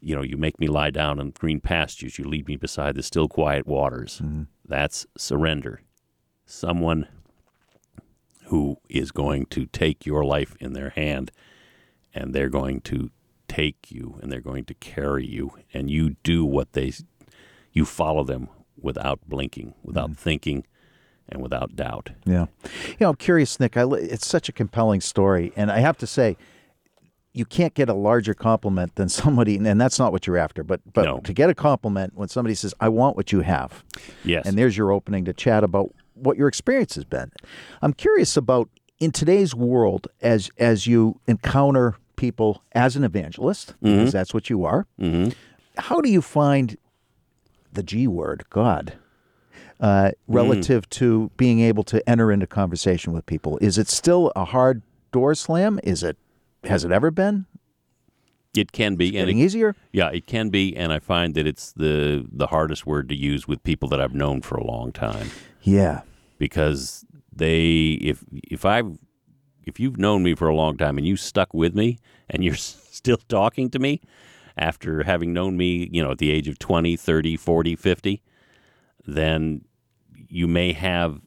You 0.00 0.14
know, 0.14 0.22
you 0.22 0.36
make 0.36 0.60
me 0.60 0.68
lie 0.68 0.90
down 0.90 1.18
in 1.18 1.30
green 1.30 1.58
pastures. 1.58 2.18
You 2.18 2.26
lead 2.26 2.46
me 2.46 2.56
beside 2.56 2.94
the 2.94 3.02
still 3.02 3.28
quiet 3.28 3.66
waters. 3.66 4.20
Mm-hmm. 4.22 4.42
That's 4.68 5.06
surrender. 5.16 5.80
Someone 6.44 7.08
who 8.46 8.76
is 8.88 9.10
going 9.10 9.46
to 9.46 9.66
take 9.66 10.06
your 10.06 10.24
life 10.24 10.54
in 10.60 10.74
their 10.74 10.90
hand 10.90 11.32
and 12.14 12.34
they're 12.34 12.48
going 12.48 12.80
to 12.82 13.10
take 13.48 13.90
you 13.90 14.18
and 14.20 14.30
they're 14.30 14.40
going 14.40 14.64
to 14.64 14.74
carry 14.74 15.26
you, 15.26 15.52
and 15.72 15.90
you 15.90 16.16
do 16.22 16.44
what 16.44 16.72
they, 16.72 16.92
you 17.72 17.84
follow 17.84 18.24
them 18.24 18.48
without 18.80 19.20
blinking, 19.26 19.74
without 19.82 20.10
mm-hmm. 20.10 20.22
thinking, 20.22 20.66
and 21.28 21.42
without 21.42 21.74
doubt. 21.74 22.10
Yeah. 22.24 22.46
You 22.88 22.96
know, 23.00 23.08
I'm 23.10 23.16
curious, 23.16 23.58
Nick. 23.58 23.76
I, 23.76 23.84
it's 23.94 24.26
such 24.26 24.48
a 24.48 24.52
compelling 24.52 25.00
story. 25.00 25.52
And 25.56 25.70
I 25.70 25.80
have 25.80 25.98
to 25.98 26.06
say, 26.06 26.36
you 27.32 27.44
can't 27.44 27.74
get 27.74 27.88
a 27.88 27.94
larger 27.94 28.32
compliment 28.32 28.94
than 28.94 29.08
somebody, 29.08 29.56
and 29.56 29.80
that's 29.80 29.98
not 29.98 30.12
what 30.12 30.26
you're 30.26 30.38
after, 30.38 30.62
but, 30.62 30.80
but 30.92 31.04
No. 31.04 31.18
to 31.18 31.32
get 31.32 31.50
a 31.50 31.54
compliment 31.54 32.14
when 32.14 32.28
somebody 32.28 32.54
says, 32.54 32.72
I 32.80 32.88
want 32.88 33.16
what 33.16 33.32
you 33.32 33.40
have. 33.40 33.84
Yes. 34.24 34.46
And 34.46 34.56
there's 34.56 34.76
your 34.76 34.92
opening 34.92 35.24
to 35.26 35.32
chat 35.32 35.62
about 35.64 35.94
what 36.14 36.38
your 36.38 36.48
experience 36.48 36.94
has 36.94 37.04
been. 37.04 37.30
I'm 37.82 37.92
curious 37.92 38.36
about 38.36 38.70
in 38.98 39.10
today's 39.10 39.54
world, 39.54 40.08
as 40.22 40.48
as 40.56 40.86
you 40.86 41.20
encounter 41.26 41.96
people 42.16 42.62
as 42.72 42.96
an 42.96 43.04
evangelist, 43.04 43.74
because 43.80 44.12
that's 44.12 44.32
what 44.34 44.50
you 44.50 44.64
are. 44.64 44.86
hmm 44.98 45.28
How 45.78 46.00
do 46.00 46.08
you 46.10 46.22
find 46.22 46.76
the 47.72 47.82
G 47.82 48.06
word, 48.06 48.44
God, 48.50 48.94
uh, 49.80 50.12
relative 50.26 50.88
to 50.90 51.30
being 51.36 51.60
able 51.60 51.84
to 51.84 52.06
enter 52.08 52.32
into 52.32 52.46
conversation 52.46 53.12
with 53.12 53.26
people? 53.26 53.58
Is 53.60 53.76
it 53.78 53.88
still 53.88 54.32
a 54.34 54.44
hard 54.46 54.82
door 55.12 55.34
slam? 55.34 55.78
Is 55.84 56.02
it? 56.02 56.16
Has 56.64 56.84
it 56.84 56.90
ever 56.90 57.10
been 57.10 57.46
It 58.56 58.72
can 58.72 58.96
be, 58.96 59.08
and 59.08 59.16
it 59.16 59.20
getting 59.20 59.38
easier? 59.38 59.76
Yeah, 59.92 60.08
it 60.10 60.26
can 60.26 60.48
be, 60.48 60.74
and 60.76 60.92
I 60.92 60.98
find 60.98 61.34
that 61.34 61.46
it's 61.46 61.72
the 61.72 62.26
the 62.32 62.46
hardest 62.48 62.86
word 62.86 63.08
to 63.10 63.14
use 63.14 63.46
with 63.46 63.62
people 63.62 63.88
that 63.90 64.00
I've 64.00 64.14
known 64.14 64.40
for 64.42 64.56
a 64.56 64.64
long 64.64 64.90
time 64.92 65.28
Yeah. 65.62 66.00
because 66.38 67.04
they 67.30 67.98
if 68.00 68.24
if 68.32 68.64
I 68.64 68.82
if 69.66 69.80
you've 69.80 69.98
known 69.98 70.22
me 70.22 70.34
for 70.34 70.48
a 70.48 70.54
long 70.54 70.76
time 70.76 70.96
and 70.96 71.06
you 71.06 71.16
stuck 71.16 71.52
with 71.52 71.74
me 71.74 71.98
and 72.30 72.42
you're 72.42 72.54
still 72.54 73.18
talking 73.28 73.68
to 73.70 73.78
me 73.78 74.00
after 74.56 75.02
having 75.02 75.32
known 75.32 75.56
me, 75.56 75.88
you 75.92 76.02
know, 76.02 76.12
at 76.12 76.18
the 76.18 76.30
age 76.30 76.48
of 76.48 76.58
20, 76.58 76.96
30, 76.96 77.36
40, 77.36 77.76
50, 77.76 78.22
then 79.06 79.64
you 80.28 80.46
may 80.46 80.72
have 80.72 81.20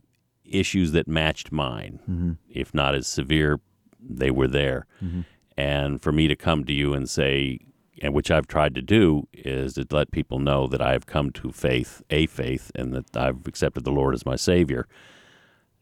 issues 0.43 0.93
that 0.93 1.07
matched 1.07 1.51
mine. 1.51 1.99
Mm-hmm. 2.09 2.31
If 2.49 2.73
not 2.73 2.95
as 2.95 3.05
severe, 3.05 3.59
they 3.99 4.31
were 4.31 4.47
there. 4.47 4.87
Mm-hmm. 5.03 5.21
And 5.57 6.01
for 6.01 6.11
me 6.11 6.27
to 6.27 6.35
come 6.35 6.63
to 6.65 6.73
you 6.73 6.93
and 6.93 7.09
say, 7.09 7.59
and 8.01 8.13
which 8.13 8.31
I've 8.31 8.47
tried 8.47 8.73
to 8.75 8.81
do, 8.81 9.27
is 9.33 9.73
to 9.73 9.85
let 9.91 10.11
people 10.11 10.39
know 10.39 10.67
that 10.67 10.81
I've 10.81 11.05
come 11.05 11.31
to 11.31 11.51
faith, 11.51 12.01
a 12.09 12.27
faith, 12.27 12.71
and 12.73 12.93
that 12.93 13.15
I've 13.15 13.45
accepted 13.45 13.83
the 13.83 13.91
Lord 13.91 14.13
as 14.15 14.25
my 14.25 14.37
Savior. 14.37 14.87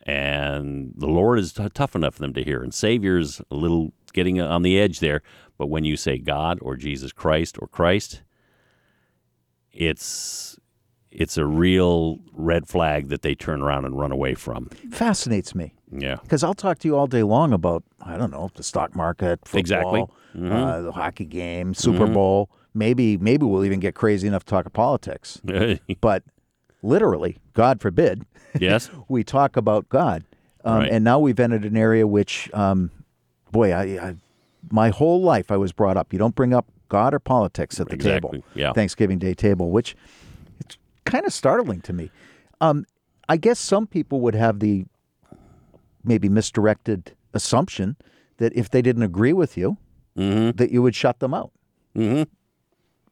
And 0.08 0.93
the 0.95 1.08
Lord 1.08 1.38
is 1.38 1.51
t- 1.53 1.68
tough 1.74 1.95
enough 1.95 2.16
for 2.16 2.22
them 2.22 2.34
to 2.34 2.43
hear, 2.43 2.64
and 2.64 2.74
Savior's 2.74 3.41
a 3.51 3.55
little 3.55 3.91
getting 4.14 4.39
on 4.39 4.62
the 4.62 4.80
edge 4.80 4.99
there. 5.01 5.22
But 5.58 5.68
when 5.68 5.84
you 5.84 5.97
say 5.97 6.18
God 6.18 6.60
or 6.62 6.76
Jesus 6.78 7.12
Christ 7.12 7.58
or 7.60 7.68
Christ, 7.68 8.22
it's 9.72 10.58
it's 11.12 11.38
a 11.38 11.45
real 11.45 12.20
red 12.34 12.68
flag 12.68 13.10
that 13.10 13.22
they 13.22 13.34
turn 13.36 13.62
around 13.62 13.86
and 13.86 13.97
run 13.97 14.12
away 14.12 14.34
from. 14.36 14.70
Fascinates 14.91 15.55
me. 15.55 15.74
Yeah. 15.91 16.18
Because 16.22 16.43
I'll 16.43 16.53
talk 16.53 16.80
to 16.80 16.88
you 16.88 16.95
all 16.95 17.08
day 17.08 17.24
long 17.24 17.53
about 17.53 17.84
I 18.01 18.18
don't 18.18 18.32
know 18.32 18.49
the 18.55 18.64
stock 18.64 18.95
market, 18.95 19.39
football, 19.45 19.60
Exactly. 19.60 20.01
Mm-hmm. 20.36 20.51
uh, 20.51 20.82
the 20.82 20.91
hockey 20.91 21.26
game, 21.26 21.74
Super 21.74 22.08
Bowl. 22.08 22.49
Maybe 22.74 23.18
maybe 23.18 23.45
we'll 23.45 23.66
even 23.66 23.80
get 23.80 23.95
crazy 23.95 24.28
enough 24.28 24.45
to 24.45 24.49
talk 24.51 24.66
of 24.66 24.74
politics. 24.74 25.41
But 26.01 26.24
literally, 26.82 27.38
God 27.54 27.82
forbid, 27.82 28.26
yes. 28.60 28.90
we 29.08 29.24
talk 29.24 29.58
about 29.58 29.90
God. 29.90 30.24
Um, 30.64 30.80
Right. 30.80 30.92
And 30.92 31.04
now 31.04 31.20
we've 31.20 31.40
entered 31.40 31.64
an 31.66 31.78
area 31.78 32.06
which, 32.08 32.50
um, 32.54 32.92
boy, 33.52 33.72
I, 33.72 33.84
I 34.10 34.16
my 34.70 34.90
whole 34.90 35.22
life 35.22 35.50
I 35.52 35.58
was 35.58 35.72
brought 35.72 35.96
up. 35.98 36.12
You 36.12 36.20
don't 36.20 36.36
bring 36.36 36.54
up 36.54 36.66
God 36.90 37.14
or 37.14 37.20
politics 37.20 37.80
at 37.80 37.88
the 37.88 37.94
Exactly, 37.96 38.40
table, 38.40 38.46
yeah. 38.54 38.74
Thanksgiving 38.74 39.18
Day 39.20 39.34
table, 39.34 39.72
which 39.72 39.96
it's 40.60 40.78
kind 41.06 41.26
of 41.26 41.32
startling 41.34 41.80
to 41.82 41.94
me. 41.94 42.12
Um, 42.60 42.86
I 43.30 43.38
guess 43.38 43.60
some 43.60 43.88
people 43.88 44.20
would 44.22 44.36
have 44.36 44.60
the 44.60 44.86
maybe 46.04 46.28
misdirected 46.30 47.14
assumption 47.34 47.96
that 48.38 48.54
if 48.56 48.70
they 48.70 48.82
didn't 48.82 49.04
agree 49.04 49.34
with 49.34 49.58
you, 49.58 49.78
Mm-hmm. 50.18 50.58
that 50.58 50.72
you 50.72 50.82
would 50.82 50.96
shut 50.96 51.20
them 51.20 51.36
out. 51.36 51.52
Mm-hmm. 51.96 52.24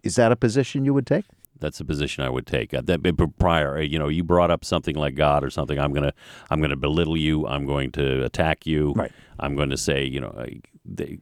Is 0.04 0.16
that 0.16 0.32
a 0.32 0.36
position 0.36 0.86
you 0.86 0.94
would 0.96 1.06
take? 1.06 1.26
That's 1.60 1.78
the 1.78 1.86
position 1.86 2.24
I 2.24 2.30
would 2.30 2.46
take. 2.46 2.74
Uh, 2.74 2.82
that 2.86 3.02
prior, 3.40 3.78
uh, 3.78 3.82
you 3.82 3.98
know, 3.98 4.08
you 4.10 4.24
brought 4.24 4.52
up 4.52 4.66
something 4.66 4.96
like 4.96 5.16
God 5.16 5.44
or 5.44 5.50
something. 5.50 5.80
I'm 5.80 5.94
gonna, 5.94 6.14
I'm 6.50 6.62
gonna 6.62 6.76
belittle 6.76 7.16
you. 7.18 7.48
I'm 7.48 7.66
going 7.66 7.92
to 7.94 8.24
attack 8.26 8.66
you. 8.66 8.94
Right. 8.96 9.12
I'm 9.40 9.56
going 9.56 9.70
to 9.70 9.78
say, 9.78 10.04
you 10.06 10.20
know, 10.20 10.36
I- 10.38 10.62
they, 10.84 11.20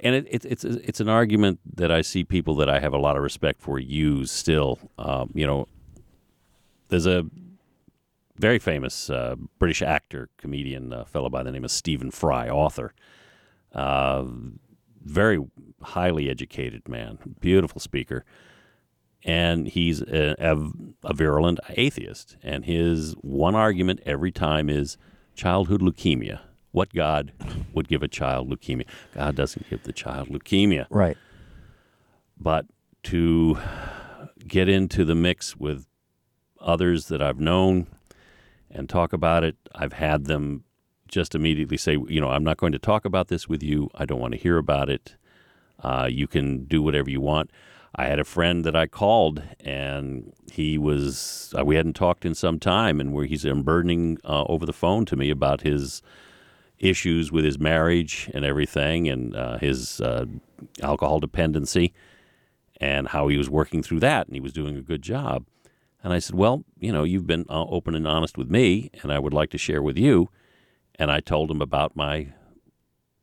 and 0.00 0.14
it, 0.14 0.26
it, 0.30 0.44
it's 0.46 0.64
it's 0.64 1.00
an 1.00 1.08
argument 1.10 1.60
that 1.74 1.92
I 1.92 2.00
see 2.00 2.24
people 2.24 2.54
that 2.56 2.70
I 2.70 2.80
have 2.80 2.94
a 2.94 2.98
lot 2.98 3.16
of 3.18 3.22
respect 3.22 3.60
for 3.60 3.78
use 3.78 4.30
still. 4.32 4.78
Um, 4.98 5.30
you 5.34 5.46
know, 5.46 5.68
there's 6.88 7.06
a 7.06 7.26
very 8.38 8.58
famous 8.58 9.10
uh, 9.10 9.36
British 9.58 9.82
actor, 9.82 10.30
comedian, 10.38 10.92
uh, 10.94 11.04
fellow 11.04 11.28
by 11.28 11.42
the 11.42 11.52
name 11.52 11.64
of 11.64 11.70
Stephen 11.70 12.10
Fry, 12.10 12.48
author. 12.48 12.94
Uh, 13.74 14.24
very 15.04 15.38
highly 15.82 16.28
educated 16.30 16.88
man, 16.88 17.18
beautiful 17.40 17.80
speaker, 17.80 18.24
and 19.24 19.68
he's 19.68 20.00
a, 20.02 20.34
a, 20.38 20.56
a 21.04 21.14
virulent 21.14 21.60
atheist. 21.70 22.36
And 22.42 22.64
his 22.64 23.12
one 23.20 23.54
argument 23.54 24.00
every 24.06 24.32
time 24.32 24.68
is 24.70 24.96
childhood 25.34 25.80
leukemia. 25.80 26.40
What 26.72 26.92
God 26.94 27.32
would 27.72 27.88
give 27.88 28.02
a 28.02 28.08
child 28.08 28.48
leukemia? 28.50 28.86
God 29.14 29.34
doesn't 29.34 29.68
give 29.68 29.82
the 29.82 29.92
child 29.92 30.28
leukemia. 30.28 30.86
Right. 30.88 31.16
But 32.38 32.66
to 33.04 33.58
get 34.46 34.68
into 34.68 35.04
the 35.04 35.14
mix 35.14 35.56
with 35.56 35.86
others 36.60 37.08
that 37.08 37.20
I've 37.20 37.40
known 37.40 37.86
and 38.70 38.88
talk 38.88 39.12
about 39.12 39.44
it, 39.44 39.56
I've 39.74 39.94
had 39.94 40.26
them 40.26 40.64
just 41.08 41.34
immediately 41.34 41.76
say, 41.76 41.98
you 42.08 42.20
know, 42.20 42.30
I'm 42.30 42.44
not 42.44 42.56
going 42.56 42.72
to 42.72 42.78
talk 42.78 43.04
about 43.04 43.28
this 43.28 43.48
with 43.48 43.62
you. 43.62 43.90
I 43.94 44.04
don't 44.04 44.20
want 44.20 44.32
to 44.32 44.38
hear 44.38 44.58
about 44.58 44.88
it. 44.88 45.16
Uh, 45.80 46.08
you 46.10 46.28
can 46.28 46.64
do 46.64 46.82
whatever 46.82 47.10
you 47.10 47.20
want. 47.20 47.50
I 47.94 48.06
had 48.06 48.20
a 48.20 48.24
friend 48.24 48.64
that 48.64 48.76
I 48.76 48.86
called, 48.86 49.42
and 49.60 50.32
he 50.52 50.78
was, 50.78 51.52
uh, 51.58 51.64
we 51.64 51.74
hadn't 51.76 51.94
talked 51.96 52.24
in 52.24 52.34
some 52.34 52.58
time, 52.60 53.00
and 53.00 53.12
where 53.12 53.24
he's 53.26 53.44
unburdening 53.44 54.18
uh, 54.24 54.44
over 54.44 54.64
the 54.64 54.72
phone 54.72 55.04
to 55.06 55.16
me 55.16 55.28
about 55.30 55.62
his 55.62 56.00
issues 56.78 57.30
with 57.32 57.44
his 57.44 57.58
marriage 57.58 58.30
and 58.32 58.44
everything, 58.44 59.08
and 59.08 59.34
uh, 59.34 59.58
his 59.58 60.00
uh, 60.00 60.24
alcohol 60.82 61.18
dependency, 61.18 61.92
and 62.80 63.08
how 63.08 63.28
he 63.28 63.36
was 63.36 63.50
working 63.50 63.82
through 63.82 64.00
that, 64.00 64.26
and 64.26 64.36
he 64.36 64.40
was 64.40 64.52
doing 64.52 64.76
a 64.76 64.82
good 64.82 65.02
job. 65.02 65.44
And 66.02 66.12
I 66.12 66.18
said, 66.20 66.34
Well, 66.36 66.64
you 66.78 66.92
know, 66.92 67.02
you've 67.04 67.26
been 67.26 67.44
uh, 67.50 67.64
open 67.64 67.94
and 67.94 68.06
honest 68.06 68.38
with 68.38 68.50
me, 68.50 68.90
and 69.02 69.12
I 69.12 69.18
would 69.18 69.34
like 69.34 69.50
to 69.50 69.58
share 69.58 69.82
with 69.82 69.98
you. 69.98 70.30
And 70.94 71.10
I 71.10 71.20
told 71.20 71.50
him 71.50 71.60
about 71.60 71.96
my 71.96 72.28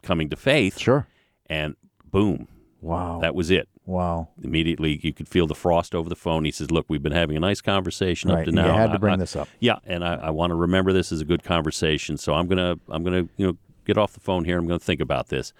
coming 0.03 0.29
to 0.29 0.35
faith, 0.35 0.77
Sure. 0.77 1.07
and 1.47 1.75
boom, 2.05 2.47
Wow. 2.81 3.19
that 3.21 3.33
was 3.33 3.49
it. 3.49 3.67
Wow. 3.87 4.27
Immediately, 4.43 4.99
you 5.01 5.11
could 5.13 5.27
feel 5.27 5.47
the 5.47 5.55
frost 5.55 5.95
over 5.95 6.07
the 6.07 6.15
phone. 6.15 6.45
He 6.45 6.51
says, 6.51 6.69
"Look, 6.69 6.85
we've 6.87 7.01
been 7.01 7.11
having 7.13 7.35
a 7.35 7.39
nice 7.39 7.61
conversation 7.61 8.29
Right. 8.29 8.39
up 8.41 8.45
to 8.45 8.51
now. 8.51 8.67
You 8.67 8.73
had 8.73 8.91
to 8.91 8.99
bring 8.99 9.13
I- 9.15 9.17
this 9.17 9.35
up. 9.35 9.47
Yeah, 9.59 9.77
and 9.85 10.03
I, 10.05 10.15
I 10.15 10.29
want 10.29 10.51
to 10.51 10.55
remember 10.55 10.93
this 10.93 11.11
as 11.11 11.21
a 11.21 11.25
good 11.25 11.43
conversation. 11.43 12.17
So 12.17 12.35
I'm 12.35 12.47
gonna, 12.47 12.75
I'm 12.89 13.03
gonna, 13.03 13.27
you 13.37 13.47
know, 13.47 13.57
get 13.85 13.97
off 13.97 14.13
the 14.13 14.19
phone 14.19 14.45
here. 14.45 14.59
I'm 14.59 14.67
gonna 14.67 14.77
think 14.77 15.01
about 15.01 15.29
this. 15.29 15.53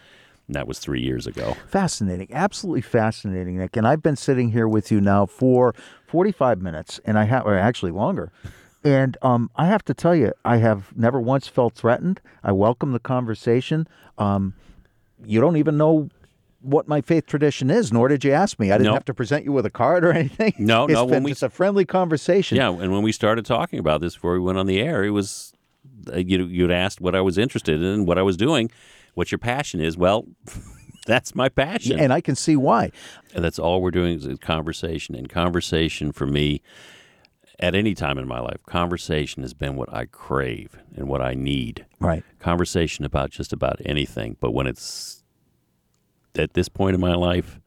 And 0.47 0.55
that 0.55 0.65
was 0.67 0.80
three 0.80 1.01
years 1.01 1.28
ago. 1.28 1.57
Fascinating, 1.67 2.30
absolutely 2.32 2.80
fascinating, 2.82 3.57
Nick. 3.57 3.75
And 3.75 3.86
I've 3.86 4.01
been 4.03 4.15
sitting 4.15 4.51
here 4.51 4.65
with 4.67 4.91
you 4.93 5.01
now 5.01 5.25
for 5.25 5.73
45 6.07 6.61
minutes, 6.61 7.01
and 7.03 7.19
I 7.19 7.25
have, 7.25 7.45
or 7.45 7.57
actually 7.57 7.91
longer. 7.91 8.32
And 8.84 9.17
um, 9.21 9.49
I 9.57 9.65
have 9.65 9.84
to 9.86 9.93
tell 9.93 10.15
you, 10.15 10.32
I 10.45 10.57
have 10.57 10.95
never 10.95 11.19
once 11.19 11.47
felt 11.49 11.73
threatened. 11.73 12.21
I 12.41 12.53
welcome 12.53 12.93
the 12.93 12.99
conversation. 12.99 13.86
Um, 14.17 14.53
you 15.25 15.41
don't 15.41 15.57
even 15.57 15.78
know 15.78 16.09
what 16.68 16.88
my 16.88 17.01
faith 17.01 17.26
tradition 17.26 17.70
is, 17.72 17.93
nor 17.93 18.07
did 18.07 18.24
you 18.24 18.32
ask 18.32 18.59
me. 18.59 18.72
I 18.72 18.78
didn't 18.78 18.88
No. 18.88 18.93
have 18.93 19.05
to 19.05 19.13
present 19.13 19.45
you 19.45 19.51
with 19.53 19.65
a 19.65 19.70
card 19.70 20.03
or 20.05 20.11
anything. 20.22 20.53
No, 20.57 20.84
it's 20.86 20.93
no, 20.93 21.05
when 21.05 21.13
been 21.15 21.24
we- 21.24 21.32
just 21.32 21.43
a 21.43 21.49
friendly 21.49 21.86
conversation. 21.86 22.57
Yeah, 22.57 22.70
and 22.70 22.91
when 22.91 23.03
we 23.03 23.11
started 23.11 23.45
talking 23.45 23.80
about 23.80 24.01
this 24.01 24.15
before 24.15 24.34
we 24.34 24.39
went 24.39 24.57
on 24.57 24.68
the 24.68 24.80
air, 24.80 25.03
it 25.03 25.11
was 25.11 25.53
uh, 26.13 26.18
you 26.18 26.45
you'd 26.45 26.72
asked 26.72 26.99
what 27.01 27.15
I 27.15 27.22
was 27.22 27.38
interested 27.38 27.82
in, 27.82 28.05
what 28.05 28.18
I 28.18 28.22
was 28.22 28.36
doing, 28.38 28.70
what 29.13 29.32
your 29.32 29.39
passion 29.39 29.80
is. 29.82 29.97
Well, 29.97 30.26
that's 31.07 31.34
my 31.36 31.47
passion. 31.49 31.99
And 31.99 32.11
I 32.11 32.20
can 32.22 32.36
see 32.36 32.55
why. 32.55 32.91
And 33.34 33.43
that's 33.43 33.57
all 33.59 33.82
we're 33.82 33.91
doing 33.91 34.20
is 34.20 34.28
conversation. 34.39 35.15
And 35.15 35.30
conversation 35.30 36.11
for 36.11 36.26
me, 36.28 36.61
at 37.59 37.74
any 37.76 37.95
time 37.95 38.18
in 38.18 38.28
my 38.28 38.39
life, 38.39 38.61
conversation 38.68 39.41
has 39.41 39.53
been 39.53 39.76
what 39.78 39.91
I 39.93 40.05
crave 40.05 40.78
and 40.95 41.07
what 41.07 41.22
I 41.22 41.34
need. 41.34 41.86
Right. 41.99 42.24
Conversation 42.39 43.05
about 43.05 43.32
just 43.32 43.51
about 43.53 43.80
anything. 43.86 44.36
But 44.39 44.51
when 44.51 44.68
it's 44.68 45.24
at 46.36 46.53
this 46.53 46.69
point 46.69 46.95
in 46.95 47.01
my 47.01 47.13
life, 47.15 47.59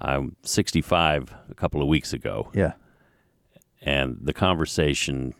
I'm 0.00 0.36
65 0.42 1.34
a 1.50 1.54
couple 1.54 1.80
of 1.80 1.88
weeks 1.88 2.12
ago, 2.12 2.50
Yeah. 2.54 2.72
and 3.80 4.18
the 4.20 4.32
conversation 4.32 5.34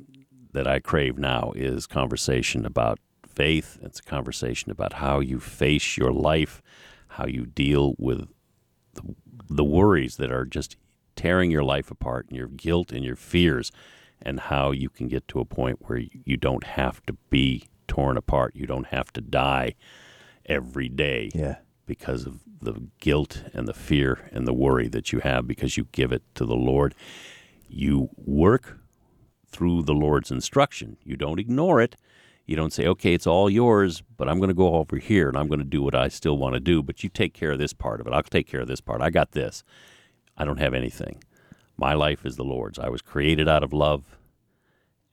that 0.53 0.67
I 0.67 0.79
crave 0.79 1.19
now 1.19 1.53
is 1.57 1.87
conversation 1.87 2.65
about 2.65 2.99
faith. 3.27 3.79
It's 3.83 3.99
a 3.99 4.03
conversation 4.05 4.71
about 4.71 4.95
how 4.95 5.19
you 5.19 5.41
face 5.41 5.97
your 5.97 6.13
life, 6.13 6.63
how 7.09 7.27
you 7.27 7.47
deal 7.47 7.95
with 7.99 8.29
the, 8.95 9.03
the 9.51 9.65
worries 9.65 10.17
that 10.19 10.31
are 10.31 10.45
just 10.45 10.77
tearing 11.17 11.51
your 11.51 11.65
life 11.65 11.91
apart 11.91 12.27
and 12.29 12.37
your 12.37 12.47
guilt 12.47 12.93
and 12.93 13.05
your 13.05 13.17
fears, 13.17 13.73
and 14.23 14.39
how 14.39 14.71
you 14.71 14.89
can 14.89 15.09
get 15.09 15.27
to 15.29 15.41
a 15.41 15.45
point 15.45 15.79
where 15.89 15.99
you 16.25 16.37
don't 16.37 16.65
have 16.65 17.05
to 17.07 17.15
be 17.31 17.65
torn 17.89 18.17
apart. 18.17 18.55
You 18.55 18.67
don't 18.67 18.87
have 18.87 19.13
to 19.15 19.21
die 19.21 19.75
every 20.47 20.89
day 20.89 21.31
Yeah. 21.35 21.57
Because 21.87 22.27
of 22.27 22.41
the 22.61 22.89
guilt 23.01 23.45
and 23.53 23.69
the 23.69 23.75
fear 23.75 24.31
and 24.33 24.47
the 24.47 24.55
worry 24.55 24.89
that 24.89 25.13
you 25.13 25.21
have 25.21 25.47
because 25.47 25.77
you 25.77 25.87
give 25.93 26.13
it 26.13 26.23
to 26.35 26.45
the 26.45 26.57
Lord. 26.57 26.95
You 27.69 28.11
work 28.17 28.79
through 29.49 29.83
the 29.83 29.93
Lord's 29.93 30.31
instruction. 30.31 30.97
You 31.05 31.17
don't 31.17 31.39
ignore 31.39 31.81
it. 31.81 31.97
You 32.47 32.57
don't 32.57 32.73
say, 32.73 32.87
okay, 32.87 33.15
it's 33.15 33.27
all 33.27 33.49
yours, 33.49 34.03
but 34.17 34.29
I'm 34.29 34.39
going 34.39 34.49
to 34.49 34.55
go 34.55 34.75
over 34.75 34.97
here 34.97 35.29
and 35.29 35.37
I'm 35.37 35.49
going 35.49 35.61
to 35.61 35.65
do 35.65 35.83
what 35.83 35.95
I 35.95 36.09
still 36.09 36.37
want 36.37 36.55
to 36.55 36.61
do, 36.61 36.83
but 36.83 37.03
you 37.03 37.09
take 37.09 37.33
care 37.33 37.53
of 37.53 37.59
this 37.59 37.73
part 37.73 38.01
of 38.01 38.07
it. 38.07 38.13
I'll 38.13 38.23
take 38.23 38.47
care 38.47 38.61
of 38.61 38.69
this 38.69 38.83
part. 38.83 39.01
I 39.01 39.11
got 39.11 39.33
this. 39.33 39.65
I 40.37 40.45
don't 40.45 40.59
have 40.59 40.75
anything. 40.75 41.23
My 41.77 41.95
life 41.95 42.27
is 42.27 42.37
the 42.37 42.45
Lord's. 42.45 42.79
I 42.79 42.89
was 42.89 43.03
created 43.03 43.49
out 43.49 43.65
of 43.65 43.73
love, 43.73 44.19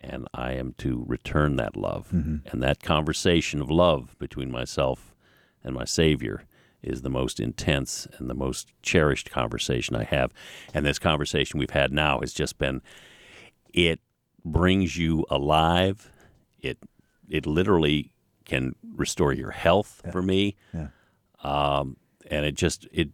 and 0.01 0.27
I 0.33 0.53
am 0.53 0.73
to 0.79 1.05
return 1.07 1.55
that 1.55 1.77
love. 1.77 2.09
Mm-hmm. 2.13 2.47
And 2.47 2.61
that 2.61 2.83
conversation 2.83 3.61
of 3.61 3.69
love 3.69 4.15
between 4.19 4.51
myself 4.51 5.15
and 5.63 5.73
my 5.73 5.85
Savior 5.85 6.43
is 6.83 7.01
the 7.01 7.09
most 7.09 7.39
intense 7.39 8.07
and 8.17 8.29
the 8.29 8.33
most 8.33 8.71
cherished 8.81 9.29
conversation 9.29 9.95
I 9.95 10.03
have. 10.03 10.31
And 10.73 10.85
this 10.85 10.99
conversation 10.99 11.59
we've 11.59 11.69
had 11.71 11.91
now 11.91 12.19
has 12.21 12.33
just 12.33 12.57
been 12.57 12.81
it 13.73 13.99
brings 14.43 14.97
you 14.97 15.25
alive. 15.29 16.09
It 16.59 16.77
it 17.29 17.45
literally 17.45 18.13
can 18.45 18.75
restore 18.95 19.31
your 19.33 19.51
health 19.51 20.01
for 20.11 20.21
me. 20.21 20.55
Yeah. 20.73 20.87
Um, 21.43 21.97
and 22.29 22.45
it 22.45 22.55
just 22.55 22.87
it 22.91 23.09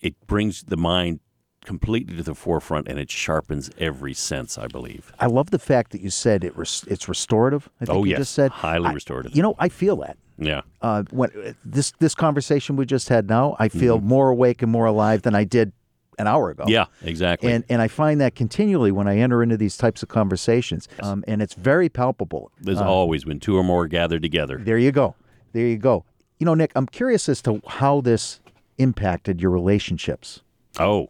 it 0.00 0.14
brings 0.26 0.62
the 0.64 0.76
mind 0.76 1.20
completely 1.64 2.16
to 2.16 2.22
the 2.22 2.34
forefront 2.34 2.86
and 2.86 2.96
it 2.98 3.10
sharpens 3.10 3.70
every 3.78 4.14
sense, 4.14 4.56
I 4.56 4.68
believe. 4.68 5.12
I 5.18 5.26
love 5.26 5.50
the 5.50 5.58
fact 5.58 5.90
that 5.92 6.00
you 6.00 6.10
said 6.10 6.44
it 6.44 6.56
res- 6.56 6.84
it's 6.86 7.08
restorative. 7.08 7.68
I 7.80 7.86
think 7.86 7.98
Oh, 7.98 8.04
you 8.04 8.10
yes. 8.10 8.18
just 8.20 8.32
said 8.34 8.50
Highly 8.52 8.86
I- 8.88 8.92
restorative. 8.92 9.34
You 9.34 9.42
know, 9.42 9.54
I 9.58 9.68
feel 9.68 9.96
that. 9.96 10.16
Yeah. 10.38 10.62
Uh, 10.82 11.02
when 11.10 11.54
this 11.64 11.92
this 11.98 12.14
conversation 12.14 12.76
we 12.76 12.84
just 12.86 13.08
had 13.08 13.28
now, 13.28 13.56
I 13.58 13.68
feel 13.68 13.98
Mm-hmm. 13.98 14.08
more 14.08 14.28
awake 14.30 14.62
and 14.62 14.70
more 14.70 14.86
alive 14.86 15.22
than 15.22 15.34
I 15.34 15.44
did 15.44 15.72
an 16.18 16.26
hour 16.26 16.50
ago. 16.50 16.64
Yeah, 16.66 16.86
exactly. 17.02 17.52
And 17.52 17.64
and 17.68 17.80
I 17.82 17.88
find 17.88 18.20
that 18.20 18.34
continually 18.34 18.90
when 18.92 19.06
I 19.08 19.18
enter 19.18 19.42
into 19.42 19.56
these 19.56 19.76
types 19.76 20.02
of 20.02 20.08
conversations, 20.08 20.88
um, 21.00 21.24
and 21.26 21.40
it's 21.42 21.54
very 21.54 21.88
palpable. 21.88 22.50
There's 22.60 22.80
always 22.80 23.24
when 23.26 23.40
two 23.40 23.56
or 23.56 23.62
more 23.64 23.86
gather 23.86 24.18
together. 24.18 24.58
There 24.58 24.78
you 24.78 24.92
go. 24.92 25.14
There 25.52 25.66
you 25.66 25.76
go. 25.78 26.04
You 26.38 26.44
know, 26.44 26.54
Nick, 26.54 26.72
I'm 26.74 26.86
curious 26.86 27.28
as 27.30 27.40
to 27.42 27.62
how 27.66 28.00
this 28.02 28.40
impacted 28.78 29.40
your 29.40 29.50
relationships. 29.50 30.42
Oh, 30.78 31.08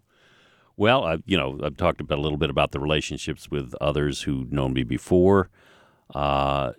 well, 0.77 1.03
I, 1.05 1.19
you 1.27 1.37
know, 1.37 1.59
I've 1.65 1.77
talked 1.77 2.01
about 2.01 2.19
a 2.19 2.21
little 2.21 2.39
bit 2.39 2.51
about 2.51 2.71
the 2.71 2.79
relationships 2.79 3.51
with 3.51 3.75
others 3.81 4.23
who'd 4.23 4.53
known 4.53 4.73
me 4.73 4.85
before. 4.85 5.51
Uh, 6.15 6.73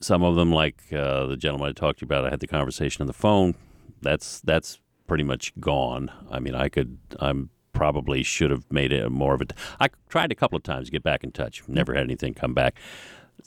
some 0.00 0.22
of 0.22 0.36
them, 0.36 0.52
like 0.52 0.82
uh, 0.92 1.26
the 1.26 1.36
gentleman 1.36 1.68
I 1.70 1.72
talked 1.72 2.00
to 2.00 2.02
you 2.04 2.06
about, 2.06 2.26
I 2.26 2.30
had 2.30 2.40
the 2.40 2.46
conversation 2.46 3.02
on 3.02 3.06
the 3.06 3.12
phone. 3.12 3.54
That's 4.02 4.40
that's 4.40 4.78
pretty 5.06 5.24
much 5.24 5.52
gone. 5.60 6.10
I 6.30 6.38
mean, 6.38 6.54
I 6.54 6.68
could, 6.68 6.98
I'm 7.20 7.50
probably 7.72 8.22
should 8.22 8.50
have 8.50 8.64
made 8.70 8.92
it 8.92 9.10
more 9.10 9.34
of 9.34 9.42
a. 9.42 9.46
I 9.80 9.88
tried 10.08 10.32
a 10.32 10.34
couple 10.34 10.56
of 10.56 10.62
times 10.62 10.86
to 10.88 10.92
get 10.92 11.02
back 11.02 11.24
in 11.24 11.32
touch. 11.32 11.62
Never 11.68 11.94
had 11.94 12.04
anything 12.04 12.34
come 12.34 12.54
back. 12.54 12.78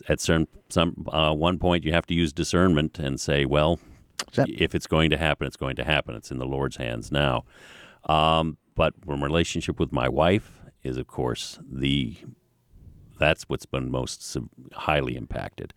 At 0.08 0.20
certain 0.20 0.48
some 0.70 1.06
uh, 1.12 1.34
one 1.34 1.58
point, 1.60 1.84
you 1.84 1.92
have 1.94 2.06
to 2.08 2.14
use 2.14 2.32
discernment 2.32 3.00
and 3.00 3.20
say, 3.20 3.46
well, 3.46 3.80
that- 4.36 4.50
if 4.50 4.74
it's 4.76 4.88
going 4.88 5.10
to 5.10 5.18
happen, 5.18 5.48
it's 5.48 5.58
going 5.58 5.76
to 5.78 5.84
happen. 5.84 6.16
It's 6.16 6.32
in 6.32 6.38
the 6.38 6.46
Lord's 6.46 6.78
hands 6.78 7.12
now. 7.12 7.44
Um, 8.06 8.58
but 8.76 8.94
my 9.06 9.16
relationship 9.22 9.80
with 9.80 9.92
my 9.92 10.08
wife 10.08 10.62
is, 10.84 10.98
of 10.98 11.08
course, 11.08 11.60
the 11.70 12.16
that's 13.20 13.44
what's 13.50 13.66
been 13.66 13.92
most 13.92 14.38
highly 14.74 15.18
impacted, 15.18 15.74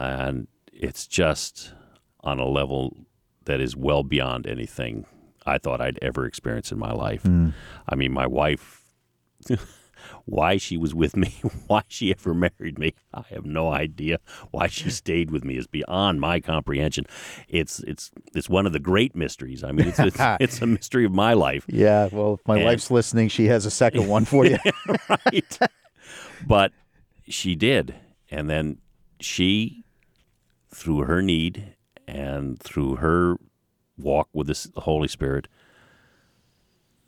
and 0.00 0.48
it's 0.72 1.06
just 1.06 1.72
on 2.20 2.38
a 2.40 2.46
level 2.46 2.96
that 3.44 3.60
is 3.60 3.76
well 3.76 4.02
beyond 4.02 4.46
anything 4.46 5.06
I 5.46 5.58
thought 5.58 5.80
I'd 5.80 5.98
ever 6.02 6.26
experience 6.26 6.72
in 6.72 6.78
my 6.78 6.92
life. 6.92 7.22
Hmm. 7.22 7.50
I 7.88 7.94
mean, 7.94 8.12
my 8.12 8.26
wife. 8.26 8.82
Why 10.24 10.56
she 10.56 10.78
was 10.78 10.94
with 10.94 11.14
me, 11.14 11.34
why 11.66 11.82
she 11.86 12.10
ever 12.10 12.32
married 12.32 12.78
me, 12.78 12.94
I 13.12 13.22
have 13.30 13.44
no 13.44 13.70
idea. 13.70 14.18
Why 14.50 14.66
she 14.66 14.88
stayed 14.88 15.30
with 15.30 15.44
me 15.44 15.58
is 15.58 15.66
beyond 15.66 16.22
my 16.22 16.40
comprehension. 16.40 17.04
It's 17.48 17.80
it's 17.80 18.10
it's 18.34 18.48
one 18.48 18.64
of 18.66 18.72
the 18.72 18.78
great 18.78 19.14
mysteries. 19.14 19.62
I 19.62 19.72
mean, 19.72 19.88
it's 19.88 19.98
it's, 19.98 20.16
it's 20.40 20.62
a 20.62 20.66
mystery 20.66 21.04
of 21.04 21.12
my 21.12 21.34
life. 21.34 21.66
Yeah, 21.68 22.08
well, 22.10 22.34
if 22.40 22.48
my 22.48 22.56
And- 22.56 22.64
wife's 22.64 22.90
listening, 22.90 23.28
she 23.28 23.46
has 23.48 23.66
a 23.66 23.70
second 23.70 24.08
one 24.08 24.24
for 24.24 24.46
you. 24.46 24.56
right? 25.10 25.58
but 26.46 26.72
she 27.28 27.54
did. 27.54 27.94
And 28.30 28.48
then 28.48 28.78
she, 29.20 29.84
through 30.72 31.00
her 31.00 31.22
need 31.22 31.74
and 32.06 32.58
through 32.60 32.96
her 32.96 33.36
walk 33.98 34.28
with 34.32 34.46
this, 34.46 34.64
the 34.64 34.82
Holy 34.82 35.08
Spirit, 35.08 35.48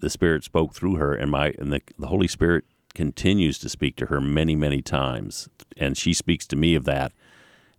the 0.01 0.11
Spirit 0.11 0.45
spoke 0.45 0.75
through 0.75 0.97
her, 0.97 1.15
and 1.15 1.31
my 1.31 1.55
and 1.59 1.73
the, 1.73 1.81
the 1.99 2.09
Holy 2.09 2.29
Spirit 2.29 2.65
continues 2.95 3.59
to 3.59 3.69
speak 3.69 3.97
to 3.97 4.07
her 4.07 4.21
many, 4.21 4.55
many 4.55 4.83
times, 4.83 5.49
and 5.77 5.97
she 5.97 6.13
speaks 6.13 6.47
to 6.47 6.57
me 6.57 6.75
of 6.75 6.85
that. 6.85 7.13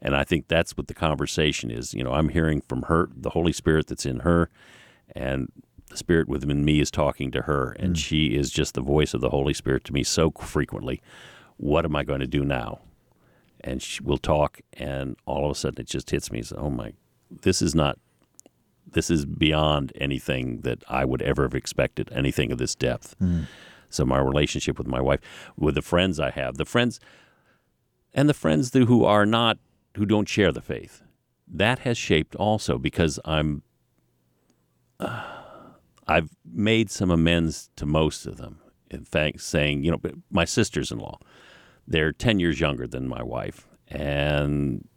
And 0.02 0.16
I 0.16 0.24
think 0.24 0.48
that's 0.48 0.76
what 0.76 0.88
the 0.88 0.94
conversation 0.94 1.72
is. 1.72 1.94
You 1.94 2.04
know, 2.04 2.14
I'm 2.14 2.30
hearing 2.30 2.62
from 2.62 2.84
her, 2.84 3.10
the 3.16 3.30
Holy 3.30 3.54
Spirit 3.54 3.88
that's 3.88 4.06
in 4.06 4.20
her, 4.20 4.50
and 5.16 5.52
the 5.90 5.98
Spirit 5.98 6.28
within 6.28 6.66
me 6.66 6.80
is 6.80 6.92
talking 6.92 7.32
to 7.32 7.44
her, 7.44 7.72
and 7.80 7.96
mm. 7.96 8.00
she 8.00 8.36
is 8.36 8.50
just 8.50 8.74
the 8.74 8.82
voice 8.82 9.14
of 9.14 9.22
the 9.22 9.30
Holy 9.30 9.54
Spirit 9.54 9.84
to 9.86 9.94
me 9.94 10.04
so 10.04 10.32
frequently. 10.32 11.02
What 11.58 11.86
am 11.86 11.96
I 11.96 12.04
going 12.04 12.20
to 12.20 12.28
do 12.28 12.44
now? 12.44 12.80
And 13.64 13.82
she 13.82 14.04
will 14.04 14.18
talk, 14.18 14.60
and 14.74 15.16
all 15.26 15.46
of 15.46 15.52
a 15.52 15.56
sudden 15.56 15.82
it 15.82 15.88
just 15.88 16.10
hits 16.10 16.32
me. 16.32 16.42
So, 16.42 16.58
oh 16.58 16.70
my, 16.70 16.94
this 17.30 17.62
is 17.62 17.74
not, 17.74 17.98
this 18.86 19.10
is 19.10 19.26
beyond 19.26 19.94
anything 20.00 20.62
that 20.62 20.84
I 20.90 21.06
would 21.06 21.22
ever 21.22 21.44
have 21.44 21.56
expected, 21.56 22.10
anything 22.12 22.52
of 22.52 22.58
this 22.58 22.76
depth. 22.76 23.16
Mm. 23.20 23.48
So 23.90 24.06
my 24.06 24.20
relationship 24.20 24.78
with 24.78 24.88
my 24.88 25.00
wife, 25.00 25.20
with 25.56 25.76
the 25.76 25.82
friends 25.82 26.20
I 26.20 26.32
have, 26.32 26.58
the 26.58 26.66
friends, 26.66 27.00
and 28.14 28.28
the 28.28 28.34
friends 28.34 28.74
who 28.74 29.06
are 29.06 29.26
not, 29.26 29.60
who 29.96 30.06
don't 30.06 30.28
share 30.28 30.52
the 30.52 30.62
faith, 30.62 31.04
that 31.48 31.80
has 31.80 31.98
shaped 31.98 32.36
also 32.36 32.78
because 32.78 33.20
I'm 33.24 33.64
uh, 35.00 35.24
I've 36.08 36.32
made 36.46 36.90
some 36.90 37.12
amends 37.12 37.70
to 37.76 37.86
most 37.86 38.26
of 38.26 38.38
them. 38.38 38.60
In 38.90 39.06
fact, 39.06 39.42
saying, 39.42 39.84
you 39.84 39.92
know, 39.92 40.00
my 40.30 40.46
sisters 40.46 40.92
in 40.92 41.00
law, 41.00 41.20
they're 41.88 42.12
10 42.12 42.40
years 42.40 42.60
younger 42.60 42.88
than 42.88 43.08
my 43.08 43.24
wife. 43.24 43.68
And 43.88 44.88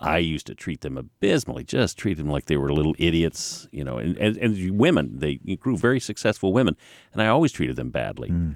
I 0.00 0.18
used 0.18 0.46
to 0.46 0.54
treat 0.54 0.82
them 0.82 0.98
abysmally, 0.98 1.64
just 1.64 1.98
treat 1.98 2.18
them 2.18 2.28
like 2.28 2.46
they 2.46 2.56
were 2.56 2.72
little 2.72 2.94
idiots, 2.98 3.66
you 3.72 3.82
know. 3.82 3.98
And, 3.98 4.16
and, 4.18 4.36
and 4.36 4.78
women, 4.78 5.18
they 5.18 5.36
grew 5.36 5.76
very 5.76 6.00
successful 6.00 6.52
women. 6.52 6.76
And 7.12 7.22
I 7.22 7.28
always 7.28 7.52
treated 7.52 7.76
them 7.76 7.90
badly. 7.90 8.28
Hmm. 8.28 8.52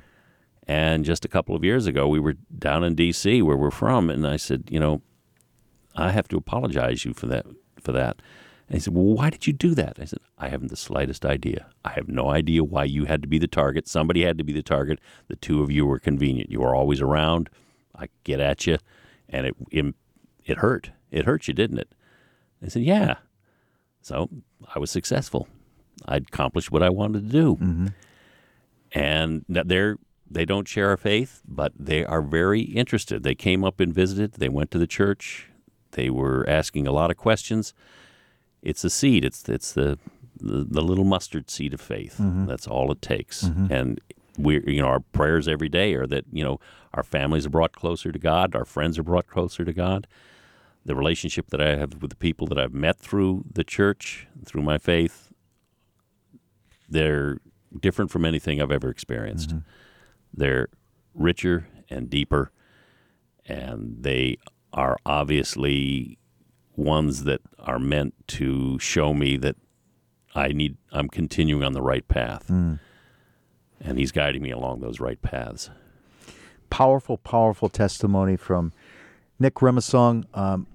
And 0.67 1.05
just 1.05 1.25
a 1.25 1.29
couple 1.29 1.57
of 1.57 1.65
years 1.65 1.87
ago, 1.87 2.07
we 2.07 2.21
were 2.21 2.35
down 2.57 2.85
in 2.85 2.95
D.C., 2.95 3.43
where 3.43 3.57
we're 3.57 3.71
from. 3.71 4.09
And 4.11 4.27
I 4.27 4.37
said, 4.37 4.69
you 4.71 4.79
know, 4.79 5.03
I 5.97 6.11
have 6.11 6.29
to 6.29 6.37
apologize 6.37 7.05
you 7.05 7.15
for 7.15 7.27
that. 7.27 7.47
For 7.81 7.93
that. 7.93 8.21
And 8.71 8.77
he 8.77 8.81
said, 8.81 8.95
Well, 8.95 9.17
why 9.17 9.31
did 9.31 9.49
you 9.49 9.53
do 9.53 9.75
that? 9.75 9.99
I 10.01 10.05
said, 10.05 10.21
I 10.39 10.49
haven't 10.49 10.69
the 10.69 10.77
slightest 10.77 11.27
idea. 11.27 11.67
I 11.85 11.91
have 11.91 12.09
no 12.09 12.31
idea 12.31 12.63
why 12.63 12.85
you 12.85 13.07
had 13.07 13.21
to 13.23 13.29
be 13.29 13.39
the 13.39 13.49
target. 13.49 13.89
Somebody 13.89 14.23
had 14.23 14.39
to 14.39 14.45
be 14.45 14.53
the 14.53 14.63
target. 14.63 15.01
The 15.27 15.35
two 15.35 15.61
of 15.61 15.73
you 15.73 15.87
were 15.87 15.99
convenient. 15.99 16.53
You 16.53 16.61
were 16.61 16.75
always 16.75 17.01
around. 17.01 17.51
I 18.01 18.09
get 18.25 18.41
at 18.41 18.67
you, 18.67 18.79
and 19.29 19.47
it 19.47 19.55
it, 19.71 19.95
it 20.45 20.59
hurt. 20.59 20.91
It 21.11 21.27
hurt 21.27 21.49
you, 21.49 21.55
didn't 21.55 21.79
it? 21.79 21.93
I 22.65 22.69
said, 22.69 22.83
Yeah. 22.83 23.17
So 24.03 24.29
I 24.75 24.79
was 24.79 24.91
successful. 24.91 25.49
I'd 26.07 26.23
accomplished 26.23 26.71
what 26.71 26.83
I 26.83 26.89
wanted 26.89 27.25
to 27.27 27.33
do. 27.33 27.57
Mm-hmm. 27.57 27.87
And 28.93 29.45
they're 29.49 29.99
they 30.31 30.45
don't 30.45 30.69
share 30.69 30.91
our 30.91 30.97
faith, 30.97 31.43
but 31.47 31.73
they 31.77 32.05
are 32.05 32.23
very 32.23 32.61
interested. 32.61 33.23
They 33.23 33.35
came 33.35 33.65
up 33.65 33.81
and 33.81 33.93
visited. 33.93 34.35
They 34.35 34.49
went 34.49 34.71
to 34.71 34.79
the 34.79 34.87
church. 34.87 35.49
They 35.93 36.09
were 36.09 36.49
asking 36.49 36.87
a 36.87 36.93
lot 36.93 37.11
of 37.11 37.17
questions. 37.17 37.75
It's 38.63 38.85
a 38.85 38.91
seed. 38.91 39.25
It's 39.25 39.49
it's 39.49 39.73
the 39.73 39.99
the, 40.41 40.65
the 40.65 40.81
little 40.81 41.05
mustard 41.05 41.51
seed 41.51 41.75
of 41.75 41.81
faith. 41.81 42.17
Mm-hmm. 42.19 42.47
That's 42.47 42.67
all 42.67 42.91
it 42.93 43.03
takes. 43.03 43.45
Mm-hmm. 43.45 43.73
And 43.73 44.01
we 44.43 44.63
you 44.67 44.83
know 44.83 44.89
our 44.89 45.01
prayers 45.01 45.49
every 45.49 45.69
day 45.69 45.95
are 45.95 46.07
that 46.07 46.25
you 46.33 46.45
know 46.45 46.61
our 46.95 47.03
families 47.03 47.47
are 47.47 47.51
brought 47.51 47.73
closer 47.73 48.13
to 48.13 48.19
God. 48.19 48.55
Our 48.55 48.65
friends 48.65 48.99
are 48.99 49.03
brought 49.03 49.27
closer 49.27 49.65
to 49.65 49.73
God. 49.73 50.07
The 50.85 50.95
relationship 50.95 51.51
that 51.51 51.61
I 51.61 51.77
have 51.77 52.01
with 52.01 52.11
the 52.11 52.17
people 52.17 52.47
that 52.49 52.59
I've 52.59 52.73
met 52.73 52.99
through 52.99 53.45
the 53.53 53.65
church, 53.65 54.27
through 54.45 54.63
my 54.63 54.79
faith, 54.79 55.31
they're 56.89 57.39
different 57.79 58.11
from 58.11 58.25
anything 58.25 58.61
I've 58.61 58.73
ever 58.73 58.89
experienced. 58.89 59.51
Mm-hmm. 59.51 59.59
They're 60.33 60.69
richer 61.15 61.69
and 61.91 62.09
deeper, 62.09 62.51
and 63.47 63.97
they 64.01 64.39
are 64.73 64.97
obviously 65.05 66.19
ones 66.77 67.25
that 67.25 67.41
are 67.59 67.79
meant 67.79 68.15
to 68.27 68.79
show 68.79 69.13
me 69.13 69.37
that 69.37 69.57
I 70.35 70.49
need 70.49 70.77
I'm 70.93 71.09
continuing 71.09 71.65
on 71.65 71.73
the 71.73 71.83
right 71.83 72.07
path, 72.07 72.49
mm. 72.49 72.79
And 73.81 73.99
He's 73.99 74.13
guiding 74.13 74.43
me 74.43 74.51
along 74.51 74.81
those 74.81 75.01
right 75.01 75.21
paths. 75.23 75.71
Powerful, 76.69 77.17
powerful 77.19 77.69
testimony 77.69 78.37
from 78.37 78.73
Nick 79.39 79.55
Remissong. 79.57 80.25
Um, 80.37 80.67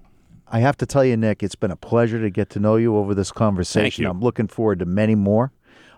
I 0.48 0.60
have 0.60 0.76
to 0.78 0.86
tell 0.86 1.04
you, 1.04 1.16
Nick, 1.16 1.42
it's 1.42 1.54
been 1.54 1.70
a 1.70 1.76
pleasure 1.76 2.20
to 2.20 2.30
get 2.30 2.50
to 2.50 2.60
know 2.60 2.76
you 2.76 2.96
over 2.96 3.14
this 3.14 3.32
conversation. 3.32 4.04
I'm 4.06 4.20
looking 4.20 4.46
forward 4.48 4.80
to 4.80 4.84
many 4.86 5.14
more. 5.14 5.52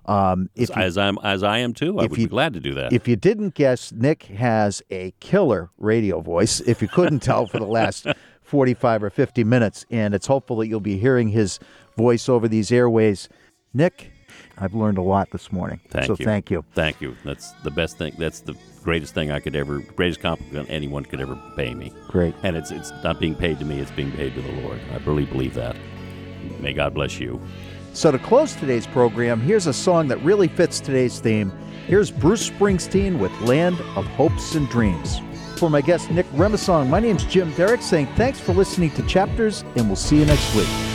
Um, 0.06 0.48
if 0.54 0.70
you, 0.70 0.74
as 0.76 0.96
I'm 0.96 1.18
as 1.22 1.42
I 1.42 1.58
am 1.58 1.74
too, 1.74 1.98
I 1.98 2.02
would 2.02 2.12
you- 2.12 2.16
be 2.16 2.26
glad 2.26 2.54
to 2.54 2.60
do 2.60 2.72
that. 2.74 2.92
if 2.94 3.06
you 3.06 3.14
didn't 3.16 3.54
guess, 3.54 3.92
Nick 3.92 4.22
has 4.24 4.80
a 4.90 5.12
killer 5.20 5.68
radio 5.76 6.20
voice. 6.20 6.60
If 6.60 6.80
you 6.80 6.88
couldn't 6.88 7.20
tell 7.20 7.46
for 7.46 7.58
the 7.58 7.66
last 7.66 8.06
45 8.42 9.02
or 9.04 9.10
50 9.10 9.44
minutes, 9.44 9.84
and 9.90 10.14
it's 10.14 10.26
hopeful 10.26 10.56
that 10.58 10.68
you'll 10.68 10.80
be 10.80 10.96
hearing 10.96 11.28
his 11.28 11.58
voice 11.98 12.26
over 12.28 12.48
these 12.48 12.72
airways. 12.72 13.28
Nick, 13.74 14.10
I've 14.60 14.74
learned 14.74 14.98
a 14.98 15.02
lot 15.02 15.30
this 15.30 15.52
morning. 15.52 15.80
Thank 15.88 16.06
so 16.06 16.16
you. 16.18 16.24
thank 16.24 16.50
you. 16.50 16.64
Thank 16.74 17.00
you. 17.00 17.16
That's 17.24 17.52
the 17.62 17.70
best 17.70 17.98
thing. 17.98 18.14
That's 18.18 18.40
the 18.40 18.56
greatest 18.82 19.14
thing 19.14 19.30
I 19.30 19.40
could 19.40 19.54
ever, 19.54 19.78
greatest 19.78 20.20
compliment 20.20 20.68
anyone 20.70 21.04
could 21.04 21.20
ever 21.20 21.38
pay 21.56 21.74
me. 21.74 21.92
Great. 22.08 22.34
And 22.42 22.56
it's 22.56 22.70
it's 22.70 22.90
not 23.04 23.20
being 23.20 23.34
paid 23.34 23.58
to 23.60 23.64
me; 23.64 23.78
it's 23.78 23.90
being 23.90 24.12
paid 24.12 24.34
to 24.34 24.42
the 24.42 24.52
Lord. 24.62 24.80
I 24.92 24.96
really 24.98 25.26
believe 25.26 25.54
that. 25.54 25.76
May 26.60 26.72
God 26.72 26.94
bless 26.94 27.20
you. 27.20 27.40
So, 27.92 28.10
to 28.12 28.18
close 28.18 28.54
today's 28.54 28.86
program, 28.86 29.40
here's 29.40 29.66
a 29.66 29.72
song 29.72 30.08
that 30.08 30.18
really 30.22 30.48
fits 30.48 30.80
today's 30.80 31.18
theme. 31.18 31.52
Here's 31.86 32.10
Bruce 32.10 32.48
Springsteen 32.48 33.18
with 33.18 33.32
Land 33.40 33.80
of 33.96 34.06
Hopes 34.06 34.54
and 34.54 34.68
Dreams. 34.68 35.20
For 35.56 35.68
my 35.68 35.80
guest, 35.80 36.10
Nick 36.10 36.26
Remissong, 36.32 36.88
my 36.88 37.00
name's 37.00 37.24
Jim 37.24 37.52
Derick 37.54 37.82
saying 37.82 38.06
thanks 38.14 38.38
for 38.38 38.52
listening 38.52 38.90
to 38.92 39.02
Chapters, 39.06 39.64
and 39.74 39.86
we'll 39.86 39.96
see 39.96 40.18
you 40.18 40.26
next 40.26 40.54
week. 40.54 40.87